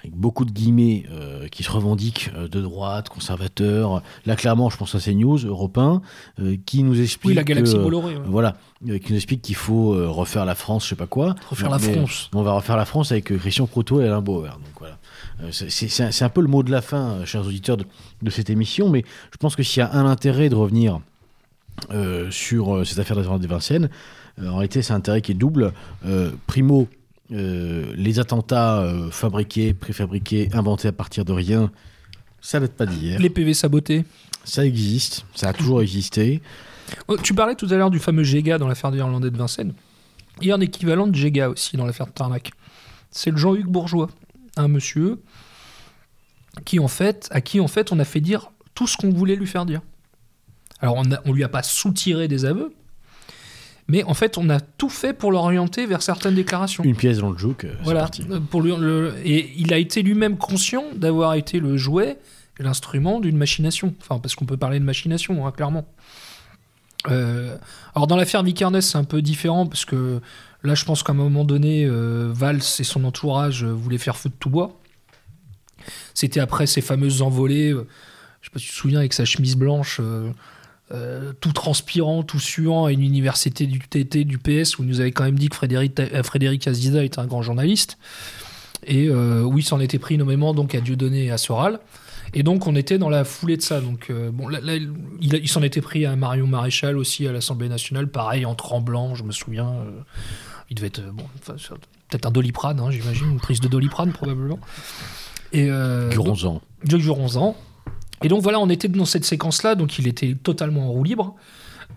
avec 0.00 0.14
beaucoup 0.14 0.44
de 0.44 0.50
guillemets 0.52 1.04
euh, 1.10 1.48
qui 1.48 1.62
se 1.62 1.70
revendiquent 1.70 2.30
euh, 2.36 2.48
de 2.48 2.60
droite, 2.60 3.08
conservateurs. 3.08 4.02
Là, 4.26 4.36
clairement, 4.36 4.68
je 4.70 4.76
pense 4.76 4.94
à 4.94 5.00
CNews, 5.00 5.38
Europe 5.46 5.78
1, 5.78 6.00
euh, 6.40 6.56
qui 6.66 6.82
nous 6.82 7.00
explique 7.00 7.30
Oui, 7.30 7.34
la 7.34 7.44
galaxie 7.44 7.74
que, 7.74 7.78
euh, 7.78 7.82
Bolloré. 7.82 8.16
ouais. 8.16 8.22
voilà, 8.26 8.56
euh, 8.88 8.98
qui 8.98 9.12
nous 9.12 9.16
explique 9.16 9.42
qu'il 9.42 9.54
faut 9.54 9.94
euh, 9.94 10.08
refaire 10.08 10.44
la 10.44 10.54
France, 10.54 10.84
je 10.84 10.90
sais 10.90 10.96
pas 10.96 11.06
quoi. 11.06 11.34
Refaire 11.50 11.70
la 11.70 11.78
France. 11.78 12.30
On 12.34 12.42
va 12.42 12.52
refaire 12.52 12.76
la 12.76 12.84
France 12.84 13.10
avec 13.10 13.32
euh, 13.32 13.38
Christian 13.38 13.66
Proto 13.66 14.00
et 14.00 14.04
Alain 14.06 14.20
Bauer. 14.22 14.50
Donc. 14.52 14.75
Euh, 14.75 14.75
c'est- 15.50 15.70
c'est 15.70 16.24
un, 16.24 16.28
peu 16.28 16.40
le 16.40 16.48
mot 16.48 16.62
de 16.62 16.70
la 16.70 16.82
fin, 16.82 17.10
euh, 17.10 17.24
chers 17.26 17.46
auditeurs, 17.46 17.76
de, 17.76 17.84
de 18.22 18.30
cette 18.30 18.50
émission, 18.50 18.88
mais 18.88 19.04
je 19.32 19.36
pense 19.36 19.54
que 19.56 19.62
s'il 19.62 19.80
y 19.80 19.82
a 19.82 19.92
un 19.92 20.06
intérêt 20.06 20.48
de 20.48 20.54
revenir 20.54 21.00
euh, 21.90 22.30
sur 22.30 22.74
euh, 22.74 22.84
cette 22.84 22.98
affaire 22.98 23.16
d'Adrien 23.16 23.38
de 23.38 23.46
Vincennes, 23.46 23.90
euh, 24.40 24.48
en 24.48 24.56
réalité, 24.56 24.82
c'est 24.82 24.92
un 24.92 24.96
intérêt 24.96 25.20
qui 25.20 25.32
est 25.32 25.36
double. 25.36 25.72
Euh, 26.06 26.30
primo, 26.46 26.88
euh, 27.32 27.92
les 27.96 28.18
attentats 28.18 28.80
euh, 28.80 29.10
fabriqués, 29.10 29.74
préfabriqués, 29.74 30.48
inventés 30.54 30.88
à 30.88 30.92
partir 30.92 31.24
de 31.24 31.32
rien, 31.32 31.70
ça 32.40 32.60
date 32.60 32.72
pas 32.72 32.86
d'hier. 32.86 33.18
Les 33.20 33.30
PV 33.30 33.52
sabotés. 33.54 34.04
Ça 34.44 34.64
existe, 34.64 35.26
ça 35.34 35.48
a 35.48 35.52
toujours 35.52 35.82
existé. 35.82 36.40
Oh, 37.08 37.16
Tu 37.20 37.34
parlais 37.34 37.56
tout 37.56 37.66
à 37.70 37.74
l'heure 37.74 37.90
du 37.90 37.98
fameux 37.98 38.22
Géga 38.22 38.58
dans 38.58 38.68
l'affaire 38.68 38.92
des 38.92 38.98
Irlandais 38.98 39.30
de 39.30 39.36
Vincennes. 39.36 39.72
Il 40.40 40.46
y 40.46 40.52
a 40.52 40.54
un 40.54 40.60
équivalent 40.60 41.08
de 41.08 41.14
Géga 41.16 41.50
aussi 41.50 41.76
dans 41.76 41.84
l'affaire 41.84 42.06
de 42.06 42.12
Tarnac. 42.12 42.52
C'est 43.10 43.30
le 43.32 43.36
Jean-Hugues 43.38 43.66
Bourgeois, 43.66 44.08
un 44.56 44.68
monsieur 44.68 45.20
qui 46.64 46.78
en 46.78 46.88
fait, 46.88 47.28
à 47.30 47.40
qui 47.40 47.60
en 47.60 47.68
fait 47.68 47.92
on 47.92 47.98
a 47.98 48.04
fait 48.04 48.20
dire 48.20 48.50
tout 48.74 48.86
ce 48.86 48.96
qu'on 48.96 49.10
voulait 49.10 49.36
lui 49.36 49.46
faire 49.46 49.66
dire. 49.66 49.80
Alors 50.80 50.96
on, 50.96 51.04
on 51.24 51.32
lui 51.32 51.44
a 51.44 51.48
pas 51.48 51.62
soutiré 51.62 52.28
des 52.28 52.44
aveux, 52.44 52.72
mais 53.88 54.02
en 54.04 54.14
fait 54.14 54.38
on 54.38 54.48
a 54.50 54.60
tout 54.60 54.88
fait 54.88 55.12
pour 55.12 55.32
l'orienter 55.32 55.86
vers 55.86 56.02
certaines 56.02 56.34
déclarations. 56.34 56.82
Une 56.84 56.96
pièce 56.96 57.18
dans 57.18 57.30
le 57.30 57.38
joke, 57.38 57.64
euh, 57.64 57.74
Voilà. 57.82 58.00
parti. 58.00 58.24
Euh, 58.30 58.40
Pour 58.40 58.62
le- 58.62 59.14
et 59.24 59.52
il 59.56 59.72
a 59.72 59.78
été 59.78 60.02
lui-même 60.02 60.36
conscient 60.38 60.84
d'avoir 60.94 61.34
été 61.34 61.60
le 61.60 61.76
jouet, 61.76 62.18
et 62.58 62.62
l'instrument 62.62 63.20
d'une 63.20 63.36
machination. 63.36 63.94
Enfin, 64.00 64.18
parce 64.18 64.34
qu'on 64.34 64.46
peut 64.46 64.56
parler 64.56 64.78
de 64.80 64.84
machination, 64.84 65.46
hein, 65.46 65.52
clairement. 65.52 65.86
Euh, 67.08 67.56
alors, 67.94 68.06
dans 68.06 68.16
l'affaire 68.16 68.42
Vikernes, 68.42 68.80
c'est 68.80 68.96
un 68.98 69.04
peu 69.04 69.22
différent, 69.22 69.66
parce 69.66 69.84
que 69.84 70.20
là, 70.66 70.74
je 70.74 70.84
pense 70.84 71.02
qu'à 71.02 71.12
un 71.12 71.16
moment 71.16 71.44
donné, 71.44 71.84
euh, 71.84 72.30
Valls 72.32 72.62
et 72.78 72.84
son 72.84 73.04
entourage 73.04 73.64
euh, 73.64 73.72
voulaient 73.72 73.98
faire 73.98 74.16
feu 74.16 74.28
de 74.28 74.34
tout 74.38 74.50
bois. 74.50 74.78
C'était 76.14 76.40
après 76.40 76.66
ces 76.66 76.80
fameuses 76.80 77.22
envolées. 77.22 77.72
euh, 77.72 77.86
je 78.40 78.46
sais 78.46 78.52
pas 78.52 78.58
si 78.58 78.66
tu 78.66 78.72
te 78.72 78.76
souviens, 78.76 78.98
avec 78.98 79.12
sa 79.12 79.24
chemise 79.24 79.56
blanche. 79.56 80.00
tout 81.40 81.52
transpirant, 81.52 82.22
tout 82.22 82.38
suant 82.38 82.84
à 82.84 82.92
une 82.92 83.02
université 83.02 83.66
du 83.66 83.80
TT, 83.80 84.24
du 84.24 84.38
PS, 84.38 84.78
où 84.78 84.84
il 84.84 84.88
nous 84.88 85.00
avait 85.00 85.10
quand 85.10 85.24
même 85.24 85.38
dit 85.38 85.48
que 85.48 85.56
Frédéric, 85.56 86.00
Frédéric 86.22 86.66
était 86.66 87.18
un 87.18 87.26
grand 87.26 87.42
journaliste. 87.42 87.98
Et 88.86 89.08
euh, 89.08 89.42
où 89.42 89.58
il 89.58 89.64
s'en 89.64 89.80
était 89.80 89.98
pris 89.98 90.16
nommément 90.16 90.54
donc 90.54 90.74
à 90.74 90.80
Dieudonné 90.80 91.24
et 91.24 91.30
à 91.32 91.38
Soral. 91.38 91.80
Et 92.34 92.44
donc 92.44 92.66
on 92.68 92.76
était 92.76 92.98
dans 92.98 93.08
la 93.08 93.24
foulée 93.24 93.56
de 93.56 93.62
ça. 93.62 93.80
Donc 93.80 94.12
bon, 94.12 94.48
il, 95.20 95.48
s'en 95.48 95.62
était 95.62 95.80
pris 95.80 96.06
à 96.06 96.14
Marion 96.14 96.46
Maréchal 96.46 96.96
aussi 96.96 97.26
à 97.26 97.32
l'Assemblée 97.32 97.68
nationale, 97.68 98.08
pareil 98.08 98.46
en 98.46 98.54
tremblant, 98.54 99.14
je 99.14 99.24
me 99.24 99.32
souviens. 99.32 99.74
Il 100.70 100.76
devait 100.76 100.88
être 100.88 101.00
euh, 101.00 101.12
bon, 101.12 101.24
enfin, 101.38 101.54
peut-être 102.08 102.26
un 102.26 102.30
doliprane, 102.30 102.80
hein, 102.80 102.90
j'imagine, 102.90 103.30
une 103.30 103.40
prise 103.40 103.60
de 103.60 103.68
doliprane 103.68 104.12
probablement. 104.12 104.58
Et 105.52 105.70
euh, 105.70 106.10
donc- 106.12 106.60
de 106.84 106.98
Juronzan. 106.98 107.56
Et 108.22 108.28
donc 108.28 108.42
voilà, 108.42 108.58
on 108.60 108.68
était 108.68 108.88
dans 108.88 109.04
cette 109.04 109.24
séquence-là, 109.24 109.74
donc 109.74 109.98
il 109.98 110.08
était 110.08 110.34
totalement 110.34 110.88
en 110.88 110.92
roue 110.92 111.04
libre. 111.04 111.36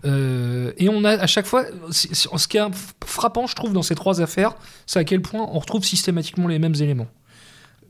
Euh, 0.04 0.72
et 0.78 0.88
on 0.88 1.04
a 1.04 1.10
à 1.10 1.26
chaque 1.26 1.46
fois, 1.46 1.64
ce 1.90 2.48
qui 2.48 2.56
est 2.56 2.62
frappant, 3.04 3.46
je 3.46 3.54
trouve, 3.54 3.72
dans 3.72 3.82
ces 3.82 3.94
trois 3.94 4.20
affaires, 4.20 4.54
c'est 4.86 4.98
à 4.98 5.04
quel 5.04 5.22
point 5.22 5.46
on 5.52 5.58
retrouve 5.58 5.84
systématiquement 5.84 6.46
les 6.46 6.58
mêmes 6.58 6.74
éléments. 6.74 7.08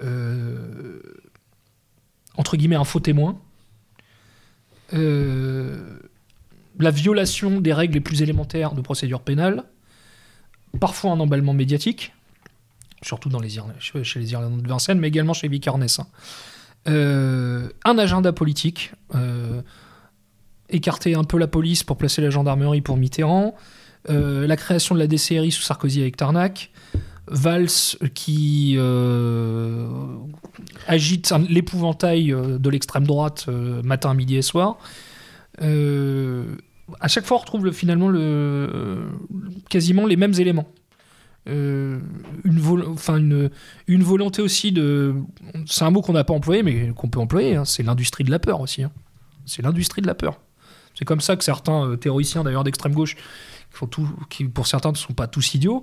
Euh, 0.02 1.00
entre 2.36 2.56
guillemets, 2.56 2.76
un 2.76 2.84
faux 2.84 3.00
témoin, 3.00 3.38
euh, 4.94 5.98
la 6.78 6.90
violation 6.90 7.60
des 7.60 7.72
règles 7.72 7.94
les 7.94 8.00
plus 8.00 8.22
élémentaires 8.22 8.72
de 8.72 8.80
procédure 8.80 9.20
pénale, 9.20 9.64
parfois 10.78 11.12
un 11.12 11.20
emballement 11.20 11.54
médiatique, 11.54 12.12
surtout 13.02 13.28
dans 13.28 13.40
les 13.40 13.58
chez 13.78 14.20
les 14.20 14.32
Irlandais 14.32 14.62
de 14.62 14.68
Vincennes, 14.68 14.98
mais 14.98 15.08
également 15.08 15.32
chez 15.32 15.48
Vicarnes. 15.48 15.86
hein. 15.98 16.06
Euh, 16.88 17.68
un 17.84 17.98
agenda 17.98 18.32
politique, 18.32 18.92
euh, 19.14 19.60
écarter 20.70 21.14
un 21.14 21.24
peu 21.24 21.38
la 21.38 21.46
police 21.46 21.82
pour 21.82 21.96
placer 21.98 22.22
la 22.22 22.30
gendarmerie 22.30 22.80
pour 22.80 22.96
Mitterrand, 22.96 23.54
euh, 24.08 24.46
la 24.46 24.56
création 24.56 24.94
de 24.94 25.00
la 25.00 25.06
DCRI 25.06 25.50
sous 25.50 25.62
Sarkozy 25.62 26.00
avec 26.00 26.16
Tarnac, 26.16 26.70
Valls 27.26 27.98
qui 28.14 28.76
agite 30.88 31.32
l'épouvantail 31.48 32.34
de 32.34 32.70
l'extrême 32.70 33.06
droite 33.06 33.46
matin, 33.84 34.14
midi 34.14 34.36
et 34.36 34.42
soir. 34.42 34.78
Euh, 36.90 36.94
à 37.00 37.08
chaque 37.08 37.26
fois, 37.26 37.36
on 37.36 37.40
retrouve 37.40 37.64
le- 37.64 37.72
finalement 37.72 38.08
le, 38.08 39.08
quasiment 39.68 40.06
les 40.06 40.16
mêmes 40.16 40.34
éléments. 40.34 40.72
Euh, 41.48 41.98
une, 42.44 42.58
vol- 42.60 42.84
enfin 42.88 43.16
une, 43.16 43.50
une 43.86 44.02
volonté 44.02 44.42
aussi 44.42 44.72
de. 44.72 45.14
C'est 45.66 45.84
un 45.84 45.90
mot 45.90 46.02
qu'on 46.02 46.12
n'a 46.12 46.24
pas 46.24 46.34
employé, 46.34 46.62
mais 46.62 46.92
qu'on 46.94 47.08
peut 47.08 47.18
employer. 47.20 47.56
hein, 47.56 47.64
c'est 47.64 47.82
l'industrie 47.82 48.24
de 48.24 48.30
la 48.30 48.38
peur 48.38 48.60
aussi. 48.60 48.82
hein. 48.82 48.92
C'est 49.46 49.62
l'industrie 49.62 50.02
de 50.02 50.06
la 50.06 50.14
peur. 50.14 50.38
C'est 50.94 51.04
comme 51.06 51.20
ça 51.22 51.36
que 51.36 51.44
certains 51.44 51.86
euh, 51.86 51.96
théoriciens, 51.96 52.44
d'ailleurs 52.44 52.62
d'extrême 52.64 52.92
gauche, 52.92 53.16
qui, 54.28 54.44
pour 54.44 54.66
certains 54.66 54.90
ne 54.90 54.96
sont 54.96 55.14
pas 55.14 55.28
tous 55.28 55.54
idiots, 55.54 55.82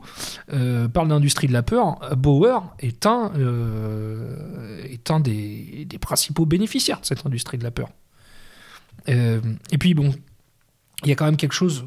euh, 0.53 0.88
parlent 0.89 1.08
d'industrie 1.08 1.47
de 1.47 1.53
la 1.53 1.64
peur. 1.64 1.97
Bauer 2.18 2.62
est 2.80 3.05
un, 3.05 3.32
euh, 3.38 4.84
est 4.84 5.10
un 5.10 5.20
des, 5.20 5.86
des 5.86 5.97
principaux 5.97 6.45
bénéficiaires 6.45 6.99
de 7.01 7.05
cette 7.05 7.26
industrie 7.26 7.58
de 7.58 7.64
la 7.64 7.72
peur. 7.72 7.89
Euh, 9.10 9.39
et 9.72 9.78
puis 9.78 9.93
bon, 9.93 10.14
il 11.04 11.10
y 11.10 11.12
a 11.12 11.16
quand 11.16 11.26
même 11.26 11.38
quelque 11.38 11.54
chose 11.54 11.86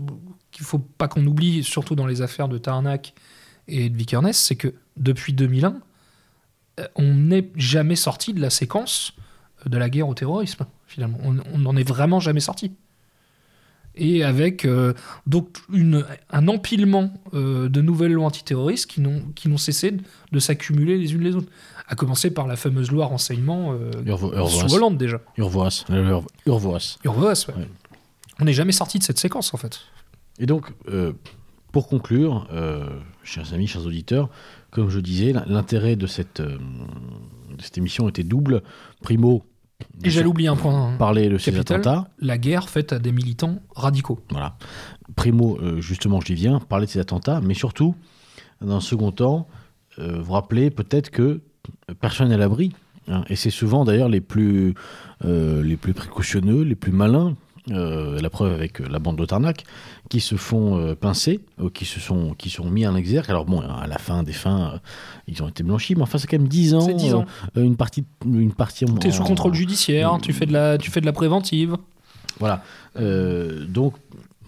qu'il 0.51 0.65
faut 0.65 0.79
pas 0.79 1.09
qu'on 1.09 1.27
oublie, 1.27 1.63
surtout 1.65 1.95
dans 1.95 2.07
les 2.07 2.23
affaires 2.23 2.49
de 2.49 2.59
Tarnac 2.59 3.15
et 3.69 3.89
de 3.89 3.97
Vikernes, 3.97 4.33
c'est 4.33 4.57
que 4.57 4.75
depuis 4.97 5.33
2001, 5.33 5.81
euh, 6.81 6.87
on 6.97 7.15
n'est 7.15 7.51
jamais 7.57 7.97
sorti 7.97 8.33
de 8.35 8.41
la 8.41 8.51
séquence 8.51 9.13
de 9.67 9.77
la 9.79 9.91
guerre 9.91 10.09
au 10.09 10.15
terrorisme, 10.15 10.67
finalement. 10.87 11.19
On 11.25 11.59
n'en 11.59 11.77
est 11.77 11.87
vraiment 11.87 12.19
jamais 12.21 12.41
sorti. 12.41 12.73
Et 13.97 14.23
avec 14.25 14.65
euh, 14.65 14.95
donc 15.27 15.59
une, 15.73 16.07
un 16.31 16.49
empilement 16.49 17.13
euh, 17.35 17.69
de 17.69 17.81
nouvelles 17.83 18.13
lois 18.13 18.27
antiterroristes 18.27 18.87
qui 18.89 19.01
n'ont 19.01 19.59
cessé 19.59 19.91
de, 19.91 20.03
de 20.33 20.39
s'accumuler 20.39 20.97
les 20.97 21.13
unes 21.13 21.21
les 21.23 21.35
autres. 21.35 21.51
À 21.89 21.97
commencer 21.97 22.31
par 22.31 22.47
la 22.47 22.55
fameuse 22.55 22.91
loi 22.93 23.07
renseignement 23.07 23.73
euh, 23.75 23.91
Urvo- 24.07 24.31
sous 24.49 24.61
Urvoas. 24.61 24.75
Hollande 24.77 24.97
déjà. 24.97 25.21
Urvoas. 25.37 25.85
Ur- 25.91 26.25
Urvoas. 26.47 26.99
Urvoas, 27.05 27.47
ouais. 27.49 27.55
Ouais. 27.57 27.69
On 28.41 28.45
n'est 28.45 28.53
jamais 28.53 28.73
sorti 28.73 28.99
de 28.99 29.05
cette 29.05 29.19
séquence 29.19 29.53
en 29.55 29.57
fait. 29.57 29.81
Et 30.39 30.47
donc, 30.47 30.73
euh, 30.89 31.13
pour 31.73 31.89
conclure, 31.89 32.49
euh, 32.53 32.89
chers 33.23 33.53
amis, 33.53 33.67
chers 33.67 33.85
auditeurs, 33.87 34.29
comme 34.71 34.89
je 34.89 34.99
disais, 35.01 35.33
l'intérêt 35.47 35.97
de 35.97 36.07
cette, 36.07 36.41
euh, 36.41 36.57
de 37.57 37.63
cette 37.63 37.77
émission 37.79 38.09
était 38.09 38.23
double. 38.25 38.63
Primo, 39.03 39.45
Et 40.03 40.11
j'allais 40.11 40.27
oublier 40.27 40.49
un 40.49 40.57
point. 40.57 40.93
hein. 40.93 40.97
parler 40.97 41.29
de 41.29 41.37
ces 41.39 41.53
Capital. 41.53 41.81
attentats. 41.81 42.09
La 42.19 42.39
guerre 42.39 42.69
faite 42.69 42.93
à 42.93 42.99
des 42.99 43.13
militants 43.13 43.61
radicaux. 43.77 44.21
Voilà. 44.31 44.57
Primo, 45.17 45.59
justement, 45.81 46.21
j'y 46.21 46.35
viens, 46.35 46.59
parler 46.61 46.87
de 46.87 46.91
ces 46.91 47.01
attentats, 47.01 47.41
mais 47.41 47.55
surtout, 47.55 47.95
dans 48.63 48.77
un 48.77 48.81
second 48.81 49.13
temps, 49.13 49.47
vous 49.99 50.33
rappeler 50.33 50.71
peut-être 50.71 51.11
que 51.11 51.41
personne 52.01 52.29
n'est 52.29 52.35
à 52.37 52.39
l'abri. 52.39 52.73
hein. 53.09 53.25
et 53.29 53.37
c'est 53.37 53.51
souvent 53.51 53.85
d'ailleurs 53.85 54.09
les 54.09 54.21
plus, 54.21 54.75
les 55.25 55.77
plus 55.77 55.93
précautionneux, 55.95 56.63
les 56.63 56.77
plus 56.77 56.93
malins. 56.93 57.35
Euh, 57.71 58.21
la 58.21 58.31
preuve 58.31 58.53
avec 58.55 58.81
euh, 58.81 58.87
la 58.91 58.99
bande 58.99 59.17
de 59.17 59.25
Tarnac, 59.27 59.65
qui 60.09 60.21
se 60.21 60.37
font 60.37 60.79
euh, 60.79 60.95
pincer, 60.95 61.41
euh, 61.61 61.69
qui 61.69 61.85
se 61.85 62.01
sont, 62.01 62.35
qui 62.35 62.49
sont 62.51 62.69
mis 62.71 62.87
en 62.87 62.97
exergue. 62.97 63.29
Alors 63.31 63.45
bon, 63.45 63.61
à 63.61 63.87
la 63.87 63.99
fin 63.99 64.23
des 64.23 64.33
fins, 64.33 64.81
ils 65.29 65.43
ont 65.43 65.49
été 65.49 65.63
blanchis, 65.63 65.95
mais 65.95 66.03
enfin 66.03 66.19
c'est 66.19 66.27
quand 66.27 66.39
même 66.39 66.49
10 66.49 66.75
ans, 66.75 66.81
C'est 66.81 66.95
10 66.95 67.15
ans. 67.15 67.27
une 67.57 67.77
partie, 67.77 68.05
une 68.25 68.53
partie. 68.53 68.85
en- 68.87 68.97
Tu 68.97 69.09
es 69.09 69.13
sous 69.13 69.23
contrôle 69.25 69.55
judiciaire, 69.55 70.19
tu 70.23 70.33
fais 70.33 70.47
de 70.47 70.53
la, 70.53 70.79
tu 70.79 70.91
fais 70.91 71.01
de 71.01 71.07
la 71.07 71.13
préventive. 71.13 71.77
voilà. 72.39 72.63
Donc, 73.69 73.95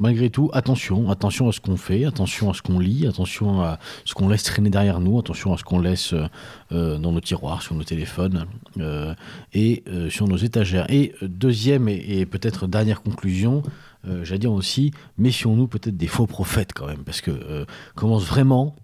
malgré 0.03 0.31
tout, 0.31 0.51
attention, 0.53 1.11
attention 1.11 1.49
à 1.49 1.53
ce 1.53 1.61
qu'on 1.61 1.77
fait, 1.77 2.05
attention 2.05 2.51
à 2.51 2.55
ce 2.55 2.61
qu'on 2.61 2.81
lit, 2.81 3.07
attention 3.07 3.63
à 3.63 3.79
ce 4.05 4.15
qu'on 4.15 4.29
laisse 4.29 4.43
traîner 4.43 4.69
derrière 4.69 4.99
nous, 4.99 5.17
attention 5.17 5.55
à 5.55 5.57
ce 5.57 5.63
qu'on 5.63 5.79
laisse 5.79 6.13
euh, 6.13 6.27
euh, 6.73 6.99
dans 6.99 7.13
nos 7.13 7.21
tiroirs, 7.21 7.63
sur 7.63 7.77
nos 7.77 7.85
téléphones 7.85 8.47
euh, 8.81 9.15
et 9.55 9.85
sur 10.11 10.27
nos 10.27 10.37
étagères. 10.37 10.91
Et 10.91 11.15
deuxième 11.23 11.89
et, 11.89 12.27
peut-être 12.27 12.67
dernière 12.67 13.03
conclusion, 13.03 13.63
j'allais 14.05 14.41
dire 14.41 14.53
aussi, 14.53 14.91
méfions-nous 15.19 15.69
peut-être 15.69 15.97
des 15.97 16.09
faux 16.09 16.27
prophètes 16.27 16.73
quand 16.75 16.87
même, 16.87 17.05
parce 17.05 17.21
que 17.21 17.65
commence 17.95 18.25
vraiment 18.25 18.75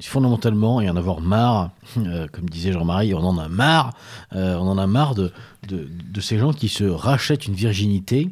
fondamentalement 0.00 0.80
et 0.80 0.90
en 0.90 0.96
avoir 0.96 1.20
marre, 1.20 1.70
comme 1.94 2.48
disait 2.50 2.72
Jean-Marie, 2.72 3.14
on 3.14 3.18
en 3.18 3.38
a 3.38 3.48
marre, 3.48 3.92
on 4.32 4.66
en 4.66 4.78
a 4.78 4.86
marre 4.88 5.14
de 5.14 5.30
ces 6.20 6.38
gens 6.38 6.52
qui 6.52 6.68
se 6.68 6.84
rachètent 6.84 7.46
une 7.46 7.54
virginité 7.54 8.30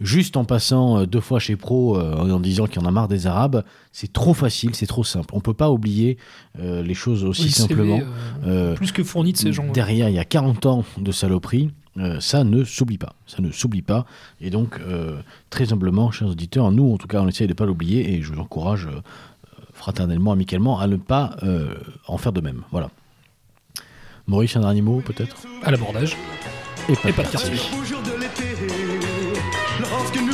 juste 0.00 0.36
en 0.36 0.44
passant 0.44 0.98
euh, 1.00 1.06
deux 1.06 1.20
fois 1.20 1.38
chez 1.40 1.56
Pro 1.56 1.98
euh, 1.98 2.16
en 2.30 2.40
disant 2.40 2.66
qu'il 2.66 2.80
y 2.80 2.84
en 2.84 2.88
a 2.88 2.90
marre 2.90 3.08
des 3.08 3.26
Arabes. 3.26 3.64
C'est 3.92 4.12
trop 4.12 4.34
facile, 4.34 4.74
c'est 4.74 4.86
trop 4.86 5.04
simple. 5.04 5.28
On 5.32 5.40
peut 5.40 5.54
pas 5.54 5.70
oublier 5.70 6.18
euh, 6.60 6.82
les 6.82 6.94
choses 6.94 7.24
aussi 7.24 7.44
Oui, 7.44 7.50
simplement. 7.50 8.00
plus 8.76 8.92
que 8.92 9.02
fourni 9.02 9.32
de 9.32 9.38
ces 9.38 9.52
gens. 9.52 9.66
Derrière, 9.72 10.08
il 10.08 10.14
y 10.14 10.18
a 10.18 10.24
40 10.24 10.66
ans 10.66 10.84
de 10.98 11.12
saloperie. 11.12 11.70
euh, 11.98 12.20
ça 12.20 12.44
ne 12.44 12.62
s'oublie 12.64 12.98
pas. 12.98 13.14
Ça 13.26 13.42
ne 13.42 13.50
s'oublie 13.50 13.82
pas. 13.82 14.06
Et 14.40 14.50
donc, 14.50 14.78
euh, 14.80 15.20
très 15.50 15.72
humblement, 15.72 16.10
chers 16.12 16.28
auditeurs, 16.28 16.70
nous, 16.70 16.92
en 16.92 16.96
tout 16.96 17.08
cas, 17.08 17.20
on 17.20 17.26
essaye 17.28 17.46
de 17.48 17.52
ne 17.52 17.56
pas 17.56 17.66
l'oublier 17.66 18.14
et 18.14 18.22
je 18.22 18.32
vous 18.32 18.38
encourage 18.40 18.86
euh, 18.86 19.00
fraternellement, 19.72 20.30
amicalement, 20.32 20.78
à 20.78 20.86
ne 20.86 20.96
pas 20.96 21.36
en 22.06 22.18
faire 22.18 22.32
de 22.32 22.40
même. 22.40 22.62
Voilà. 22.70 22.90
Maurice, 24.26 24.56
un 24.56 24.60
dernier 24.60 24.82
mot, 24.82 25.00
peut-être? 25.00 25.36
À 25.62 25.70
l'abordage. 25.70 26.16
Et 26.88 26.94
pas 26.94 27.08
Et 27.08 27.12
de 27.12 27.16
pas 27.16 27.22
de 27.24 27.28
quartier. 27.30 28.17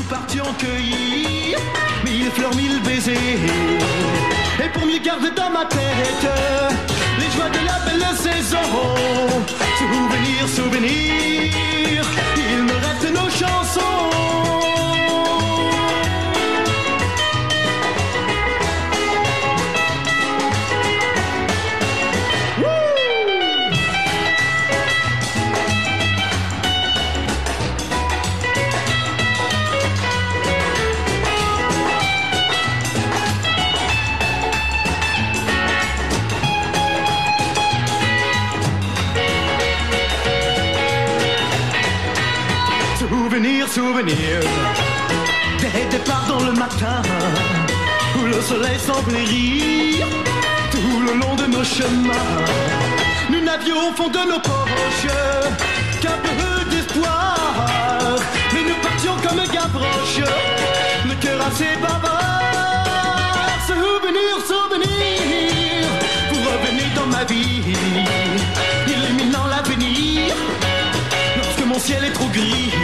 Partions 0.09 0.53
cueillir 0.59 1.59
mille 2.05 2.31
fleurs, 2.31 2.55
mille 2.55 2.81
baisers. 2.83 3.17
Et 4.63 4.69
pour 4.73 4.87
mieux 4.87 4.99
garder 4.99 5.31
dans 5.31 5.51
ma 5.51 5.65
tête 5.67 6.27
les 7.19 7.31
joies 7.35 7.51
de 7.51 7.67
la 7.67 7.79
belle 7.87 8.17
saison. 8.17 8.59
Souvenir, 9.79 10.49
souvenir, 10.49 12.05
il 12.37 12.63
me 12.65 12.73
reste 12.73 13.11
nos 13.13 13.31
chansons. 13.31 14.64
Souvenir, 43.75 44.14
souvenir 44.14 44.41
Des 45.59 45.97
départs 45.97 46.27
dans 46.29 46.45
le 46.45 46.53
matin 46.53 47.03
Où 48.16 48.25
le 48.25 48.41
soleil 48.41 48.79
semblait 48.79 49.25
rire 49.25 50.07
Tout 50.70 51.01
le 51.05 51.14
long 51.18 51.35
de 51.35 51.47
nos 51.47 51.64
chemins. 51.64 52.45
Nous 53.31 53.41
n'avions 53.41 53.89
au 53.89 53.93
fond 53.97 54.09
de 54.09 54.31
nos 54.31 54.39
poches 54.39 55.11
Qu'un 56.01 56.18
peu 56.22 56.70
d'espoir. 56.70 57.37
Mais 58.53 58.62
nous 58.62 58.81
partions 58.81 59.16
comme 59.27 59.43
Gavroche 59.53 60.20
Le 61.09 61.14
cœur 61.16 61.45
assez 61.45 61.75
bavard. 61.83 63.59
Souvenir, 63.66 64.35
souvenir 64.47 65.89
Vous 66.31 66.43
revenez 66.49 66.95
dans 66.95 67.07
ma 67.07 67.25
vie 67.25 67.75
Illuminant 68.87 69.47
l'avenir. 69.49 70.33
Lorsque 71.39 71.66
mon 71.66 71.79
ciel 71.81 72.05
est 72.05 72.12
trop 72.12 72.29
gris 72.29 72.84